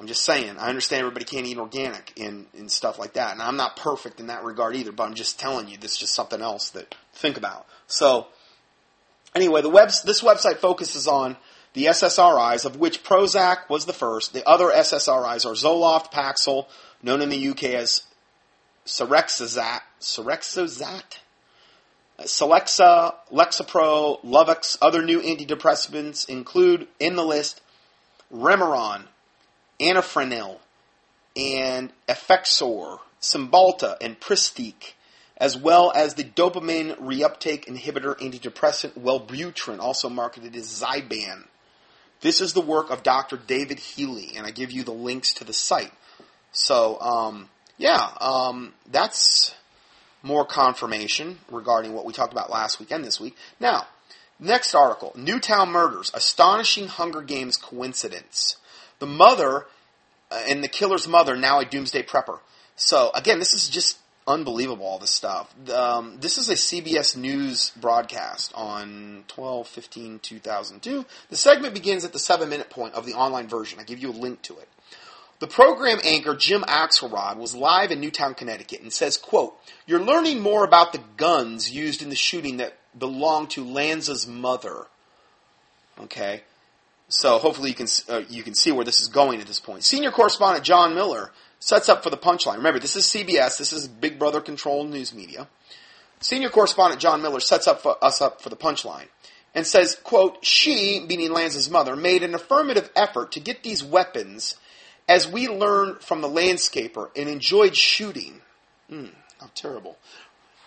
I'm 0.00 0.06
just 0.06 0.24
saying. 0.24 0.56
I 0.58 0.68
understand 0.68 1.00
everybody 1.00 1.26
can't 1.26 1.46
eat 1.46 1.58
organic 1.58 2.12
and, 2.18 2.46
and 2.56 2.70
stuff 2.70 2.98
like 2.98 3.12
that. 3.12 3.32
And 3.32 3.42
I'm 3.42 3.56
not 3.56 3.76
perfect 3.76 4.18
in 4.18 4.28
that 4.28 4.42
regard 4.42 4.74
either, 4.74 4.90
but 4.90 5.04
I'm 5.04 5.14
just 5.14 5.38
telling 5.38 5.68
you, 5.68 5.76
this 5.76 5.92
is 5.92 5.98
just 5.98 6.14
something 6.14 6.40
else 6.40 6.70
that 6.70 6.94
think 7.12 7.36
about. 7.36 7.66
So, 7.86 8.28
anyway, 9.34 9.60
the 9.60 9.70
web, 9.70 9.90
this 10.04 10.22
website 10.22 10.56
focuses 10.56 11.06
on 11.06 11.36
the 11.74 11.86
SSRIs, 11.86 12.64
of 12.64 12.76
which 12.76 13.02
Prozac 13.04 13.68
was 13.68 13.84
the 13.84 13.92
first. 13.92 14.32
The 14.32 14.48
other 14.48 14.66
SSRIs 14.66 15.44
are 15.44 15.54
Zoloft, 15.54 16.12
Paxil, 16.12 16.66
known 17.02 17.20
in 17.20 17.28
the 17.28 17.48
UK 17.48 17.64
as 17.64 18.02
Serexazat, 18.86 19.80
Serexazat, 20.00 21.18
Celexa, 22.20 23.14
Lexapro, 23.32 24.24
Luvox. 24.24 24.78
Other 24.80 25.02
new 25.02 25.20
antidepressants 25.20 26.28
include 26.28 26.86
in 27.00 27.16
the 27.16 27.24
list 27.24 27.60
Remeron, 28.32 29.04
Anafranil, 29.80 30.58
and 31.36 31.92
Effexor, 32.08 33.00
Cymbalta, 33.20 33.96
and 34.00 34.20
Pristiq, 34.20 34.92
as 35.36 35.58
well 35.58 35.92
as 35.92 36.14
the 36.14 36.22
dopamine 36.22 36.96
reuptake 37.00 37.64
inhibitor 37.64 38.16
antidepressant 38.20 38.92
Wellbutrin, 38.92 39.80
also 39.80 40.08
marketed 40.08 40.54
as 40.54 40.66
Zyban. 40.80 41.46
This 42.24 42.40
is 42.40 42.54
the 42.54 42.62
work 42.62 42.88
of 42.88 43.02
Dr. 43.02 43.36
David 43.36 43.78
Healy, 43.78 44.32
and 44.34 44.46
I 44.46 44.50
give 44.50 44.72
you 44.72 44.82
the 44.82 44.94
links 44.94 45.34
to 45.34 45.44
the 45.44 45.52
site. 45.52 45.92
So, 46.52 46.98
um, 46.98 47.50
yeah, 47.76 48.12
um, 48.18 48.72
that's 48.90 49.54
more 50.22 50.46
confirmation 50.46 51.40
regarding 51.50 51.92
what 51.92 52.06
we 52.06 52.14
talked 52.14 52.32
about 52.32 52.48
last 52.48 52.80
week 52.80 52.90
and 52.90 53.04
this 53.04 53.20
week. 53.20 53.36
Now, 53.60 53.86
next 54.40 54.74
article 54.74 55.12
Newtown 55.14 55.70
Murders 55.70 56.10
Astonishing 56.14 56.86
Hunger 56.86 57.20
Games 57.20 57.58
Coincidence. 57.58 58.56
The 59.00 59.06
mother 59.06 59.66
uh, 60.30 60.44
and 60.48 60.64
the 60.64 60.68
killer's 60.68 61.06
mother, 61.06 61.36
now 61.36 61.60
a 61.60 61.66
doomsday 61.66 62.04
prepper. 62.04 62.38
So, 62.74 63.10
again, 63.14 63.38
this 63.38 63.52
is 63.52 63.68
just 63.68 63.98
unbelievable, 64.26 64.86
all 64.86 64.98
this 64.98 65.10
stuff. 65.10 65.54
Um, 65.70 66.18
this 66.20 66.38
is 66.38 66.48
a 66.48 66.54
CBS 66.54 67.16
News 67.16 67.72
broadcast 67.76 68.52
on 68.54 69.24
12 69.28 69.68
15 69.68 70.18
2002. 70.20 71.04
The 71.30 71.36
segment 71.36 71.74
begins 71.74 72.04
at 72.04 72.12
the 72.12 72.18
seven 72.18 72.48
minute 72.48 72.70
point 72.70 72.94
of 72.94 73.06
the 73.06 73.14
online 73.14 73.48
version. 73.48 73.78
I 73.80 73.84
give 73.84 73.98
you 73.98 74.10
a 74.10 74.12
link 74.12 74.42
to 74.42 74.58
it. 74.58 74.68
The 75.40 75.46
program 75.46 75.98
anchor 76.04 76.34
Jim 76.34 76.62
Axelrod 76.62 77.36
was 77.36 77.54
live 77.54 77.90
in 77.90 78.00
Newtown, 78.00 78.34
Connecticut, 78.34 78.80
and 78.80 78.92
says, 78.92 79.16
quote, 79.16 79.56
You're 79.86 80.00
learning 80.00 80.40
more 80.40 80.64
about 80.64 80.92
the 80.92 81.02
guns 81.16 81.70
used 81.70 82.02
in 82.02 82.08
the 82.08 82.16
shooting 82.16 82.58
that 82.58 82.78
belonged 82.96 83.50
to 83.50 83.64
Lanza's 83.64 84.26
mother. 84.26 84.86
Okay? 86.00 86.42
So 87.08 87.38
hopefully 87.38 87.68
you 87.68 87.74
can, 87.74 87.86
uh, 88.08 88.22
you 88.28 88.42
can 88.42 88.54
see 88.54 88.72
where 88.72 88.84
this 88.84 89.00
is 89.00 89.08
going 89.08 89.40
at 89.40 89.46
this 89.46 89.60
point. 89.60 89.84
Senior 89.84 90.10
correspondent 90.10 90.64
John 90.64 90.94
Miller 90.94 91.32
sets 91.64 91.88
up 91.88 92.02
for 92.02 92.10
the 92.10 92.16
punchline. 92.18 92.56
Remember, 92.56 92.78
this 92.78 92.94
is 92.94 93.06
CBS. 93.06 93.56
This 93.56 93.72
is 93.72 93.88
Big 93.88 94.18
Brother 94.18 94.42
controlled 94.42 94.90
news 94.90 95.14
media. 95.14 95.48
Senior 96.20 96.50
correspondent 96.50 97.00
John 97.00 97.22
Miller 97.22 97.40
sets 97.40 97.66
up 97.66 97.86
us 98.02 98.20
up 98.20 98.42
for 98.42 98.50
the 98.50 98.56
punchline 98.56 99.06
and 99.54 99.66
says, 99.66 99.94
quote, 100.04 100.44
She, 100.44 101.00
meaning 101.08 101.32
Lanza's 101.32 101.70
mother, 101.70 101.96
made 101.96 102.22
an 102.22 102.34
affirmative 102.34 102.90
effort 102.94 103.32
to 103.32 103.40
get 103.40 103.62
these 103.62 103.82
weapons 103.82 104.56
as 105.08 105.26
we 105.26 105.48
learned 105.48 106.02
from 106.02 106.20
the 106.20 106.28
landscaper 106.28 107.08
and 107.16 107.30
enjoyed 107.30 107.74
shooting. 107.74 108.42
Mm, 108.90 109.12
how 109.40 109.48
terrible. 109.54 109.96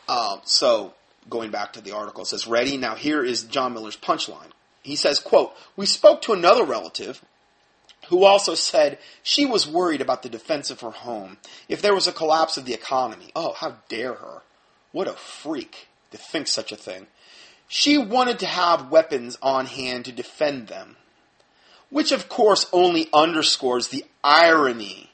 Um, 0.10 0.42
so, 0.46 0.96
going 1.30 1.52
back 1.52 1.74
to 1.74 1.82
the 1.82 1.92
article, 1.92 2.24
it 2.24 2.28
says, 2.28 2.48
Ready? 2.48 2.76
Now, 2.76 2.96
here 2.96 3.24
is 3.24 3.44
John 3.44 3.76
Miller's 3.76 3.98
punchline. 3.98 4.50
He 4.82 4.96
says, 4.96 5.20
quote, 5.20 5.54
We 5.76 5.86
spoke 5.86 6.24
to 6.24 6.34
another 6.34 6.64
relative 6.64 7.24
who 8.10 8.24
also 8.24 8.56
said 8.56 9.00
she 9.24 9.46
was 9.46 9.68
worried 9.68 10.02
about 10.02 10.24
the 10.24 10.30
defense 10.30 10.70
of 10.70 10.82
her 10.82 10.92
home 10.92 11.38
if 11.68 11.82
there 11.82 11.96
was 11.96 12.08
a 12.08 12.14
collapse 12.14 12.58
of 12.58 12.66
the 12.66 12.74
economy. 12.74 13.32
Oh, 13.36 13.54
how 13.54 13.78
dare 13.90 14.14
her! 14.14 14.42
What 14.92 15.08
a 15.08 15.14
freak 15.14 15.88
to 16.12 16.18
think 16.18 16.48
such 16.48 16.72
a 16.72 16.78
thing. 16.78 17.08
She 17.68 17.98
wanted 17.98 18.40
to 18.40 18.46
have 18.46 18.92
weapons 18.92 19.38
on 19.42 19.66
hand 19.66 20.06
to 20.06 20.12
defend 20.12 20.68
them 20.68 20.98
which 21.90 22.12
of 22.12 22.30
course 22.30 22.68
only 22.74 23.08
underscores 23.14 23.88
the 23.88 24.06
irony 24.24 25.12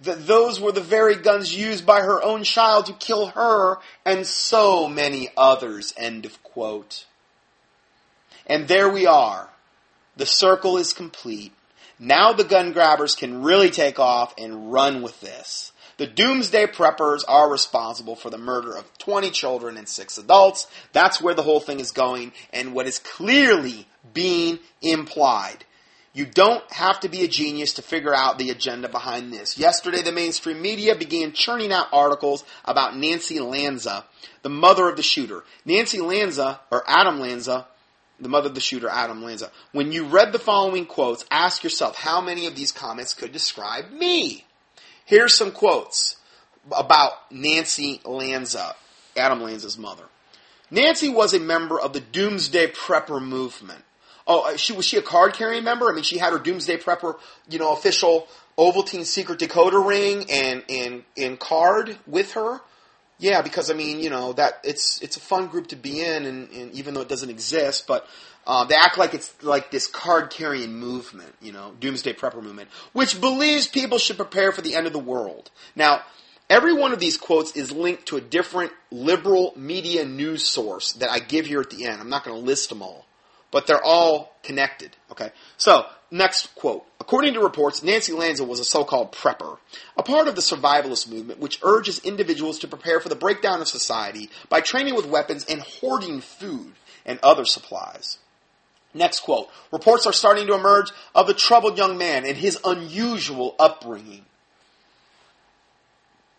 that 0.00 0.26
those 0.26 0.60
were 0.60 0.72
the 0.72 0.80
very 0.80 1.16
guns 1.16 1.56
used 1.56 1.86
by 1.86 2.00
her 2.00 2.22
own 2.22 2.44
child 2.44 2.86
to 2.86 2.92
kill 2.94 3.28
her 3.28 3.78
and 4.04 4.26
so 4.26 4.88
many 4.88 5.28
others. 5.36 5.94
End 5.96 6.26
of 6.26 6.42
quote. 6.42 7.06
And 8.46 8.68
there 8.68 8.90
we 8.90 9.06
are. 9.06 9.48
The 10.16 10.26
circle 10.26 10.76
is 10.76 10.92
complete. 10.92 11.52
Now 11.98 12.32
the 12.32 12.44
gun 12.44 12.72
grabbers 12.72 13.14
can 13.14 13.42
really 13.42 13.70
take 13.70 13.98
off 13.98 14.34
and 14.36 14.70
run 14.72 15.02
with 15.02 15.20
this. 15.20 15.72
The 15.96 16.06
doomsday 16.06 16.66
preppers 16.66 17.24
are 17.26 17.50
responsible 17.50 18.16
for 18.16 18.28
the 18.28 18.36
murder 18.36 18.76
of 18.76 18.98
20 18.98 19.30
children 19.30 19.78
and 19.78 19.88
6 19.88 20.18
adults. 20.18 20.66
That's 20.92 21.22
where 21.22 21.32
the 21.32 21.42
whole 21.42 21.60
thing 21.60 21.80
is 21.80 21.92
going 21.92 22.32
and 22.52 22.74
what 22.74 22.86
is 22.86 22.98
clearly 22.98 23.86
being 24.12 24.58
implied. 24.82 25.64
You 26.12 26.26
don't 26.26 26.70
have 26.72 27.00
to 27.00 27.08
be 27.08 27.24
a 27.24 27.28
genius 27.28 27.74
to 27.74 27.82
figure 27.82 28.14
out 28.14 28.38
the 28.38 28.50
agenda 28.50 28.88
behind 28.88 29.32
this. 29.32 29.58
Yesterday, 29.58 30.02
the 30.02 30.12
mainstream 30.12 30.60
media 30.62 30.94
began 30.94 31.32
churning 31.32 31.72
out 31.72 31.88
articles 31.92 32.44
about 32.64 32.96
Nancy 32.96 33.38
Lanza, 33.38 34.04
the 34.42 34.48
mother 34.48 34.88
of 34.88 34.96
the 34.96 35.02
shooter. 35.02 35.44
Nancy 35.64 36.00
Lanza, 36.00 36.60
or 36.70 36.84
Adam 36.86 37.20
Lanza, 37.20 37.66
the 38.20 38.28
mother 38.28 38.48
of 38.48 38.54
the 38.54 38.60
shooter, 38.60 38.88
Adam 38.88 39.22
Lanza. 39.22 39.50
When 39.72 39.92
you 39.92 40.04
read 40.04 40.32
the 40.32 40.38
following 40.38 40.86
quotes, 40.86 41.24
ask 41.30 41.62
yourself 41.62 41.96
how 41.96 42.20
many 42.20 42.46
of 42.46 42.56
these 42.56 42.72
comments 42.72 43.14
could 43.14 43.32
describe 43.32 43.90
me? 43.90 44.44
Here's 45.04 45.34
some 45.34 45.52
quotes 45.52 46.16
about 46.72 47.12
Nancy 47.30 48.00
Lanza, 48.04 48.74
Adam 49.16 49.42
Lanza's 49.42 49.78
mother. 49.78 50.04
Nancy 50.70 51.08
was 51.08 51.32
a 51.32 51.38
member 51.38 51.78
of 51.78 51.92
the 51.92 52.00
Doomsday 52.00 52.68
Prepper 52.68 53.22
movement. 53.22 53.84
Oh, 54.26 54.52
uh, 54.52 54.56
she 54.56 54.72
was 54.72 54.84
she 54.84 54.96
a 54.96 55.02
card 55.02 55.34
carrying 55.34 55.62
member? 55.62 55.88
I 55.88 55.94
mean, 55.94 56.02
she 56.02 56.18
had 56.18 56.32
her 56.32 56.38
Doomsday 56.38 56.78
Prepper, 56.78 57.16
you 57.48 57.60
know, 57.60 57.72
official 57.72 58.26
Ovaltine 58.58 59.04
secret 59.04 59.38
decoder 59.38 59.86
ring 59.86 60.26
and 60.28 60.64
and 60.68 61.04
and 61.16 61.38
card 61.38 61.96
with 62.06 62.32
her. 62.32 62.60
Yeah, 63.18 63.40
because 63.40 63.70
I 63.70 63.74
mean, 63.74 64.00
you 64.00 64.10
know, 64.10 64.34
that 64.34 64.60
it's 64.62 65.00
it's 65.02 65.16
a 65.16 65.20
fun 65.20 65.46
group 65.46 65.68
to 65.68 65.76
be 65.76 66.04
in, 66.04 66.26
and, 66.26 66.50
and 66.50 66.72
even 66.72 66.94
though 66.94 67.00
it 67.00 67.08
doesn't 67.08 67.30
exist, 67.30 67.86
but 67.86 68.06
uh, 68.46 68.64
they 68.64 68.74
act 68.74 68.98
like 68.98 69.14
it's 69.14 69.42
like 69.42 69.70
this 69.70 69.86
card 69.86 70.30
carrying 70.30 70.74
movement, 70.74 71.34
you 71.40 71.52
know, 71.52 71.72
Doomsday 71.80 72.12
Prepper 72.12 72.42
movement, 72.42 72.68
which 72.92 73.20
believes 73.20 73.66
people 73.66 73.98
should 73.98 74.16
prepare 74.16 74.52
for 74.52 74.60
the 74.60 74.74
end 74.74 74.86
of 74.86 74.92
the 74.92 74.98
world. 74.98 75.50
Now, 75.74 76.02
every 76.50 76.74
one 76.74 76.92
of 76.92 77.00
these 77.00 77.16
quotes 77.16 77.56
is 77.56 77.72
linked 77.72 78.06
to 78.06 78.18
a 78.18 78.20
different 78.20 78.72
liberal 78.90 79.54
media 79.56 80.04
news 80.04 80.46
source 80.46 80.92
that 80.94 81.10
I 81.10 81.18
give 81.18 81.46
here 81.46 81.60
at 81.62 81.70
the 81.70 81.86
end. 81.86 82.00
I'm 82.00 82.10
not 82.10 82.22
going 82.22 82.38
to 82.38 82.46
list 82.46 82.68
them 82.68 82.82
all 82.82 83.05
but 83.50 83.66
they're 83.66 83.82
all 83.82 84.34
connected. 84.42 84.96
Okay. 85.10 85.30
So, 85.56 85.86
next 86.10 86.54
quote. 86.54 86.84
According 87.00 87.34
to 87.34 87.40
reports, 87.40 87.82
Nancy 87.82 88.12
Lanza 88.12 88.44
was 88.44 88.58
a 88.58 88.64
so-called 88.64 89.12
prepper, 89.12 89.58
a 89.96 90.02
part 90.02 90.28
of 90.28 90.34
the 90.34 90.40
survivalist 90.40 91.08
movement 91.08 91.38
which 91.38 91.60
urges 91.62 92.00
individuals 92.00 92.58
to 92.60 92.68
prepare 92.68 93.00
for 93.00 93.08
the 93.08 93.14
breakdown 93.14 93.60
of 93.60 93.68
society 93.68 94.30
by 94.48 94.60
training 94.60 94.96
with 94.96 95.06
weapons 95.06 95.44
and 95.44 95.60
hoarding 95.60 96.20
food 96.20 96.72
and 97.04 97.18
other 97.22 97.44
supplies. 97.44 98.18
Next 98.92 99.20
quote. 99.20 99.48
Reports 99.70 100.06
are 100.06 100.12
starting 100.12 100.46
to 100.46 100.54
emerge 100.54 100.90
of 101.14 101.26
the 101.26 101.34
troubled 101.34 101.78
young 101.78 101.98
man 101.98 102.24
and 102.24 102.36
his 102.36 102.58
unusual 102.64 103.54
upbringing. 103.58 104.24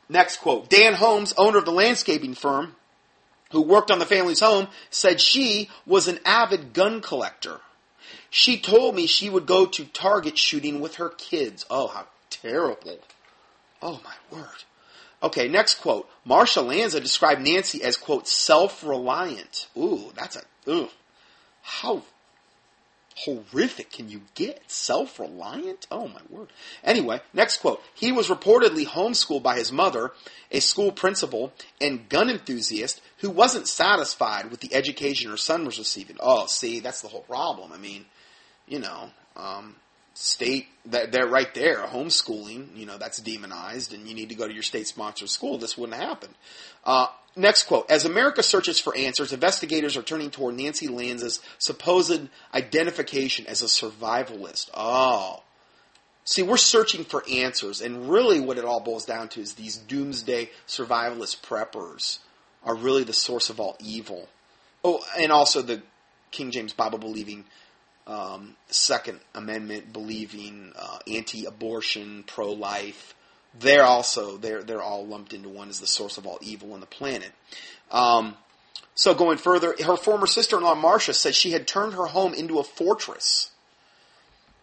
Next 0.09 0.37
quote 0.37 0.69
Dan 0.69 0.93
Holmes, 0.93 1.33
owner 1.37 1.59
of 1.59 1.65
the 1.65 1.71
landscaping 1.71 2.33
firm 2.33 2.75
who 3.51 3.61
worked 3.61 3.91
on 3.91 3.99
the 3.99 4.05
family's 4.05 4.39
home, 4.39 4.67
said 4.89 5.21
she 5.21 5.69
was 5.85 6.07
an 6.07 6.19
avid 6.25 6.73
gun 6.73 7.01
collector. 7.01 7.61
She 8.29 8.59
told 8.59 8.95
me 8.95 9.07
she 9.07 9.29
would 9.29 9.45
go 9.45 9.65
to 9.65 9.85
target 9.85 10.37
shooting 10.37 10.79
with 10.79 10.95
her 10.95 11.09
kids. 11.09 11.65
Oh, 11.69 11.87
how 11.87 12.07
terrible. 12.29 12.99
Oh, 13.81 14.01
my 14.03 14.37
word. 14.37 14.63
Okay, 15.23 15.47
next 15.47 15.81
quote. 15.81 16.09
Marcia 16.25 16.61
Lanza 16.61 16.99
described 16.99 17.41
Nancy 17.41 17.83
as, 17.83 17.97
quote, 17.97 18.27
self 18.27 18.83
reliant. 18.83 19.67
Ooh, 19.77 20.11
that's 20.15 20.35
a, 20.35 20.41
ooh. 20.69 20.89
How 21.61 22.03
horrific 23.17 23.91
can 23.91 24.09
you 24.09 24.21
get? 24.35 24.61
Self 24.67 25.19
reliant? 25.19 25.87
Oh 25.89 26.07
my 26.07 26.21
word. 26.29 26.49
Anyway, 26.83 27.19
next 27.33 27.57
quote. 27.57 27.81
He 27.93 28.11
was 28.11 28.27
reportedly 28.27 28.85
homeschooled 28.85 29.43
by 29.43 29.55
his 29.57 29.71
mother, 29.71 30.11
a 30.51 30.59
school 30.59 30.91
principal, 30.91 31.51
and 31.81 32.07
gun 32.09 32.29
enthusiast 32.29 33.01
who 33.17 33.29
wasn't 33.29 33.67
satisfied 33.67 34.51
with 34.51 34.59
the 34.59 34.73
education 34.73 35.31
her 35.31 35.37
son 35.37 35.65
was 35.65 35.79
receiving. 35.79 36.17
Oh, 36.19 36.45
see, 36.45 36.79
that's 36.79 37.01
the 37.01 37.07
whole 37.07 37.21
problem. 37.21 37.71
I 37.73 37.77
mean, 37.77 38.05
you 38.67 38.79
know, 38.79 39.09
um, 39.35 39.75
state 40.19 40.67
that 40.83 41.11
they're 41.11 41.27
right 41.27 41.53
there 41.53 41.77
homeschooling 41.83 42.75
you 42.75 42.87
know 42.87 42.97
that's 42.97 43.19
demonized 43.19 43.93
and 43.93 44.07
you 44.07 44.15
need 44.15 44.29
to 44.29 44.35
go 44.35 44.47
to 44.47 44.53
your 44.53 44.63
state 44.63 44.87
sponsored 44.87 45.29
school 45.29 45.59
this 45.59 45.77
wouldn't 45.77 45.99
happen 46.01 46.29
uh, 46.85 47.05
next 47.35 47.65
quote 47.65 47.85
as 47.91 48.03
america 48.03 48.41
searches 48.41 48.79
for 48.79 48.97
answers 48.97 49.31
investigators 49.31 49.95
are 49.95 50.01
turning 50.01 50.31
toward 50.31 50.55
nancy 50.55 50.87
lanza's 50.87 51.39
supposed 51.59 52.27
identification 52.53 53.45
as 53.47 53.61
a 53.61 53.65
survivalist. 53.65 54.69
Oh. 54.73 55.43
See 56.23 56.43
we're 56.43 56.57
searching 56.57 57.05
for 57.05 57.23
answers 57.29 57.81
and 57.81 58.09
really 58.09 58.39
what 58.39 58.57
it 58.57 58.65
all 58.65 58.79
boils 58.79 59.05
down 59.05 59.29
to 59.29 59.41
is 59.41 59.53
these 59.53 59.77
doomsday 59.77 60.49
survivalist 60.67 61.41
preppers 61.41 62.19
are 62.63 62.75
really 62.75 63.03
the 63.03 63.13
source 63.13 63.49
of 63.49 63.59
all 63.59 63.77
evil. 63.79 64.27
Oh 64.83 65.03
and 65.17 65.31
also 65.31 65.61
the 65.61 65.83
king 66.31 66.51
james 66.51 66.73
bible 66.73 66.97
believing 66.97 67.45
um, 68.07 68.55
Second 68.69 69.19
Amendment 69.35 69.91
believing, 69.91 70.71
uh, 70.75 70.99
anti-abortion, 71.07 72.23
pro-life. 72.25 73.13
They're 73.59 73.83
also 73.83 74.37
they're 74.37 74.63
they're 74.63 74.81
all 74.81 75.05
lumped 75.05 75.33
into 75.33 75.49
one 75.49 75.69
as 75.69 75.79
the 75.79 75.87
source 75.87 76.17
of 76.17 76.25
all 76.25 76.37
evil 76.41 76.73
on 76.73 76.79
the 76.79 76.85
planet. 76.85 77.31
Um, 77.91 78.35
so 78.95 79.13
going 79.13 79.37
further, 79.37 79.75
her 79.83 79.97
former 79.97 80.27
sister-in-law 80.27 80.75
Marcia 80.75 81.13
said 81.13 81.35
she 81.35 81.51
had 81.51 81.67
turned 81.67 81.93
her 81.93 82.05
home 82.05 82.33
into 82.33 82.59
a 82.59 82.63
fortress. 82.63 83.51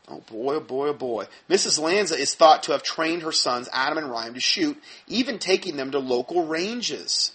Oh 0.09 0.21
boy, 0.21 0.57
oh 0.57 0.61
boy, 0.61 0.89
oh 0.89 0.95
boy. 0.95 1.27
Mrs. 1.49 1.81
Lanza 1.81 2.15
is 2.15 2.35
thought 2.35 2.65
to 2.65 2.73
have 2.73 2.83
trained 2.83 3.23
her 3.23 3.33
sons 3.33 3.69
Adam 3.73 3.99
and 3.99 4.11
Ryan 4.11 4.35
to 4.35 4.41
shoot, 4.41 4.81
even 5.09 5.39
taking 5.39 5.77
them 5.77 5.93
to 5.93 5.99
local 5.99 6.47
ranges. 6.47 7.33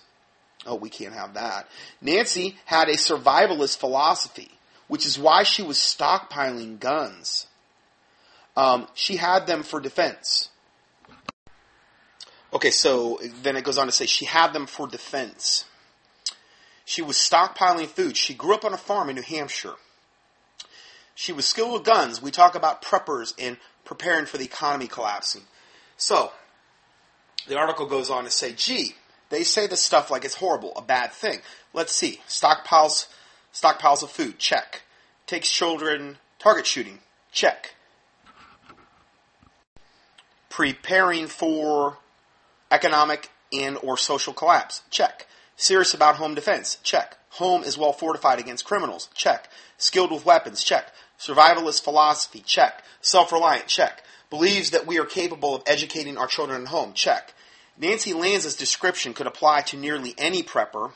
Oh, 0.66 0.76
we 0.76 0.90
can't 0.90 1.14
have 1.14 1.34
that. 1.34 1.68
Nancy 2.02 2.58
had 2.66 2.90
a 2.90 2.94
survivalist 2.94 3.78
philosophy 3.78 4.52
which 4.90 5.06
is 5.06 5.18
why 5.18 5.44
she 5.44 5.64
was 5.64 5.78
stockpiling 5.78 6.80
guns. 6.80 7.48
Um, 8.58 8.88
she 8.94 9.16
had 9.16 9.48
them 9.48 9.64
for 9.64 9.80
defense. 9.80 10.50
Okay, 12.52 12.72
so 12.72 13.20
then 13.44 13.56
it 13.56 13.64
goes 13.64 13.78
on 13.78 13.86
to 13.86 13.92
say 13.92 14.08
she 14.08 14.26
had 14.26 14.52
them 14.52 14.66
for 14.66 14.88
defense. 14.88 15.66
She 16.84 17.04
was 17.04 17.16
stockpiling 17.16 17.86
food. 17.86 18.18
She 18.18 18.34
grew 18.34 18.56
up 18.56 18.66
on 18.66 18.74
a 18.74 18.78
farm 18.78 19.10
in 19.10 19.16
New 19.16 19.22
Hampshire. 19.22 19.76
She 21.14 21.32
was 21.32 21.46
skilled 21.46 21.74
with 21.74 21.84
guns. 21.84 22.22
We 22.22 22.32
talk 22.32 22.56
about 22.56 22.82
preppers 22.82 23.34
and 23.38 23.58
preparing 23.86 24.26
for 24.26 24.40
the 24.40 24.46
economy 24.46 24.88
collapsing. 24.88 25.44
So, 25.98 26.32
the 27.48 27.58
article 27.60 27.86
goes 27.86 28.10
on 28.10 28.24
to 28.24 28.32
say, 28.32 28.54
gee, 28.54 28.96
they 29.30 29.44
say 29.44 29.68
this 29.68 29.84
stuff 29.84 30.10
like 30.10 30.26
it's 30.26 30.36
horrible, 30.36 30.74
a 30.76 30.82
bad 30.82 31.12
thing. 31.12 31.42
Let's 31.74 31.94
see. 31.94 32.22
Stockpiles 32.28 33.08
Stockpiles 33.54 34.04
of 34.04 34.12
food, 34.12 34.40
check. 34.40 34.84
Takes 35.26 35.52
children 35.52 36.18
target 36.40 36.66
shooting, 36.66 37.00
check. 37.32 37.76
Preparing 40.50 41.28
for 41.28 41.98
economic 42.72 43.30
and 43.52 43.78
or 43.82 43.98
social 43.98 44.34
collapse, 44.34 44.84
check. 44.90 45.28
Serious 45.56 45.94
about 45.94 46.16
home 46.16 46.36
defense, 46.36 46.78
check. 46.84 47.18
Home 47.32 47.64
is 47.64 47.78
well 47.78 47.94
fortified 47.94 48.40
against 48.40 48.66
criminals, 48.66 49.10
check. 49.14 49.50
Skilled 49.78 50.12
with 50.12 50.26
weapons, 50.26 50.64
check. 50.64 50.88
Survivalist 51.20 51.84
philosophy, 51.84 52.42
check. 52.46 52.84
Self-reliant, 53.02 53.68
check. 53.68 54.04
Believes 54.30 54.72
that 54.72 54.88
we 54.88 55.00
are 55.00 55.06
capable 55.06 55.56
of 55.56 55.64
educating 55.66 56.18
our 56.18 56.28
children 56.28 56.62
at 56.62 56.68
home, 56.70 56.94
check. 56.94 57.34
Nancy 57.78 58.14
Lanza's 58.14 58.56
description 58.56 59.14
could 59.14 59.28
apply 59.28 59.62
to 59.62 59.78
nearly 59.78 60.14
any 60.18 60.44
prepper 60.44 60.92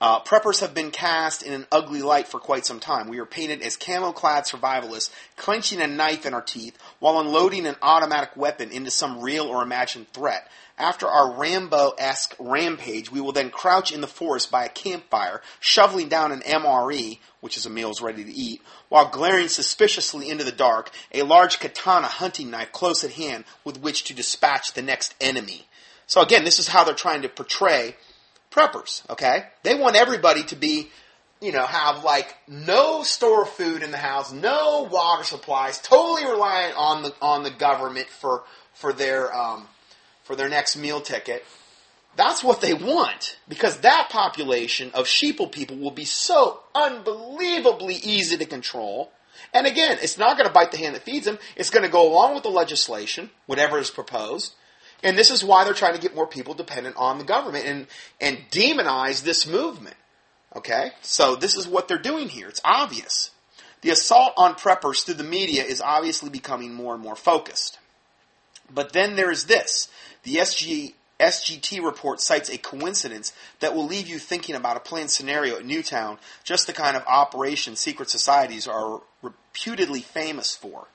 uh, 0.00 0.20
preppers 0.20 0.60
have 0.60 0.72
been 0.72 0.90
cast 0.90 1.42
in 1.42 1.52
an 1.52 1.66
ugly 1.70 2.00
light 2.00 2.26
for 2.26 2.40
quite 2.40 2.64
some 2.64 2.80
time. 2.80 3.08
We 3.08 3.18
are 3.18 3.26
painted 3.26 3.60
as 3.62 3.76
camo-clad 3.76 4.44
survivalists, 4.44 5.10
clenching 5.36 5.80
a 5.80 5.86
knife 5.86 6.24
in 6.24 6.32
our 6.32 6.40
teeth 6.40 6.78
while 7.00 7.20
unloading 7.20 7.66
an 7.66 7.76
automatic 7.82 8.36
weapon 8.36 8.70
into 8.70 8.90
some 8.90 9.20
real 9.20 9.46
or 9.46 9.62
imagined 9.62 10.10
threat. 10.12 10.48
After 10.78 11.06
our 11.06 11.34
Rambo-esque 11.34 12.34
rampage, 12.38 13.12
we 13.12 13.20
will 13.20 13.32
then 13.32 13.50
crouch 13.50 13.92
in 13.92 14.00
the 14.00 14.06
forest 14.06 14.50
by 14.50 14.64
a 14.64 14.70
campfire, 14.70 15.42
shoveling 15.60 16.08
down 16.08 16.32
an 16.32 16.40
MRE, 16.40 17.18
which 17.42 17.58
is 17.58 17.66
a 17.66 17.70
meals 17.70 18.00
ready 18.00 18.24
to 18.24 18.32
eat, 18.32 18.62
while 18.88 19.10
glaring 19.10 19.48
suspiciously 19.48 20.30
into 20.30 20.44
the 20.44 20.50
dark, 20.50 20.90
a 21.12 21.22
large 21.22 21.60
katana 21.60 22.06
hunting 22.06 22.50
knife 22.50 22.72
close 22.72 23.04
at 23.04 23.12
hand 23.12 23.44
with 23.64 23.78
which 23.78 24.04
to 24.04 24.14
dispatch 24.14 24.72
the 24.72 24.80
next 24.80 25.14
enemy. 25.20 25.66
So 26.06 26.22
again, 26.22 26.44
this 26.44 26.58
is 26.58 26.68
how 26.68 26.84
they're 26.84 26.94
trying 26.94 27.20
to 27.22 27.28
portray 27.28 27.96
preppers, 28.50 29.08
okay? 29.10 29.44
They 29.62 29.74
want 29.74 29.96
everybody 29.96 30.42
to 30.44 30.56
be, 30.56 30.90
you 31.40 31.52
know, 31.52 31.64
have 31.64 32.04
like 32.04 32.36
no 32.48 33.02
store 33.02 33.46
food 33.46 33.82
in 33.82 33.90
the 33.90 33.96
house, 33.96 34.32
no 34.32 34.88
water 34.90 35.24
supplies, 35.24 35.80
totally 35.80 36.24
reliant 36.24 36.76
on 36.76 37.02
the 37.02 37.14
on 37.22 37.42
the 37.42 37.50
government 37.50 38.08
for 38.08 38.42
for 38.74 38.92
their 38.92 39.34
um, 39.34 39.66
for 40.24 40.36
their 40.36 40.48
next 40.48 40.76
meal 40.76 41.00
ticket. 41.00 41.44
That's 42.16 42.42
what 42.42 42.60
they 42.60 42.74
want 42.74 43.38
because 43.48 43.78
that 43.78 44.08
population 44.10 44.90
of 44.94 45.06
sheeple 45.06 45.50
people 45.50 45.76
will 45.76 45.92
be 45.92 46.04
so 46.04 46.60
unbelievably 46.74 47.94
easy 47.94 48.36
to 48.36 48.44
control. 48.44 49.12
And 49.54 49.66
again, 49.66 49.98
it's 50.02 50.18
not 50.18 50.36
going 50.36 50.46
to 50.46 50.52
bite 50.52 50.70
the 50.70 50.76
hand 50.76 50.94
that 50.96 51.04
feeds 51.04 51.24
them. 51.24 51.38
It's 51.56 51.70
going 51.70 51.84
to 51.84 51.90
go 51.90 52.10
along 52.12 52.34
with 52.34 52.42
the 52.42 52.50
legislation, 52.50 53.30
whatever 53.46 53.78
is 53.78 53.90
proposed. 53.90 54.54
And 55.02 55.16
this 55.16 55.30
is 55.30 55.44
why 55.44 55.64
they're 55.64 55.74
trying 55.74 55.94
to 55.94 56.00
get 56.00 56.14
more 56.14 56.26
people 56.26 56.54
dependent 56.54 56.96
on 56.96 57.18
the 57.18 57.24
government 57.24 57.66
and, 57.66 57.86
and 58.20 58.38
demonize 58.50 59.22
this 59.22 59.46
movement. 59.46 59.96
Okay? 60.54 60.90
So 61.02 61.36
this 61.36 61.56
is 61.56 61.66
what 61.66 61.88
they're 61.88 61.98
doing 61.98 62.28
here. 62.28 62.48
It's 62.48 62.60
obvious. 62.64 63.30
The 63.82 63.90
assault 63.90 64.34
on 64.36 64.54
preppers 64.54 65.04
through 65.04 65.14
the 65.14 65.24
media 65.24 65.64
is 65.64 65.80
obviously 65.80 66.28
becoming 66.28 66.74
more 66.74 66.94
and 66.94 67.02
more 67.02 67.16
focused. 67.16 67.78
But 68.72 68.92
then 68.92 69.16
there's 69.16 69.44
this. 69.44 69.88
The 70.22 70.36
SG, 70.36 70.94
SGT 71.18 71.82
report 71.82 72.20
cites 72.20 72.50
a 72.50 72.58
coincidence 72.58 73.32
that 73.60 73.74
will 73.74 73.86
leave 73.86 74.06
you 74.06 74.18
thinking 74.18 74.54
about 74.54 74.76
a 74.76 74.80
planned 74.80 75.10
scenario 75.10 75.56
at 75.56 75.64
Newtown, 75.64 76.18
just 76.44 76.66
the 76.66 76.72
kind 76.74 76.96
of 76.96 77.04
operation 77.06 77.74
secret 77.74 78.10
societies 78.10 78.68
are 78.68 79.00
reputedly 79.22 80.02
famous 80.02 80.54
for. 80.54 80.88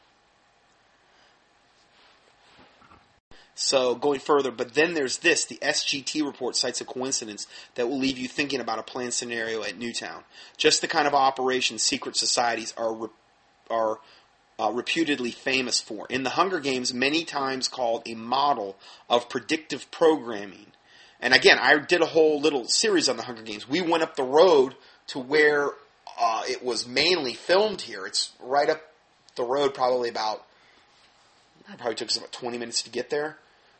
So 3.57 3.95
going 3.95 4.19
further, 4.19 4.51
but 4.51 4.73
then 4.73 4.93
there's 4.93 5.19
this. 5.19 5.45
The 5.45 5.57
SGT 5.61 6.25
report 6.25 6.57
cites 6.57 6.81
a 6.81 6.85
coincidence 6.85 7.47
that 7.75 7.87
will 7.87 7.97
leave 7.97 8.19
you 8.19 8.27
thinking 8.27 8.59
about 8.59 8.79
a 8.79 8.83
planned 8.83 9.13
scenario 9.13 9.63
at 9.63 9.77
Newtown. 9.77 10.23
Just 10.57 10.81
the 10.81 10.89
kind 10.89 11.07
of 11.07 11.13
operation 11.13 11.79
secret 11.79 12.17
societies 12.17 12.73
are 12.77 13.09
are 13.71 13.99
uh, 14.59 14.71
reputedly 14.73 15.31
famous 15.31 15.79
for. 15.79 16.05
In 16.09 16.23
the 16.23 16.31
Hunger 16.31 16.59
Games, 16.59 16.93
many 16.93 17.23
times 17.23 17.69
called 17.69 18.03
a 18.05 18.13
model 18.13 18.75
of 19.09 19.29
predictive 19.29 19.89
programming. 19.89 20.67
And 21.21 21.33
again, 21.33 21.57
I 21.57 21.77
did 21.77 22.01
a 22.01 22.07
whole 22.07 22.41
little 22.41 22.65
series 22.67 23.07
on 23.07 23.15
the 23.15 23.23
Hunger 23.23 23.41
Games. 23.41 23.69
We 23.69 23.81
went 23.81 24.03
up 24.03 24.17
the 24.17 24.23
road 24.23 24.75
to 25.07 25.19
where 25.19 25.69
uh, 26.19 26.43
it 26.47 26.63
was 26.63 26.85
mainly 26.85 27.33
filmed 27.33 27.81
here. 27.81 28.05
It's 28.05 28.33
right 28.41 28.69
up 28.69 28.81
the 29.37 29.43
road, 29.43 29.73
probably 29.73 30.09
about. 30.09 30.45
It 31.71 31.77
probably 31.77 31.95
took 31.95 32.09
us 32.09 32.17
about 32.17 32.33
20 32.33 32.57
minutes 32.57 32.81
to 32.83 32.89
get 32.89 33.09
there 33.09 33.37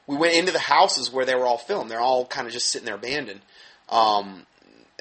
we 0.08 0.16
went 0.16 0.36
into 0.36 0.51
the 0.51 0.60
houses 0.60 1.12
where 1.12 1.26
they 1.26 1.36
were 1.36 1.45
all 1.45 1.58
filmed. 1.58 1.89
They're 1.89 1.99
all 1.99 2.26
kind 2.26 2.47
of 2.47 2.53
just 2.53 2.70
sitting 2.70 2.86
there 2.86 2.95
abandoned. 2.95 3.41
Um, 3.89 4.45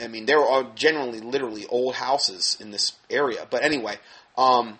I 0.02 0.08
mean, 0.08 0.26
they 0.26 0.34
were 0.34 0.46
all 0.46 0.72
generally, 0.74 1.20
literally 1.20 1.66
old 1.66 1.94
houses 1.94 2.56
in 2.60 2.70
this 2.70 2.92
area. 3.10 3.46
But 3.48 3.62
anyway, 3.62 3.98
um, 4.36 4.78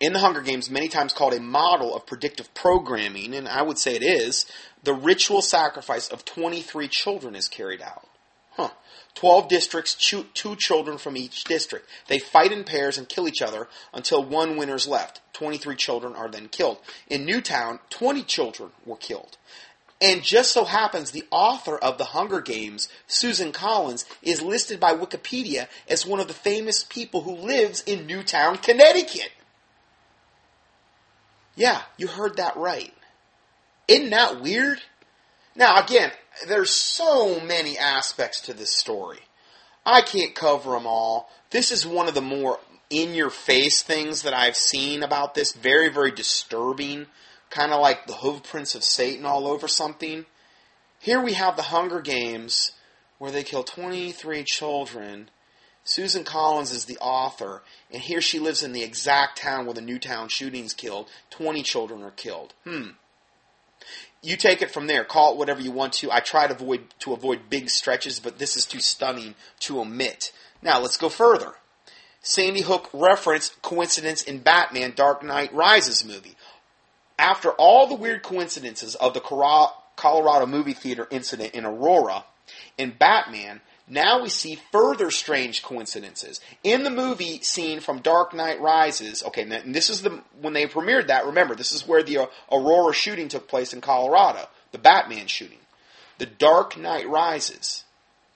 in 0.00 0.12
the 0.12 0.18
Hunger 0.18 0.42
Games, 0.42 0.70
many 0.70 0.88
times 0.88 1.12
called 1.12 1.34
a 1.34 1.40
model 1.40 1.94
of 1.94 2.06
predictive 2.06 2.52
programming, 2.52 3.34
and 3.34 3.48
I 3.48 3.62
would 3.62 3.78
say 3.78 3.94
it 3.94 4.02
is, 4.02 4.46
the 4.82 4.94
ritual 4.94 5.40
sacrifice 5.40 6.08
of 6.08 6.24
23 6.24 6.88
children 6.88 7.34
is 7.34 7.48
carried 7.48 7.80
out. 7.80 8.06
Huh. 8.56 8.70
12 9.14 9.48
districts, 9.48 9.94
two 9.94 10.56
children 10.56 10.98
from 10.98 11.16
each 11.16 11.44
district. 11.44 11.88
They 12.06 12.18
fight 12.18 12.52
in 12.52 12.64
pairs 12.64 12.98
and 12.98 13.08
kill 13.08 13.26
each 13.26 13.40
other 13.40 13.66
until 13.94 14.22
one 14.22 14.56
winner's 14.56 14.86
left. 14.86 15.20
23 15.32 15.74
children 15.76 16.14
are 16.14 16.28
then 16.28 16.48
killed. 16.48 16.78
In 17.08 17.24
Newtown, 17.24 17.80
20 17.88 18.22
children 18.24 18.70
were 18.84 18.96
killed. 18.96 19.38
And 20.00 20.22
just 20.22 20.52
so 20.52 20.64
happens 20.64 21.10
the 21.10 21.24
author 21.30 21.78
of 21.78 21.96
The 21.96 22.04
Hunger 22.04 22.42
Games, 22.42 22.90
Susan 23.06 23.52
Collins, 23.52 24.04
is 24.22 24.42
listed 24.42 24.78
by 24.78 24.92
Wikipedia 24.92 25.68
as 25.88 26.04
one 26.04 26.20
of 26.20 26.28
the 26.28 26.34
famous 26.34 26.84
people 26.84 27.22
who 27.22 27.34
lives 27.34 27.82
in 27.84 28.06
Newtown, 28.06 28.58
Connecticut. 28.58 29.30
Yeah, 31.54 31.80
you 31.96 32.06
heard 32.06 32.36
that 32.36 32.56
right. 32.58 32.92
Isn't 33.88 34.10
that 34.10 34.42
weird? 34.42 34.82
Now, 35.56 35.82
again, 35.82 36.12
there's 36.46 36.70
so 36.70 37.40
many 37.40 37.78
aspects 37.78 38.42
to 38.42 38.52
this 38.52 38.76
story. 38.76 39.20
I 39.84 40.02
can't 40.02 40.34
cover 40.34 40.72
them 40.72 40.86
all. 40.86 41.30
This 41.50 41.72
is 41.72 41.86
one 41.86 42.08
of 42.08 42.14
the 42.14 42.20
more 42.20 42.58
in 42.90 43.14
your 43.14 43.30
face 43.30 43.82
things 43.82 44.22
that 44.22 44.34
I've 44.34 44.56
seen 44.56 45.02
about 45.02 45.34
this. 45.34 45.52
Very, 45.52 45.88
very 45.88 46.10
disturbing. 46.10 47.06
Kind 47.48 47.72
of 47.72 47.80
like 47.80 48.06
the 48.06 48.14
hoofprints 48.14 48.74
of 48.74 48.84
Satan 48.84 49.24
all 49.24 49.46
over 49.46 49.66
something. 49.66 50.26
Here 51.00 51.22
we 51.22 51.32
have 51.32 51.56
the 51.56 51.62
Hunger 51.62 52.00
Games 52.00 52.72
where 53.18 53.30
they 53.30 53.42
kill 53.42 53.64
23 53.64 54.44
children. 54.44 55.30
Susan 55.84 56.24
Collins 56.24 56.72
is 56.72 56.84
the 56.84 56.98
author, 56.98 57.62
and 57.92 58.02
here 58.02 58.20
she 58.20 58.40
lives 58.40 58.62
in 58.62 58.72
the 58.72 58.82
exact 58.82 59.38
town 59.38 59.64
where 59.64 59.74
the 59.74 59.80
Newtown 59.80 60.28
shootings 60.28 60.74
killed. 60.74 61.08
20 61.30 61.62
children 61.62 62.02
are 62.02 62.10
killed. 62.10 62.52
Hmm 62.64 62.90
you 64.26 64.36
take 64.36 64.60
it 64.60 64.70
from 64.70 64.88
there. 64.88 65.04
Call 65.04 65.32
it 65.32 65.38
whatever 65.38 65.60
you 65.60 65.70
want 65.70 65.92
to. 65.94 66.10
I 66.10 66.20
try 66.20 66.46
to 66.46 66.54
avoid 66.54 66.80
to 67.00 67.12
avoid 67.12 67.48
big 67.48 67.70
stretches, 67.70 68.18
but 68.18 68.38
this 68.38 68.56
is 68.56 68.66
too 68.66 68.80
stunning 68.80 69.36
to 69.60 69.80
omit. 69.80 70.32
Now 70.62 70.80
let's 70.80 70.96
go 70.96 71.08
further. 71.08 71.54
Sandy 72.22 72.62
Hook 72.62 72.90
reference 72.92 73.50
coincidence 73.62 74.24
in 74.24 74.40
Batman 74.40 74.94
Dark 74.96 75.22
Knight 75.22 75.54
Rises 75.54 76.04
movie. 76.04 76.34
After 77.18 77.52
all 77.52 77.86
the 77.86 77.94
weird 77.94 78.24
coincidences 78.24 78.96
of 78.96 79.14
the 79.14 79.20
Colorado 79.20 80.46
movie 80.46 80.74
theater 80.74 81.06
incident 81.10 81.54
in 81.54 81.64
Aurora, 81.64 82.24
in 82.76 82.90
Batman, 82.98 83.60
now 83.88 84.22
we 84.22 84.28
see 84.28 84.58
further 84.72 85.10
strange 85.10 85.62
coincidences. 85.62 86.40
In 86.64 86.82
the 86.82 86.90
movie 86.90 87.40
scene 87.42 87.78
from 87.80 88.00
Dark 88.00 88.34
Knight 88.34 88.60
Rises, 88.60 89.22
okay, 89.24 89.42
and 89.42 89.74
this 89.74 89.90
is 89.90 90.02
the 90.02 90.22
when 90.40 90.54
they 90.54 90.66
premiered 90.66 91.06
that, 91.06 91.26
remember, 91.26 91.54
this 91.54 91.72
is 91.72 91.86
where 91.86 92.02
the 92.02 92.18
uh, 92.18 92.26
Aurora 92.50 92.92
shooting 92.92 93.28
took 93.28 93.46
place 93.46 93.72
in 93.72 93.80
Colorado, 93.80 94.48
the 94.72 94.78
Batman 94.78 95.28
shooting. 95.28 95.58
The 96.18 96.26
Dark 96.26 96.76
Knight 96.76 97.08
Rises. 97.08 97.84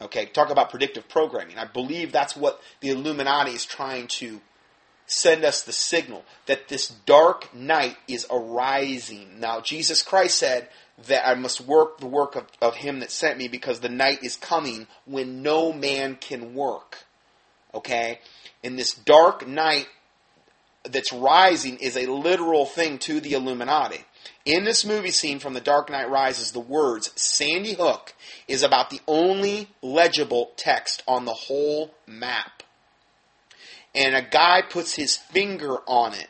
Okay, 0.00 0.26
talk 0.26 0.50
about 0.50 0.70
predictive 0.70 1.08
programming. 1.08 1.58
I 1.58 1.66
believe 1.66 2.12
that's 2.12 2.36
what 2.36 2.60
the 2.80 2.90
Illuminati 2.90 3.52
is 3.52 3.66
trying 3.66 4.06
to 4.06 4.40
send 5.06 5.44
us 5.44 5.62
the 5.62 5.72
signal 5.72 6.24
that 6.46 6.68
this 6.68 6.88
dark 6.88 7.52
night 7.52 7.96
is 8.06 8.26
arising. 8.30 9.40
Now, 9.40 9.60
Jesus 9.60 10.02
Christ 10.02 10.38
said 10.38 10.68
that 11.06 11.26
I 11.26 11.34
must 11.34 11.60
work 11.60 11.98
the 11.98 12.06
work 12.06 12.36
of, 12.36 12.46
of 12.60 12.76
him 12.76 13.00
that 13.00 13.10
sent 13.10 13.38
me 13.38 13.48
because 13.48 13.80
the 13.80 13.88
night 13.88 14.22
is 14.22 14.36
coming 14.36 14.86
when 15.04 15.42
no 15.42 15.72
man 15.72 16.16
can 16.16 16.54
work. 16.54 17.04
Okay? 17.74 18.20
And 18.62 18.78
this 18.78 18.94
dark 18.94 19.46
night 19.46 19.86
that's 20.84 21.12
rising 21.12 21.78
is 21.78 21.96
a 21.96 22.06
literal 22.06 22.64
thing 22.64 22.98
to 22.98 23.20
the 23.20 23.34
Illuminati. 23.34 24.04
In 24.44 24.64
this 24.64 24.84
movie 24.84 25.10
scene 25.10 25.38
from 25.38 25.52
The 25.52 25.60
Dark 25.60 25.90
Knight 25.90 26.08
Rises, 26.08 26.52
the 26.52 26.60
words 26.60 27.10
Sandy 27.14 27.74
Hook 27.74 28.14
is 28.48 28.62
about 28.62 28.90
the 28.90 29.00
only 29.06 29.68
legible 29.82 30.52
text 30.56 31.02
on 31.06 31.26
the 31.26 31.34
whole 31.34 31.92
map. 32.06 32.62
And 33.94 34.14
a 34.14 34.22
guy 34.22 34.62
puts 34.62 34.94
his 34.94 35.16
finger 35.16 35.78
on 35.86 36.14
it 36.14 36.28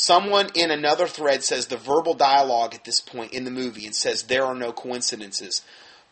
Someone 0.00 0.48
in 0.54 0.70
another 0.70 1.06
thread 1.06 1.44
says 1.44 1.66
the 1.66 1.76
verbal 1.76 2.14
dialogue 2.14 2.74
at 2.74 2.84
this 2.84 3.02
point 3.02 3.34
in 3.34 3.44
the 3.44 3.50
movie 3.50 3.84
and 3.84 3.94
says 3.94 4.22
there 4.22 4.46
are 4.46 4.54
no 4.54 4.72
coincidences. 4.72 5.60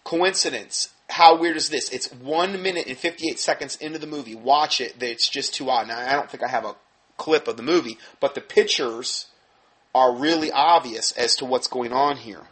Coincidence. 0.05 0.91
How 1.09 1.39
weird 1.39 1.57
is 1.57 1.71
this? 1.71 1.89
It's 1.89 2.13
one 2.13 2.63
minute 2.63 2.87
and 2.87 2.99
58 2.99 3.39
seconds 3.39 3.77
into 3.77 3.99
the 3.99 4.07
movie. 4.07 4.35
Watch 4.35 4.83
it. 4.83 5.03
It's 5.03 5.27
just 5.27 5.55
too 5.55 5.71
odd. 5.71 5.89
Now, 5.89 6.01
I 6.01 6.13
don't 6.13 6.31
think 6.31 6.43
I 6.43 6.49
have 6.49 6.67
a 6.67 6.77
clip 7.17 7.49
of 7.49 7.57
the 7.57 7.63
movie, 7.63 7.97
but 8.21 8.35
the 8.35 8.43
pictures 8.43 9.29
are 9.95 10.15
really 10.15 10.53
obvious 10.53 11.13
as 11.13 11.35
to 11.37 11.47
what's 11.47 11.67
going 11.67 11.95
on 11.95 12.19
here. 12.19 12.43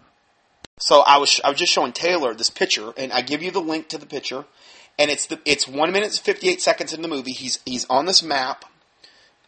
So 0.78 1.00
I 1.00 1.18
was 1.18 1.38
I 1.44 1.50
was 1.50 1.58
just 1.58 1.72
showing 1.72 1.92
Taylor 1.92 2.32
this 2.32 2.48
picture, 2.48 2.94
and 2.96 3.12
I 3.12 3.20
give 3.20 3.42
you 3.42 3.50
the 3.50 3.60
link 3.60 3.88
to 3.88 3.98
the 3.98 4.06
picture, 4.06 4.46
and 4.98 5.10
it's 5.10 5.26
the 5.26 5.38
it's 5.44 5.68
one 5.68 5.92
minute 5.92 6.12
and 6.12 6.18
fifty 6.18 6.48
eight 6.48 6.62
seconds 6.62 6.94
in 6.94 7.02
the 7.02 7.08
movie. 7.08 7.32
He's 7.32 7.58
he's 7.66 7.84
on 7.90 8.06
this 8.06 8.22
map 8.22 8.64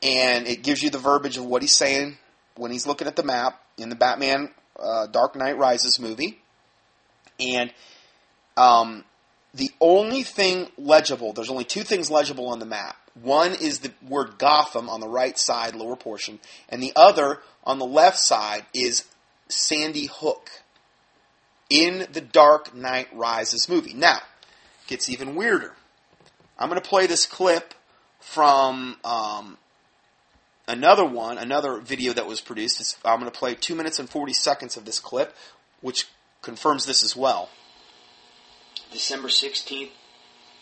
and 0.02 0.46
it 0.46 0.62
gives 0.62 0.82
you 0.82 0.90
the 0.90 0.98
verbiage 0.98 1.36
of 1.36 1.44
what 1.44 1.62
he's 1.62 1.76
saying 1.76 2.18
when 2.56 2.70
he's 2.70 2.86
looking 2.86 3.06
at 3.06 3.16
the 3.16 3.22
map 3.22 3.60
in 3.76 3.88
the 3.88 3.96
Batman 3.96 4.50
uh, 4.78 5.06
Dark 5.06 5.36
Knight 5.36 5.58
Rises 5.58 5.98
movie. 5.98 6.38
And 7.40 7.72
um, 8.56 9.04
the 9.54 9.70
only 9.80 10.22
thing 10.22 10.68
legible, 10.76 11.32
there's 11.32 11.50
only 11.50 11.64
two 11.64 11.82
things 11.82 12.10
legible 12.10 12.48
on 12.48 12.58
the 12.58 12.66
map. 12.66 12.96
One 13.22 13.52
is 13.52 13.80
the 13.80 13.92
word 14.06 14.38
Gotham 14.38 14.88
on 14.88 15.00
the 15.00 15.08
right 15.08 15.36
side, 15.38 15.74
lower 15.74 15.96
portion, 15.96 16.38
and 16.68 16.82
the 16.82 16.92
other 16.94 17.40
on 17.64 17.78
the 17.78 17.86
left 17.86 18.18
side 18.18 18.64
is 18.72 19.04
Sandy 19.48 20.06
Hook 20.06 20.50
in 21.68 22.06
the 22.12 22.20
Dark 22.20 22.74
Knight 22.74 23.08
Rises 23.12 23.68
movie. 23.68 23.94
Now, 23.94 24.20
gets 24.86 25.08
even 25.08 25.34
weirder. 25.34 25.74
I'm 26.58 26.68
going 26.68 26.80
to 26.80 26.88
play 26.88 27.06
this 27.06 27.26
clip 27.26 27.74
from 28.20 28.96
um, 29.04 29.58
another 30.68 31.04
one, 31.04 31.38
another 31.38 31.80
video 31.80 32.12
that 32.12 32.26
was 32.26 32.40
produced. 32.40 32.80
Is, 32.80 32.96
I'm 33.04 33.18
going 33.18 33.30
to 33.30 33.36
play 33.36 33.54
2 33.56 33.74
minutes 33.74 33.98
and 33.98 34.08
40 34.08 34.32
seconds 34.34 34.76
of 34.76 34.84
this 34.84 35.00
clip, 35.00 35.34
which 35.80 36.06
confirms 36.42 36.86
this 36.86 37.02
as 37.02 37.16
well. 37.16 37.48
December 38.92 39.28
16th, 39.28 39.90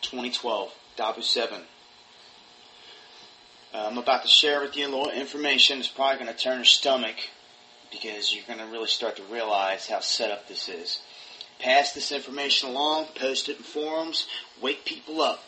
2012, 0.01 0.73
Dahboo 0.97 1.23
7. 1.23 1.61
Uh, 3.75 3.89
I'm 3.91 3.99
about 3.99 4.23
to 4.23 4.29
share 4.29 4.61
with 4.61 4.77
you 4.77 4.87
a 4.87 4.89
little 4.89 5.11
information. 5.11 5.81
It's 5.81 5.89
probably 5.89 6.25
going 6.25 6.35
to 6.35 6.43
turn 6.43 6.59
your 6.59 6.65
stomach 6.65 7.17
because 7.91 8.35
you're 8.35 8.45
going 8.47 8.59
to 8.59 8.73
really 8.73 8.87
start 8.87 9.17
to 9.17 9.23
realize 9.25 9.87
how 9.87 10.01
set 10.01 10.31
up 10.31 10.49
this 10.49 10.69
is. 10.69 11.01
Pass 11.59 11.93
this 11.93 12.13
information 12.13 12.71
along, 12.71 13.07
post 13.15 13.49
it 13.49 13.59
in 13.59 13.63
forums, 13.63 14.27
wake 14.61 14.85
people 14.85 15.21
up. 15.21 15.43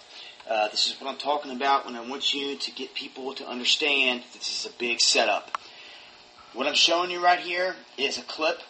Uh, 0.49 0.67
this 0.69 0.87
is 0.87 0.99
what 0.99 1.11
I'm 1.11 1.19
talking 1.19 1.53
about 1.53 1.85
when 1.85 1.95
I 1.95 2.01
want 2.01 2.33
you 2.33 2.57
to 2.57 2.71
get 2.71 2.95
people 2.95 3.35
to 3.35 3.47
understand 3.47 4.23
this 4.33 4.49
is 4.49 4.73
a 4.73 4.75
big 4.79 4.99
setup. 4.99 5.51
What 6.55 6.67
I'm 6.67 6.75
showing 6.75 7.11
you 7.11 7.23
right 7.23 7.39
here 7.39 7.77
is 7.99 8.17
a 8.17 8.23
clip 8.23 8.63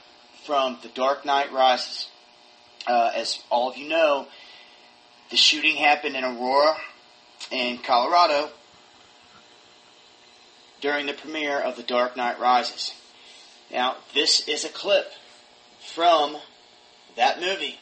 from 0.45 0.79
The 0.83 0.89
Dark 0.89 1.24
Knight 1.24 1.53
Rises. 1.53 2.09
Uh, 2.85 3.12
as 3.14 3.41
all 3.49 3.70
of 3.70 3.76
you 3.76 3.89
know, 3.89 4.26
the 5.31 5.37
shooting 5.37 5.76
happened 5.76 6.16
in 6.16 6.24
Aurora, 6.24 6.76
in 7.53 7.79
Colorado, 7.79 8.51
during 10.81 11.07
the 11.07 11.12
premiere 11.12 11.61
of 11.61 11.76
The 11.76 11.85
Dark 11.85 12.16
Knight 12.16 12.41
Rises. 12.41 12.93
Now, 13.70 13.99
this 14.14 14.49
is 14.49 14.64
a 14.64 14.68
clip 14.68 15.12
from 15.95 16.39
that 17.14 17.41
movie. 17.41 17.79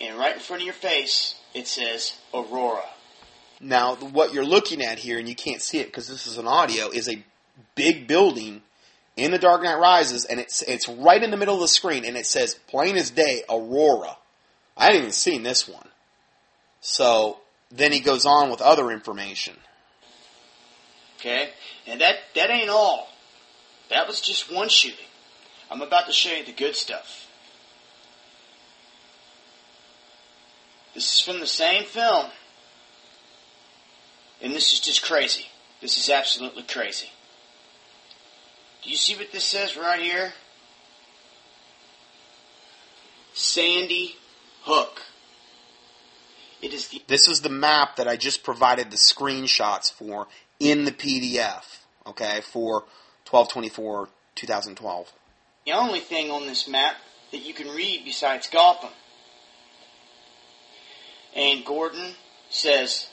And 0.00 0.16
right 0.16 0.34
in 0.34 0.40
front 0.40 0.62
of 0.62 0.66
your 0.66 0.74
face, 0.74 1.34
it 1.52 1.66
says 1.66 2.14
Aurora. 2.32 2.84
Now, 3.62 3.94
what 3.94 4.34
you're 4.34 4.44
looking 4.44 4.82
at 4.82 4.98
here, 4.98 5.20
and 5.20 5.28
you 5.28 5.36
can't 5.36 5.62
see 5.62 5.78
it 5.78 5.86
because 5.86 6.08
this 6.08 6.26
is 6.26 6.36
an 6.36 6.48
audio, 6.48 6.88
is 6.88 7.08
a 7.08 7.24
big 7.76 8.08
building 8.08 8.62
in 9.16 9.30
The 9.30 9.38
Dark 9.38 9.62
Knight 9.62 9.78
Rises, 9.78 10.24
and 10.24 10.40
it's 10.40 10.62
it's 10.62 10.88
right 10.88 11.22
in 11.22 11.30
the 11.30 11.36
middle 11.36 11.54
of 11.54 11.60
the 11.60 11.68
screen, 11.68 12.04
and 12.04 12.16
it 12.16 12.26
says 12.26 12.58
plain 12.66 12.96
as 12.96 13.10
day, 13.10 13.44
Aurora. 13.48 14.16
I 14.76 14.86
hadn't 14.86 15.00
even 15.00 15.12
seen 15.12 15.44
this 15.44 15.68
one. 15.68 15.86
So 16.80 17.38
then 17.70 17.92
he 17.92 18.00
goes 18.00 18.26
on 18.26 18.50
with 18.50 18.60
other 18.60 18.90
information. 18.90 19.54
Okay, 21.20 21.50
and 21.86 22.00
that 22.00 22.16
that 22.34 22.50
ain't 22.50 22.68
all. 22.68 23.08
That 23.90 24.08
was 24.08 24.20
just 24.20 24.52
one 24.52 24.70
shooting. 24.70 25.06
I'm 25.70 25.82
about 25.82 26.06
to 26.06 26.12
show 26.12 26.32
you 26.32 26.44
the 26.44 26.52
good 26.52 26.74
stuff. 26.74 27.28
This 30.94 31.14
is 31.14 31.20
from 31.20 31.38
the 31.38 31.46
same 31.46 31.84
film. 31.84 32.26
And 34.42 34.52
this 34.52 34.72
is 34.72 34.80
just 34.80 35.02
crazy. 35.02 35.46
This 35.80 35.96
is 35.96 36.10
absolutely 36.10 36.64
crazy. 36.64 37.10
Do 38.82 38.90
you 38.90 38.96
see 38.96 39.14
what 39.14 39.30
this 39.30 39.44
says 39.44 39.76
right 39.76 40.00
here? 40.00 40.32
Sandy 43.32 44.16
Hook. 44.62 45.00
It 46.60 46.74
is 46.74 46.88
the 46.88 47.02
This 47.06 47.28
is 47.28 47.40
the 47.40 47.48
map 47.48 47.96
that 47.96 48.08
I 48.08 48.16
just 48.16 48.42
provided 48.42 48.90
the 48.90 48.96
screenshots 48.96 49.92
for 49.92 50.26
in 50.60 50.84
the 50.84 50.92
PDF, 50.92 51.80
okay, 52.06 52.40
for 52.40 52.84
1224 53.28 54.08
2012. 54.34 55.12
The 55.66 55.72
only 55.72 56.00
thing 56.00 56.30
on 56.30 56.46
this 56.46 56.68
map 56.68 56.96
that 57.30 57.38
you 57.38 57.54
can 57.54 57.68
read 57.68 58.04
besides 58.04 58.48
Gotham. 58.48 58.90
And 61.34 61.64
Gordon 61.64 62.14
says 62.50 63.08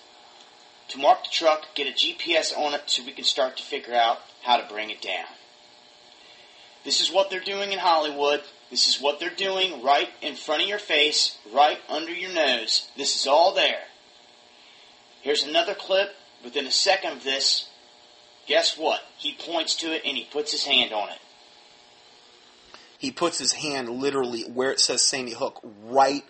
to 0.89 0.97
mark 0.97 1.23
the 1.23 1.29
truck, 1.31 1.65
get 1.75 1.87
a 1.87 1.91
GPS 1.91 2.57
on 2.57 2.73
it 2.73 2.83
so 2.87 3.03
we 3.03 3.11
can 3.11 3.23
start 3.23 3.57
to 3.57 3.63
figure 3.63 3.93
out 3.93 4.19
how 4.41 4.57
to 4.57 4.67
bring 4.67 4.89
it 4.89 5.01
down. 5.01 5.25
This 6.83 7.01
is 7.01 7.11
what 7.11 7.29
they're 7.29 7.39
doing 7.39 7.71
in 7.71 7.79
Hollywood. 7.79 8.41
This 8.71 8.87
is 8.87 9.01
what 9.01 9.19
they're 9.19 9.29
doing 9.29 9.83
right 9.83 10.09
in 10.21 10.35
front 10.35 10.63
of 10.63 10.69
your 10.69 10.79
face, 10.79 11.37
right 11.53 11.79
under 11.89 12.13
your 12.13 12.31
nose. 12.31 12.89
This 12.97 13.15
is 13.15 13.27
all 13.27 13.53
there. 13.53 13.81
Here's 15.21 15.43
another 15.43 15.75
clip 15.75 16.15
within 16.43 16.65
a 16.65 16.71
second 16.71 17.13
of 17.13 17.23
this. 17.23 17.67
Guess 18.47 18.77
what? 18.77 19.01
He 19.17 19.33
points 19.33 19.75
to 19.77 19.93
it 19.93 20.03
and 20.05 20.17
he 20.17 20.23
puts 20.23 20.51
his 20.51 20.65
hand 20.65 20.93
on 20.93 21.09
it. 21.09 21.19
He 22.97 23.11
puts 23.11 23.37
his 23.37 23.53
hand 23.53 23.89
literally 23.89 24.43
where 24.43 24.71
it 24.71 24.79
says 24.79 25.01
Sandy 25.01 25.33
Hook, 25.33 25.61
right. 25.83 26.23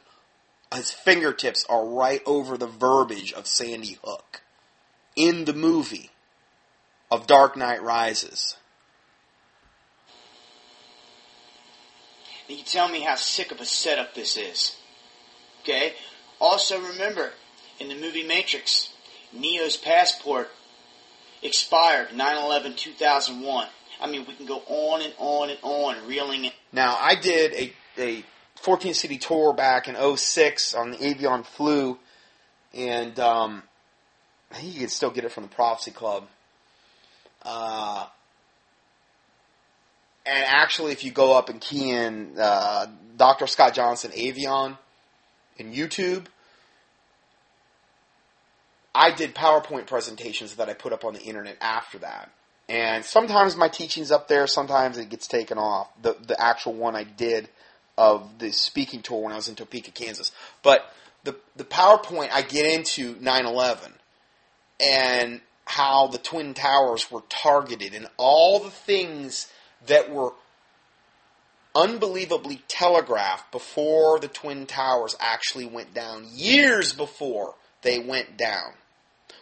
His 0.73 0.91
fingertips 0.91 1.65
are 1.67 1.85
right 1.85 2.21
over 2.25 2.57
the 2.57 2.67
verbiage 2.67 3.33
of 3.33 3.47
Sandy 3.47 3.97
Hook 4.03 4.41
in 5.19 5.43
the 5.43 5.53
movie 5.53 6.09
of 7.11 7.27
Dark 7.27 7.57
Knight 7.57 7.83
Rises. 7.83 8.55
And 12.47 12.57
you 12.57 12.63
tell 12.63 12.87
me 12.87 13.01
how 13.01 13.15
sick 13.15 13.51
of 13.51 13.59
a 13.59 13.65
setup 13.65 14.15
this 14.15 14.37
is. 14.37 14.77
Okay? 15.61 15.93
Also 16.39 16.79
remember, 16.79 17.31
in 17.81 17.89
the 17.89 17.95
movie 17.95 18.25
Matrix, 18.25 18.93
Neo's 19.33 19.75
passport 19.75 20.49
expired 21.43 22.09
9-11-2001. 22.09 23.67
I 24.01 24.09
mean, 24.09 24.25
we 24.25 24.35
can 24.35 24.45
go 24.45 24.63
on 24.67 25.01
and 25.01 25.13
on 25.17 25.49
and 25.49 25.59
on, 25.61 26.07
reeling 26.07 26.45
it. 26.45 26.53
Now, 26.71 26.97
I 26.97 27.15
did 27.15 27.53
a, 27.53 27.73
a 27.97 28.23
14 28.55 28.93
city 28.93 29.17
tour 29.17 29.51
back 29.51 29.89
in 29.89 29.97
06 30.17 30.73
on 30.75 30.91
the 30.91 31.05
Avian 31.05 31.43
Flu, 31.43 31.99
and 32.73 33.19
um, 33.19 33.63
I 34.51 34.55
think 34.55 34.73
you 34.73 34.79
can 34.79 34.89
still 34.89 35.11
get 35.11 35.23
it 35.23 35.31
from 35.31 35.43
the 35.43 35.49
Prophecy 35.49 35.91
Club. 35.91 36.27
Uh, 37.43 38.07
and 40.25 40.45
actually, 40.47 40.91
if 40.91 41.03
you 41.03 41.11
go 41.11 41.37
up 41.37 41.49
and 41.49 41.61
key 41.61 41.91
in 41.91 42.35
uh, 42.39 42.87
Dr. 43.17 43.47
Scott 43.47 43.73
Johnson 43.73 44.11
Avian 44.13 44.77
in 45.57 45.73
YouTube, 45.73 46.25
I 48.93 49.11
did 49.11 49.35
PowerPoint 49.35 49.87
presentations 49.87 50.55
that 50.55 50.69
I 50.69 50.73
put 50.73 50.93
up 50.93 51.05
on 51.05 51.13
the 51.13 51.21
internet 51.21 51.57
after 51.61 51.99
that. 51.99 52.31
And 52.67 53.03
sometimes 53.03 53.55
my 53.55 53.67
teaching's 53.67 54.11
up 54.11 54.27
there, 54.27 54.45
sometimes 54.45 54.97
it 54.97 55.09
gets 55.09 55.27
taken 55.27 55.57
off. 55.57 55.89
The 56.01 56.15
the 56.27 56.39
actual 56.39 56.73
one 56.73 56.95
I 56.95 57.03
did 57.03 57.49
of 57.97 58.37
the 58.39 58.51
speaking 58.51 59.01
tour 59.01 59.23
when 59.23 59.33
I 59.33 59.35
was 59.35 59.49
in 59.49 59.55
Topeka, 59.55 59.91
Kansas. 59.91 60.31
But 60.61 60.91
the 61.23 61.35
the 61.55 61.63
PowerPoint 61.63 62.29
I 62.31 62.43
get 62.43 62.71
into 62.71 63.15
9/11 63.15 63.91
and 64.79 65.41
how 65.65 66.07
the 66.07 66.17
twin 66.17 66.53
towers 66.53 67.11
were 67.11 67.23
targeted 67.29 67.93
and 67.93 68.07
all 68.17 68.59
the 68.59 68.71
things 68.71 69.51
that 69.87 70.11
were 70.11 70.33
unbelievably 71.75 72.61
telegraphed 72.67 73.51
before 73.51 74.19
the 74.19 74.27
Twin 74.27 74.65
Towers 74.65 75.15
actually 75.19 75.65
went 75.65 75.93
down, 75.93 76.25
years 76.33 76.93
before 76.93 77.55
they 77.81 77.99
went 77.99 78.37
down, 78.37 78.73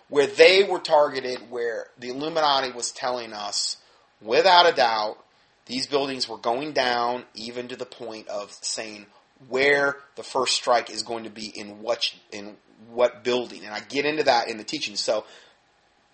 where 0.10 0.28
they 0.28 0.64
were 0.64 0.80
targeted, 0.80 1.50
where 1.50 1.88
the 1.98 2.10
Illuminati 2.10 2.72
was 2.72 2.92
telling 2.92 3.34
us, 3.34 3.78
without 4.22 4.72
a 4.72 4.76
doubt, 4.76 5.18
these 5.66 5.88
buildings 5.88 6.30
were 6.30 6.38
going 6.38 6.74
down, 6.74 7.24
even 7.34 7.68
to 7.70 7.76
the 7.76 7.86
point 7.86 8.28
of 8.28 8.52
saying 8.62 9.06
where 9.50 9.98
the 10.16 10.24
first 10.24 10.56
strike 10.56 10.90
is 10.90 11.04
going 11.04 11.24
to 11.24 11.30
be 11.30 11.48
in 11.48 11.82
what 11.82 12.14
in 12.32 12.56
what 12.90 13.24
building, 13.24 13.64
and 13.64 13.74
I 13.74 13.80
get 13.82 14.06
into 14.06 14.24
that 14.24 14.50
in 14.50 14.58
the 14.58 14.64
teaching. 14.64 14.96
So 14.96 15.26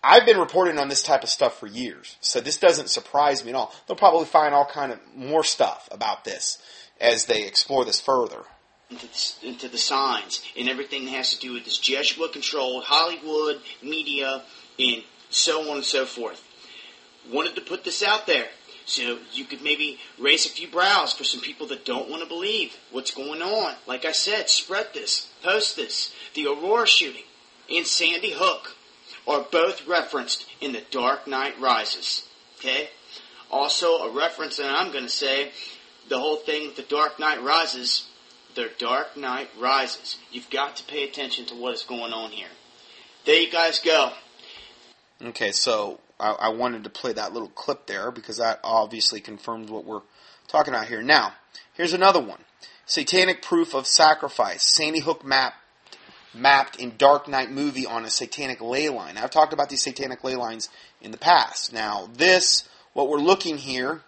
I've 0.04 0.26
been 0.26 0.38
reporting 0.38 0.80
on 0.80 0.90
this 0.90 1.04
type 1.04 1.24
of 1.24 1.30
stuff 1.30 1.60
for 1.60 1.68
years, 1.68 2.18
so 2.22 2.40
this 2.40 2.58
doesn't 2.58 2.90
surprise 2.90 3.44
me 3.44 3.52
at 3.52 3.56
all. 3.56 3.74
They'll 3.88 3.98
probably 3.98 4.26
find 4.26 4.54
all 4.54 4.66
kind 4.66 4.92
of 4.92 5.00
more 5.16 5.44
stuff 5.44 5.88
about 5.92 6.24
this 6.24 6.62
as 7.00 7.26
they 7.26 7.46
explore 7.46 7.86
this 7.86 8.02
further. 8.02 8.44
Into 8.90 9.08
the, 9.08 9.48
into 9.48 9.68
the 9.70 9.78
signs 9.78 10.44
and 10.58 10.70
everything 10.70 11.06
that 11.06 11.12
has 11.12 11.34
to 11.34 11.40
do 11.40 11.54
with 11.54 11.66
this 11.66 11.78
Jesuit-controlled 11.78 12.84
Hollywood 12.84 13.62
media 13.82 14.44
and 14.78 15.04
so 15.30 15.70
on 15.72 15.78
and 15.78 15.86
so 15.86 16.06
forth. 16.06 16.44
Wanted 17.32 17.56
to 17.56 17.62
put 17.62 17.84
this 17.84 18.04
out 18.04 18.28
there 18.28 18.46
so 18.86 19.20
you 19.32 19.46
could 19.46 19.62
maybe 19.62 20.00
raise 20.20 20.46
a 20.46 20.50
few 20.50 20.68
brows 20.68 21.14
for 21.14 21.24
some 21.24 21.42
people 21.42 21.68
that 21.68 21.86
don't 21.86 22.10
want 22.10 22.22
to 22.22 22.28
believe 22.28 22.76
what's 22.92 23.14
going 23.14 23.42
on. 23.42 23.76
Like 23.88 24.06
I 24.06 24.12
said, 24.12 24.50
spread 24.50 24.88
this, 24.94 25.30
post 25.42 25.76
this. 25.76 26.14
The 26.34 26.48
Aurora 26.48 26.88
shooting 26.88 27.24
in 27.70 27.86
Sandy 27.86 28.34
Hook 28.34 28.76
are 29.28 29.46
both 29.52 29.88
referenced 29.88 30.46
in 30.60 30.74
The 30.74 30.84
Dark 30.92 31.28
Knight 31.28 31.60
Rises. 31.60 32.28
Okay? 32.60 32.90
Also, 33.50 33.98
a 34.00 34.12
reference 34.12 34.58
that 34.58 34.70
I'm 34.70 34.92
going 34.92 35.06
to 35.06 35.10
say, 35.10 35.52
the 36.10 36.20
whole 36.20 36.38
thing 36.38 36.68
with 36.68 36.76
The 36.76 36.84
Dark 36.84 37.20
Knight 37.20 37.42
Rises, 37.42 38.08
The 38.56 38.70
Dark 38.78 39.16
Knight 39.16 39.50
Rises. 39.60 40.18
You've 40.32 40.50
got 40.50 40.76
to 40.78 40.84
pay 40.84 41.04
attention 41.04 41.46
to 41.48 41.56
what 41.56 41.74
is 41.74 41.84
going 41.84 42.14
on 42.14 42.32
here. 42.32 42.48
There 43.26 43.40
you 43.40 43.52
guys 43.52 43.80
go. 43.80 44.12
Okay, 45.24 45.52
so 45.54 46.00
I, 46.20 46.32
I 46.32 46.50
wanted 46.50 46.84
to 46.84 46.90
play 46.90 47.14
that 47.14 47.34
little 47.34 47.50
clip 47.50 47.88
there 47.88 48.12
because 48.12 48.38
that 48.38 48.60
obviously 48.64 49.22
confirms 49.22 49.70
what 49.70 49.86
we're 49.86 50.02
talking 50.48 50.74
about 50.74 50.88
here. 50.88 51.02
Now, 51.02 51.34
here's 51.74 51.94
another 51.94 52.22
one. 52.22 52.40
Satanic 52.86 53.42
proof 53.42 53.74
of 53.74 53.88
sacrifice. 53.88 54.64
Sandy 54.64 55.00
Hook 55.00 55.26
map 55.26 55.54
mapped 56.34 56.78
in 56.78 56.96
Dark 56.98 57.28
Knight 57.28 57.52
movie 57.52 57.86
on 57.86 58.06
a 58.06 58.10
satanic 58.10 58.62
ley 58.62 58.90
line. 58.90 59.18
I've 59.18 59.32
talked 59.32 59.54
about 59.54 59.70
these 59.70 59.82
satanic 59.82 60.24
ley 60.24 60.36
lines 60.36 60.70
in 61.02 61.12
the 61.12 61.18
past. 61.18 61.74
Now, 61.74 62.10
this, 62.14 62.68
what 62.94 63.08
we're 63.08 63.20
looking 63.20 63.58
here 63.58 64.02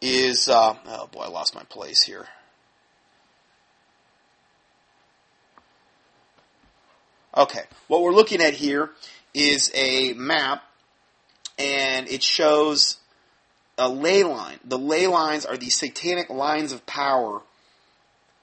is, 0.00 0.48
uh, 0.48 0.74
oh 0.86 1.06
boy, 1.08 1.20
I 1.20 1.28
lost 1.28 1.54
my 1.54 1.64
place 1.64 2.02
here. 2.02 2.26
Okay, 7.36 7.62
what 7.86 8.02
we're 8.02 8.12
looking 8.12 8.40
at 8.42 8.54
here 8.54 8.90
is 9.32 9.70
a 9.74 10.14
map, 10.14 10.64
and 11.60 12.08
it 12.08 12.22
shows 12.22 12.96
a 13.76 13.88
ley 13.88 14.24
line. 14.24 14.58
The 14.64 14.78
ley 14.78 15.06
lines 15.06 15.44
are 15.44 15.58
these 15.58 15.76
satanic 15.76 16.30
lines 16.30 16.72
of 16.72 16.86
power, 16.86 17.42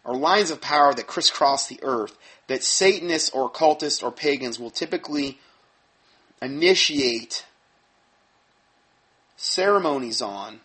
or 0.04 0.16
lines 0.16 0.52
of 0.52 0.62
power 0.62 0.94
that 0.94 1.08
crisscross 1.08 1.68
the 1.68 1.80
earth 1.82 2.16
that 2.48 2.64
Satanists 2.64 3.32
or 3.32 3.48
occultists 3.48 4.02
or 4.02 4.12
pagans 4.12 4.60
will 4.60 4.70
typically 4.70 5.40
initiate 6.42 7.46
ceremonies 9.36 10.22
on, 10.22 10.62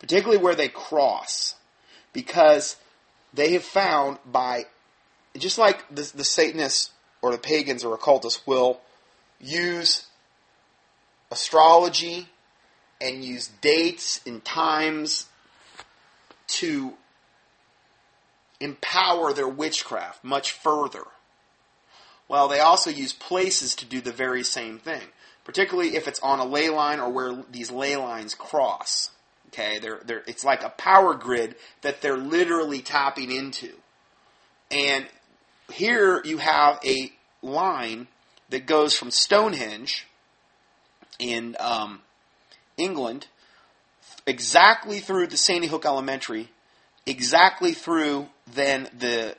particularly 0.00 0.42
where 0.42 0.56
they 0.56 0.68
cross, 0.68 1.54
because 2.12 2.76
they 3.32 3.52
have 3.52 3.64
found 3.64 4.18
by, 4.26 4.64
just 5.38 5.58
like 5.58 5.88
the, 5.88 6.10
the 6.14 6.24
Satanists 6.24 6.90
or 7.22 7.30
the 7.30 7.38
pagans 7.38 7.84
or 7.84 7.94
occultists 7.94 8.44
will 8.46 8.80
use 9.40 10.08
astrology 11.32 12.28
and 13.00 13.24
use 13.24 13.48
dates 13.60 14.20
and 14.26 14.44
times 14.44 15.26
to 16.46 16.92
empower 18.60 19.32
their 19.32 19.48
witchcraft 19.48 20.22
much 20.22 20.52
further. 20.52 21.04
Well, 22.28 22.48
they 22.48 22.60
also 22.60 22.90
use 22.90 23.12
places 23.12 23.74
to 23.76 23.84
do 23.84 24.00
the 24.00 24.12
very 24.12 24.44
same 24.44 24.78
thing, 24.78 25.02
particularly 25.44 25.96
if 25.96 26.06
it's 26.06 26.20
on 26.20 26.38
a 26.38 26.44
ley 26.44 26.68
line 26.68 27.00
or 27.00 27.10
where 27.10 27.44
these 27.50 27.70
ley 27.70 27.96
lines 27.96 28.34
cross. 28.34 29.10
Okay, 29.48 29.78
they're, 29.80 30.00
they're, 30.04 30.22
it's 30.26 30.44
like 30.44 30.62
a 30.62 30.70
power 30.70 31.14
grid 31.14 31.56
that 31.82 32.00
they're 32.00 32.16
literally 32.16 32.80
tapping 32.80 33.30
into. 33.30 33.72
And 34.70 35.06
here 35.72 36.22
you 36.24 36.38
have 36.38 36.78
a 36.84 37.12
line 37.42 38.06
that 38.48 38.66
goes 38.66 38.94
from 38.94 39.10
Stonehenge 39.10 40.06
in 41.18 41.56
um, 41.60 42.00
England 42.76 43.26
exactly 44.26 45.00
through 45.00 45.26
the 45.26 45.36
Sandy 45.36 45.66
Hook 45.66 45.84
Elementary, 45.84 46.48
exactly 47.06 47.72
through 47.72 48.28
then 48.52 48.88
the 48.98 49.36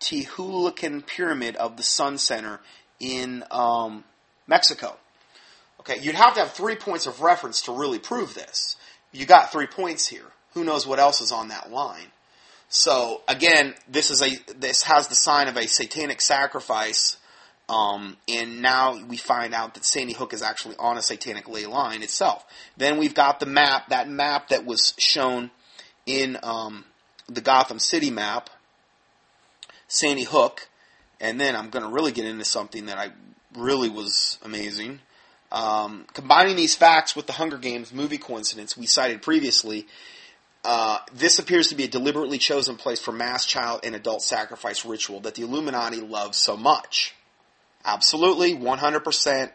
Teotihuacan 0.00 1.06
Pyramid 1.06 1.56
of 1.56 1.76
the 1.76 1.82
Sun 1.82 2.18
Center 2.18 2.60
in 3.00 3.44
um, 3.50 4.04
Mexico. 4.46 4.96
Okay, 5.80 5.98
you'd 6.00 6.14
have 6.14 6.34
to 6.34 6.40
have 6.40 6.52
three 6.52 6.76
points 6.76 7.06
of 7.06 7.20
reference 7.20 7.62
to 7.62 7.72
really 7.72 7.98
prove 7.98 8.34
this. 8.34 8.76
You 9.12 9.26
got 9.26 9.52
three 9.52 9.66
points 9.66 10.06
here. 10.06 10.26
Who 10.54 10.64
knows 10.64 10.86
what 10.86 10.98
else 10.98 11.20
is 11.20 11.32
on 11.32 11.48
that 11.48 11.70
line? 11.70 12.06
So 12.68 13.22
again, 13.28 13.74
this 13.88 14.10
is 14.10 14.22
a 14.22 14.36
this 14.56 14.82
has 14.84 15.08
the 15.08 15.14
sign 15.14 15.48
of 15.48 15.56
a 15.56 15.66
satanic 15.66 16.20
sacrifice, 16.20 17.18
um, 17.68 18.16
and 18.28 18.60
now 18.60 19.02
we 19.06 19.16
find 19.16 19.54
out 19.54 19.74
that 19.74 19.84
Sandy 19.84 20.12
Hook 20.12 20.34
is 20.34 20.42
actually 20.42 20.76
on 20.78 20.98
a 20.98 21.02
satanic 21.02 21.48
ley 21.48 21.66
line 21.66 22.02
itself. 22.02 22.44
Then 22.76 22.98
we've 22.98 23.14
got 23.14 23.40
the 23.40 23.46
map, 23.46 23.88
that 23.88 24.08
map 24.08 24.48
that 24.48 24.66
was 24.66 24.94
shown 24.98 25.50
in 26.04 26.38
um, 26.42 26.84
the 27.26 27.40
Gotham 27.40 27.78
City 27.78 28.10
map, 28.10 28.50
Sandy 29.88 30.24
Hook, 30.24 30.68
and 31.20 31.40
then 31.40 31.56
I'm 31.56 31.70
going 31.70 31.84
to 31.84 31.90
really 31.90 32.12
get 32.12 32.26
into 32.26 32.44
something 32.44 32.86
that 32.86 32.98
I 32.98 33.12
really 33.56 33.88
was 33.88 34.38
amazing. 34.42 35.00
Um, 35.50 36.04
combining 36.12 36.56
these 36.56 36.74
facts 36.74 37.16
with 37.16 37.26
the 37.26 37.32
Hunger 37.32 37.58
Games 37.58 37.92
movie 37.92 38.18
coincidence 38.18 38.76
we 38.76 38.86
cited 38.86 39.22
previously, 39.22 39.86
uh, 40.64 40.98
this 41.14 41.38
appears 41.38 41.68
to 41.68 41.74
be 41.74 41.84
a 41.84 41.88
deliberately 41.88 42.38
chosen 42.38 42.76
place 42.76 43.00
for 43.00 43.12
mass 43.12 43.46
child 43.46 43.80
and 43.84 43.94
adult 43.94 44.22
sacrifice 44.22 44.84
ritual 44.84 45.20
that 45.20 45.34
the 45.34 45.42
Illuminati 45.42 46.00
loves 46.00 46.36
so 46.36 46.56
much. 46.56 47.14
Absolutely, 47.84 48.54
100%. 48.54 49.50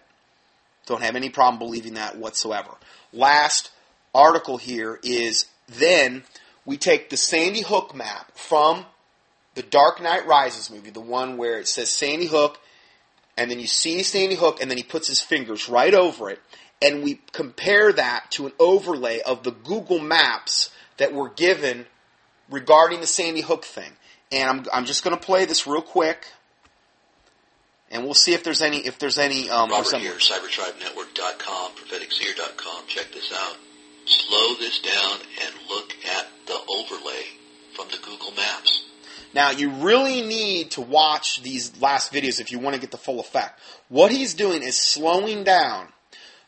Don't 0.86 1.04
have 1.04 1.16
any 1.16 1.30
problem 1.30 1.60
believing 1.60 1.96
that 1.96 2.18
whatsoever. 2.18 2.72
Last 3.12 3.72
article 4.14 4.58
here 4.58 5.00
is 5.04 5.46
then 5.68 6.24
we 6.66 6.78
take 6.78 7.10
the 7.10 7.18
Sandy 7.18 7.62
Hook 7.62 7.96
map 7.96 8.32
from 8.36 8.86
the 9.56 9.64
Dark 9.64 10.02
Knight 10.02 10.26
Rises 10.26 10.70
movie, 10.70 10.90
the 10.90 11.00
one 11.00 11.38
where 11.38 11.60
it 11.60 11.68
says 11.68 11.90
Sandy 11.90 12.28
Hook, 12.28 12.60
and 13.38 13.50
then 13.50 13.60
you 13.60 13.68
see 13.68 14.04
Sandy 14.04 14.36
Hook, 14.36 14.62
and 14.62 14.70
then 14.70 14.78
he 14.78 14.84
puts 14.84 15.08
his 15.08 15.22
fingers 15.22 15.70
right 15.70 15.94
over 15.94 16.30
it, 16.30 16.40
and 16.82 17.04
we 17.04 17.20
compare 17.32 17.92
that 17.94 18.32
to 18.32 18.46
an 18.46 18.54
overlay 18.60 19.22
of 19.22 19.44
the 19.44 19.52
Google 19.52 20.00
Maps 20.00 20.70
that 20.98 21.14
were 21.14 21.30
given 21.30 21.86
regarding 22.50 23.02
the 23.02 23.08
Sandy 23.08 23.42
Hook 23.42 23.66
thing. 23.66 23.92
And 24.32 24.50
I'm, 24.50 24.66
I'm 24.72 24.86
just 24.86 25.04
going 25.04 25.18
to 25.18 25.22
play 25.22 25.46
this 25.46 25.66
real 25.66 25.82
quick, 25.82 26.26
and 27.92 28.04
we'll 28.04 28.14
see 28.14 28.34
if 28.34 28.44
there's 28.44 28.62
any 28.62 28.78
if 28.78 29.00
there's 29.00 29.18
any. 29.18 29.50
Um, 29.50 29.70
Robert 29.70 29.96
here, 29.98 30.14
CyberTribeNetwork.com, 30.14 31.72
PropheticSeer.com. 31.74 32.84
Check 32.88 33.12
this 33.14 33.34
out. 33.34 33.58
Slow 34.06 34.56
this 34.56 34.80
down 34.80 35.20
and 35.44 35.54
look 35.70 35.94
at 36.06 36.28
the 36.48 36.60
overlay 36.68 37.24
from 37.76 37.88
the 37.90 37.98
Google 37.98 38.32
Maps. 38.32 38.86
Now, 39.34 39.52
you 39.52 39.70
really 39.70 40.22
need 40.22 40.72
to 40.72 40.82
watch 40.82 41.44
these 41.44 41.80
last 41.80 42.12
videos 42.12 42.40
if 42.40 42.52
you 42.52 42.58
want 42.58 42.74
to 42.74 42.82
get 42.82 42.90
the 42.90 42.98
full 42.98 43.20
effect. 43.20 43.60
What 43.88 44.12
he's 44.12 44.34
doing 44.34 44.64
is 44.64 44.76
slowing 44.76 45.44
down 45.44 45.90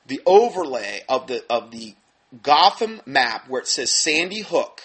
the 0.07 0.21
overlay 0.25 1.01
of 1.07 1.27
the 1.27 1.43
of 1.49 1.71
the 1.71 1.95
Gotham 2.41 3.01
map 3.05 3.49
where 3.49 3.61
it 3.61 3.67
says 3.67 3.91
Sandy 3.91 4.41
Hook, 4.41 4.81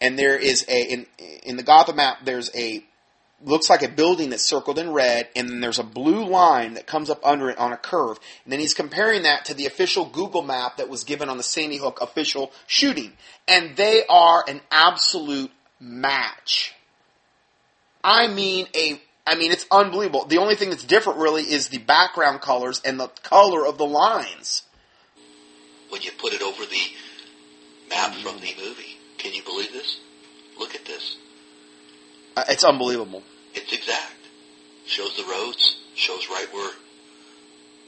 and 0.00 0.18
there 0.18 0.36
is 0.36 0.66
a 0.68 0.92
in 0.92 1.06
in 1.42 1.56
the 1.56 1.62
Gotham 1.62 1.96
map 1.96 2.18
there's 2.24 2.54
a 2.54 2.84
looks 3.44 3.70
like 3.70 3.82
a 3.82 3.88
building 3.88 4.30
that's 4.30 4.44
circled 4.44 4.78
in 4.78 4.92
red, 4.92 5.28
and 5.36 5.48
then 5.48 5.60
there's 5.60 5.78
a 5.78 5.84
blue 5.84 6.24
line 6.24 6.74
that 6.74 6.86
comes 6.86 7.08
up 7.08 7.24
under 7.24 7.50
it 7.50 7.58
on 7.58 7.72
a 7.72 7.76
curve. 7.76 8.18
And 8.44 8.52
then 8.52 8.60
he's 8.60 8.74
comparing 8.74 9.22
that 9.22 9.44
to 9.46 9.54
the 9.54 9.66
official 9.66 10.04
Google 10.06 10.42
map 10.42 10.78
that 10.78 10.88
was 10.88 11.04
given 11.04 11.28
on 11.28 11.36
the 11.36 11.42
Sandy 11.42 11.76
Hook 11.76 12.00
official 12.00 12.52
shooting. 12.66 13.12
And 13.46 13.76
they 13.76 14.04
are 14.08 14.44
an 14.48 14.60
absolute 14.70 15.52
match. 15.80 16.74
I 18.02 18.28
mean 18.28 18.66
a 18.74 19.00
I 19.26 19.34
mean 19.34 19.52
it's 19.52 19.66
unbelievable. 19.70 20.24
The 20.24 20.38
only 20.38 20.54
thing 20.54 20.70
that's 20.70 20.84
different 20.84 21.18
really 21.18 21.42
is 21.42 21.68
the 21.68 21.78
background 21.78 22.40
colors 22.40 22.80
and 22.84 22.98
the 22.98 23.08
color 23.22 23.66
of 23.66 23.78
the 23.78 23.86
lines. 23.86 24.62
When 25.90 26.02
you 26.02 26.10
put 26.18 26.32
it 26.32 26.42
over 26.42 26.64
the 26.64 26.82
map 27.90 28.14
from 28.14 28.40
the 28.40 28.54
movie, 28.58 28.96
can 29.18 29.34
you 29.34 29.42
believe 29.42 29.72
this? 29.72 30.00
Look 30.58 30.74
at 30.74 30.84
this. 30.84 31.16
Uh, 32.38 32.44
it's 32.48 32.62
unbelievable. 32.62 33.24
It's 33.52 33.72
exact. 33.72 34.14
Shows 34.86 35.16
the 35.16 35.24
roads. 35.24 35.82
Shows 35.96 36.28
right 36.30 36.46
where 36.52 36.70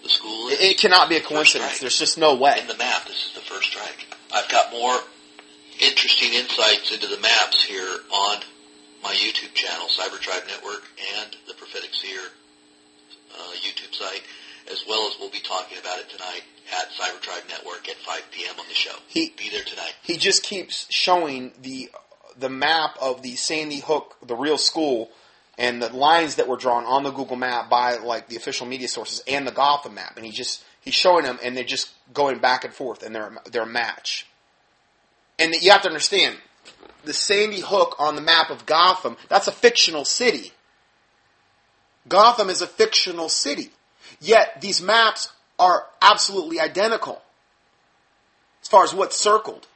the 0.03 0.09
school 0.09 0.49
is. 0.49 0.55
It, 0.55 0.73
it 0.73 0.79
cannot 0.79 1.09
be 1.09 1.17
a 1.17 1.21
coincidence. 1.21 1.79
There's 1.79 1.97
just 1.97 2.19
no 2.19 2.35
way. 2.35 2.59
In 2.61 2.67
the 2.67 2.77
map, 2.77 3.07
this 3.07 3.27
is 3.29 3.35
the 3.35 3.43
first 3.43 3.71
strike. 3.71 4.09
I've 4.35 4.49
got 4.49 4.73
more 4.73 4.99
interesting 5.79 6.35
insights 6.35 6.91
into 6.91 7.07
the 7.07 7.21
maps 7.21 7.63
here 7.63 7.95
on 8.11 8.41
my 9.05 9.13
YouTube 9.13 9.55
channel, 9.55 9.87
Cyber 9.87 10.19
Tribe 10.19 10.43
Network, 10.49 10.83
and 11.23 11.37
the 11.47 11.55
Prophetic 11.55 11.95
Seer 11.95 12.19
uh, 12.19 13.53
YouTube 13.55 13.95
site, 13.95 14.23
as 14.73 14.83
well 14.89 15.07
as 15.07 15.15
we'll 15.21 15.31
be 15.31 15.39
talking 15.39 15.79
about 15.79 16.01
it 16.01 16.11
tonight 16.11 16.43
at 16.77 16.91
Cyber 16.91 17.21
Tribe 17.21 17.45
Network 17.49 17.89
at 17.89 17.97
5 17.99 18.23
p.m. 18.33 18.59
on 18.59 18.67
the 18.69 18.75
show. 18.75 18.97
He 19.07 19.33
be 19.39 19.49
there 19.49 19.63
tonight. 19.63 19.95
He 20.03 20.17
just 20.17 20.43
keeps 20.43 20.87
showing 20.91 21.53
the 21.63 21.89
the 22.39 22.49
map 22.49 22.97
of 23.01 23.23
the 23.23 23.37
Sandy 23.37 23.81
Hook, 23.81 24.17
the 24.27 24.37
real 24.37 24.59
school, 24.59 25.11
and 25.59 25.83
the 25.83 25.89
lines 25.91 26.37
that 26.37 26.49
were 26.49 26.57
drawn 26.57 26.85
on 26.85 27.03
the 27.03 27.11
Google 27.11 27.37
map 27.37 27.69
by 27.69 27.97
like 27.97 28.29
the 28.29 28.37
official 28.37 28.67
media 28.67 28.89
sources 28.89 29.23
and 29.29 29.47
the 29.47 29.53
Gotham 29.53 29.95
map, 29.95 30.17
and 30.17 30.25
he 30.25 30.33
just 30.33 30.65
he's 30.81 30.95
showing 30.95 31.25
them, 31.25 31.39
and 31.43 31.57
they're 31.57 31.65
just 31.65 31.91
going 32.15 32.39
back 32.39 32.65
and 32.65 32.73
forth, 32.73 33.03
and 33.03 33.15
they're 33.15 33.37
they're 33.51 33.63
a 33.63 33.67
match. 33.67 34.27
And 35.39 35.55
you 35.55 35.71
have 35.71 35.83
to 35.83 35.89
understand, 35.89 36.37
the 37.05 37.13
Sandy 37.13 37.61
Hook 37.61 37.97
on 37.99 38.15
the 38.15 38.21
map 38.21 38.51
of 38.51 38.67
Gotham, 38.67 39.17
that's 39.29 39.49
a 39.49 39.53
fictional 39.53 40.05
city. 40.05 40.53
Gotham 42.09 42.51
is 42.51 42.63
a 42.63 42.67
fictional 42.67 43.29
city. 43.29 43.71
Yet 44.21 44.61
these 44.61 44.83
maps 44.83 45.33
are 45.59 45.85
absolutely 46.03 46.61
identical 46.61 47.23
as 48.63 48.69
far 48.69 48.85
as 48.85 48.95
what's 48.95 49.17
circled 49.17 49.67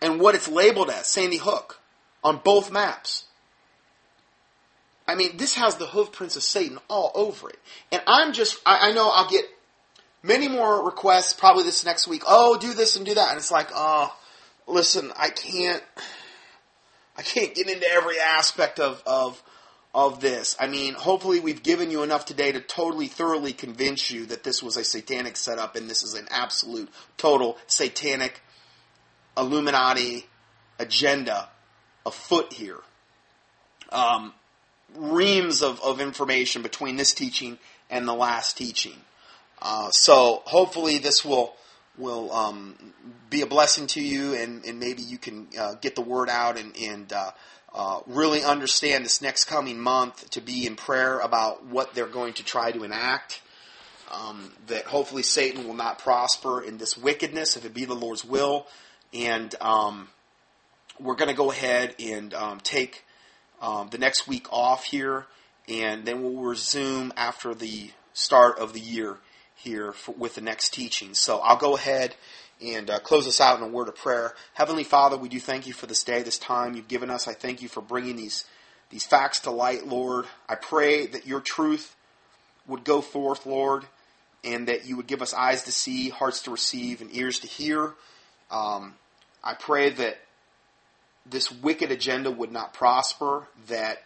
and 0.00 0.20
what 0.20 0.34
it's 0.34 0.48
labeled 0.48 0.90
as, 0.90 1.06
Sandy 1.06 1.36
Hook, 1.36 1.80
on 2.22 2.40
both 2.42 2.70
maps. 2.70 3.24
I 5.06 5.14
mean, 5.14 5.36
this 5.36 5.54
has 5.54 5.76
the 5.76 5.86
hoofprints 5.86 6.36
of 6.36 6.42
Satan 6.42 6.78
all 6.88 7.10
over 7.14 7.50
it. 7.50 7.58
And 7.90 8.02
I'm 8.06 8.32
just, 8.32 8.60
I, 8.64 8.90
I 8.90 8.92
know 8.92 9.10
I'll 9.12 9.28
get 9.28 9.44
many 10.22 10.48
more 10.48 10.84
requests 10.84 11.32
probably 11.32 11.64
this 11.64 11.84
next 11.84 12.06
week. 12.06 12.22
Oh, 12.26 12.56
do 12.58 12.74
this 12.74 12.96
and 12.96 13.04
do 13.04 13.14
that. 13.14 13.30
And 13.30 13.38
it's 13.38 13.50
like, 13.50 13.70
oh, 13.74 14.14
listen, 14.68 15.10
I 15.16 15.30
can't, 15.30 15.82
I 17.16 17.22
can't 17.22 17.54
get 17.54 17.68
into 17.68 17.90
every 17.90 18.20
aspect 18.20 18.78
of, 18.78 19.02
of, 19.04 19.42
of 19.92 20.20
this. 20.20 20.54
I 20.60 20.68
mean, 20.68 20.94
hopefully 20.94 21.40
we've 21.40 21.62
given 21.62 21.90
you 21.90 22.02
enough 22.04 22.24
today 22.24 22.52
to 22.52 22.60
totally, 22.60 23.08
thoroughly 23.08 23.52
convince 23.52 24.10
you 24.10 24.26
that 24.26 24.44
this 24.44 24.62
was 24.62 24.76
a 24.76 24.84
satanic 24.84 25.36
setup 25.36 25.74
and 25.74 25.90
this 25.90 26.04
is 26.04 26.14
an 26.14 26.28
absolute, 26.30 26.88
total 27.16 27.58
satanic 27.66 28.40
Illuminati 29.40 30.26
agenda 30.78 31.48
afoot 32.04 32.52
here. 32.52 32.80
Um, 33.90 34.32
reams 34.94 35.62
of, 35.62 35.80
of 35.82 36.00
information 36.00 36.62
between 36.62 36.96
this 36.96 37.12
teaching 37.12 37.58
and 37.88 38.06
the 38.06 38.14
last 38.14 38.56
teaching. 38.56 38.96
Uh, 39.60 39.90
so 39.90 40.42
hopefully 40.44 40.98
this 40.98 41.24
will 41.24 41.54
will 41.98 42.32
um, 42.32 42.74
be 43.28 43.42
a 43.42 43.46
blessing 43.46 43.86
to 43.86 44.00
you, 44.00 44.34
and, 44.34 44.64
and 44.64 44.80
maybe 44.80 45.02
you 45.02 45.18
can 45.18 45.48
uh, 45.58 45.74
get 45.74 45.94
the 45.94 46.00
word 46.00 46.30
out 46.30 46.58
and, 46.58 46.74
and 46.76 47.12
uh, 47.12 47.30
uh, 47.74 48.00
really 48.06 48.42
understand 48.42 49.04
this 49.04 49.20
next 49.20 49.44
coming 49.44 49.78
month 49.78 50.30
to 50.30 50.40
be 50.40 50.66
in 50.66 50.76
prayer 50.76 51.18
about 51.18 51.66
what 51.66 51.94
they're 51.94 52.06
going 52.06 52.32
to 52.32 52.44
try 52.44 52.72
to 52.72 52.84
enact. 52.84 53.42
Um, 54.10 54.50
that 54.66 54.86
hopefully 54.86 55.22
Satan 55.22 55.68
will 55.68 55.74
not 55.74 56.00
prosper 56.00 56.62
in 56.62 56.78
this 56.78 56.98
wickedness 56.98 57.56
if 57.56 57.64
it 57.64 57.72
be 57.72 57.84
the 57.84 57.94
Lord's 57.94 58.24
will. 58.24 58.66
And 59.12 59.54
um, 59.60 60.08
we're 60.98 61.16
going 61.16 61.30
to 61.30 61.36
go 61.36 61.50
ahead 61.50 61.94
and 61.98 62.32
um, 62.34 62.60
take 62.60 63.04
um, 63.60 63.88
the 63.90 63.98
next 63.98 64.28
week 64.28 64.46
off 64.52 64.84
here, 64.84 65.26
and 65.68 66.04
then 66.04 66.22
we'll 66.22 66.42
resume 66.42 67.12
after 67.16 67.54
the 67.54 67.90
start 68.12 68.58
of 68.58 68.72
the 68.72 68.80
year 68.80 69.18
here 69.54 69.92
for, 69.92 70.12
with 70.12 70.34
the 70.34 70.40
next 70.40 70.72
teaching. 70.72 71.14
So 71.14 71.38
I'll 71.38 71.56
go 71.56 71.76
ahead 71.76 72.14
and 72.62 72.90
uh, 72.90 72.98
close 73.00 73.26
us 73.26 73.40
out 73.40 73.58
in 73.58 73.64
a 73.64 73.68
word 73.68 73.88
of 73.88 73.96
prayer. 73.96 74.34
Heavenly 74.54 74.84
Father, 74.84 75.16
we 75.16 75.28
do 75.28 75.40
thank 75.40 75.66
you 75.66 75.72
for 75.72 75.86
this 75.86 76.02
day, 76.02 76.22
this 76.22 76.38
time 76.38 76.74
you've 76.74 76.88
given 76.88 77.10
us. 77.10 77.28
I 77.28 77.32
thank 77.32 77.62
you 77.62 77.68
for 77.68 77.80
bringing 77.80 78.16
these 78.16 78.44
these 78.90 79.06
facts 79.06 79.40
to 79.40 79.52
light, 79.52 79.86
Lord. 79.86 80.26
I 80.48 80.56
pray 80.56 81.06
that 81.06 81.24
your 81.24 81.40
truth 81.40 81.94
would 82.66 82.82
go 82.82 83.00
forth, 83.00 83.46
Lord, 83.46 83.84
and 84.42 84.66
that 84.66 84.84
you 84.84 84.96
would 84.96 85.06
give 85.06 85.22
us 85.22 85.32
eyes 85.32 85.62
to 85.64 85.72
see, 85.72 86.08
hearts 86.08 86.42
to 86.42 86.50
receive, 86.50 87.00
and 87.00 87.14
ears 87.14 87.38
to 87.40 87.46
hear. 87.46 87.94
Um, 88.50 88.94
I 89.42 89.54
pray 89.54 89.90
that 89.90 90.18
this 91.26 91.50
wicked 91.50 91.90
agenda 91.90 92.30
would 92.30 92.52
not 92.52 92.74
prosper, 92.74 93.46
that 93.68 94.02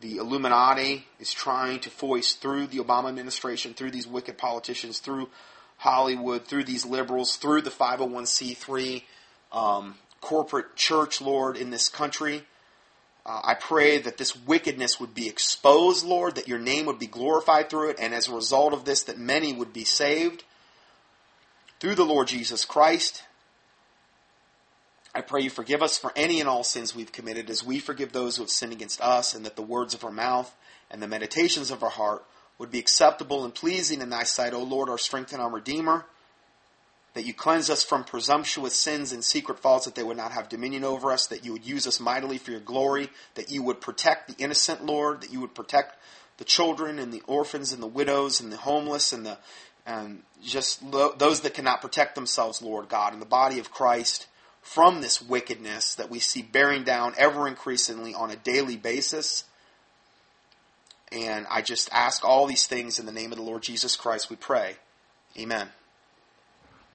the 0.00 0.16
Illuminati 0.16 1.06
is 1.18 1.32
trying 1.32 1.80
to 1.80 1.90
foist 1.90 2.40
through 2.40 2.66
the 2.66 2.78
Obama 2.78 3.08
administration, 3.08 3.74
through 3.74 3.90
these 3.90 4.06
wicked 4.06 4.38
politicians, 4.38 4.98
through 4.98 5.28
Hollywood, 5.78 6.46
through 6.46 6.64
these 6.64 6.84
liberals, 6.84 7.36
through 7.36 7.62
the 7.62 7.70
501c3 7.70 9.02
um, 9.52 9.96
corporate 10.20 10.76
church 10.76 11.20
lord 11.20 11.56
in 11.56 11.70
this 11.70 11.88
country. 11.88 12.42
Uh, 13.24 13.40
I 13.42 13.54
pray 13.54 13.98
that 13.98 14.18
this 14.18 14.36
wickedness 14.36 15.00
would 15.00 15.14
be 15.14 15.28
exposed, 15.28 16.06
Lord, 16.06 16.36
that 16.36 16.48
your 16.48 16.58
name 16.58 16.86
would 16.86 16.98
be 16.98 17.08
glorified 17.08 17.68
through 17.68 17.90
it, 17.90 17.96
and 17.98 18.14
as 18.14 18.28
a 18.28 18.34
result 18.34 18.72
of 18.72 18.84
this, 18.84 19.02
that 19.04 19.18
many 19.18 19.52
would 19.52 19.72
be 19.72 19.84
saved 19.84 20.44
through 21.80 21.96
the 21.96 22.04
Lord 22.04 22.28
Jesus 22.28 22.64
Christ. 22.64 23.24
I 25.16 25.22
pray 25.22 25.40
you 25.40 25.48
forgive 25.48 25.82
us 25.82 25.96
for 25.96 26.12
any 26.14 26.40
and 26.40 26.48
all 26.48 26.62
sins 26.62 26.94
we've 26.94 27.10
committed 27.10 27.48
as 27.48 27.64
we 27.64 27.78
forgive 27.78 28.12
those 28.12 28.36
who 28.36 28.42
have 28.42 28.50
sinned 28.50 28.74
against 28.74 29.00
us, 29.00 29.34
and 29.34 29.46
that 29.46 29.56
the 29.56 29.62
words 29.62 29.94
of 29.94 30.04
our 30.04 30.10
mouth 30.10 30.54
and 30.90 31.02
the 31.02 31.08
meditations 31.08 31.70
of 31.70 31.82
our 31.82 31.88
heart 31.88 32.26
would 32.58 32.70
be 32.70 32.78
acceptable 32.78 33.42
and 33.42 33.54
pleasing 33.54 34.02
in 34.02 34.10
thy 34.10 34.24
sight, 34.24 34.52
O 34.52 34.62
Lord, 34.62 34.90
our 34.90 34.98
strength 34.98 35.32
and 35.32 35.40
our 35.40 35.48
Redeemer. 35.48 36.04
That 37.14 37.24
you 37.24 37.32
cleanse 37.32 37.70
us 37.70 37.82
from 37.82 38.04
presumptuous 38.04 38.76
sins 38.76 39.10
and 39.10 39.24
secret 39.24 39.58
faults, 39.58 39.86
that 39.86 39.94
they 39.94 40.02
would 40.02 40.18
not 40.18 40.32
have 40.32 40.50
dominion 40.50 40.84
over 40.84 41.10
us, 41.10 41.26
that 41.28 41.46
you 41.46 41.52
would 41.52 41.64
use 41.64 41.86
us 41.86 41.98
mightily 41.98 42.36
for 42.36 42.50
your 42.50 42.60
glory, 42.60 43.08
that 43.36 43.50
you 43.50 43.62
would 43.62 43.80
protect 43.80 44.28
the 44.28 44.44
innocent, 44.44 44.84
Lord, 44.84 45.22
that 45.22 45.32
you 45.32 45.40
would 45.40 45.54
protect 45.54 45.96
the 46.36 46.44
children 46.44 46.98
and 46.98 47.10
the 47.10 47.22
orphans 47.26 47.72
and 47.72 47.82
the 47.82 47.86
widows 47.86 48.42
and 48.42 48.52
the 48.52 48.58
homeless 48.58 49.14
and 49.14 49.24
the 49.24 49.38
and 49.86 50.24
just 50.44 50.82
lo- 50.82 51.14
those 51.16 51.40
that 51.40 51.54
cannot 51.54 51.80
protect 51.80 52.16
themselves, 52.16 52.60
Lord 52.60 52.90
God, 52.90 53.14
in 53.14 53.20
the 53.20 53.24
body 53.24 53.58
of 53.58 53.70
Christ 53.70 54.26
from 54.66 55.00
this 55.00 55.22
wickedness 55.22 55.94
that 55.94 56.10
we 56.10 56.18
see 56.18 56.42
bearing 56.42 56.82
down 56.82 57.14
ever 57.16 57.46
increasingly 57.46 58.14
on 58.14 58.32
a 58.32 58.36
daily 58.36 58.76
basis. 58.76 59.44
And 61.12 61.46
I 61.48 61.62
just 61.62 61.88
ask 61.92 62.24
all 62.24 62.46
these 62.46 62.66
things 62.66 62.98
in 62.98 63.06
the 63.06 63.12
name 63.12 63.30
of 63.30 63.38
the 63.38 63.44
Lord 63.44 63.62
Jesus 63.62 63.96
Christ, 63.96 64.28
we 64.28 64.34
pray. 64.34 64.74
Amen. 65.38 65.68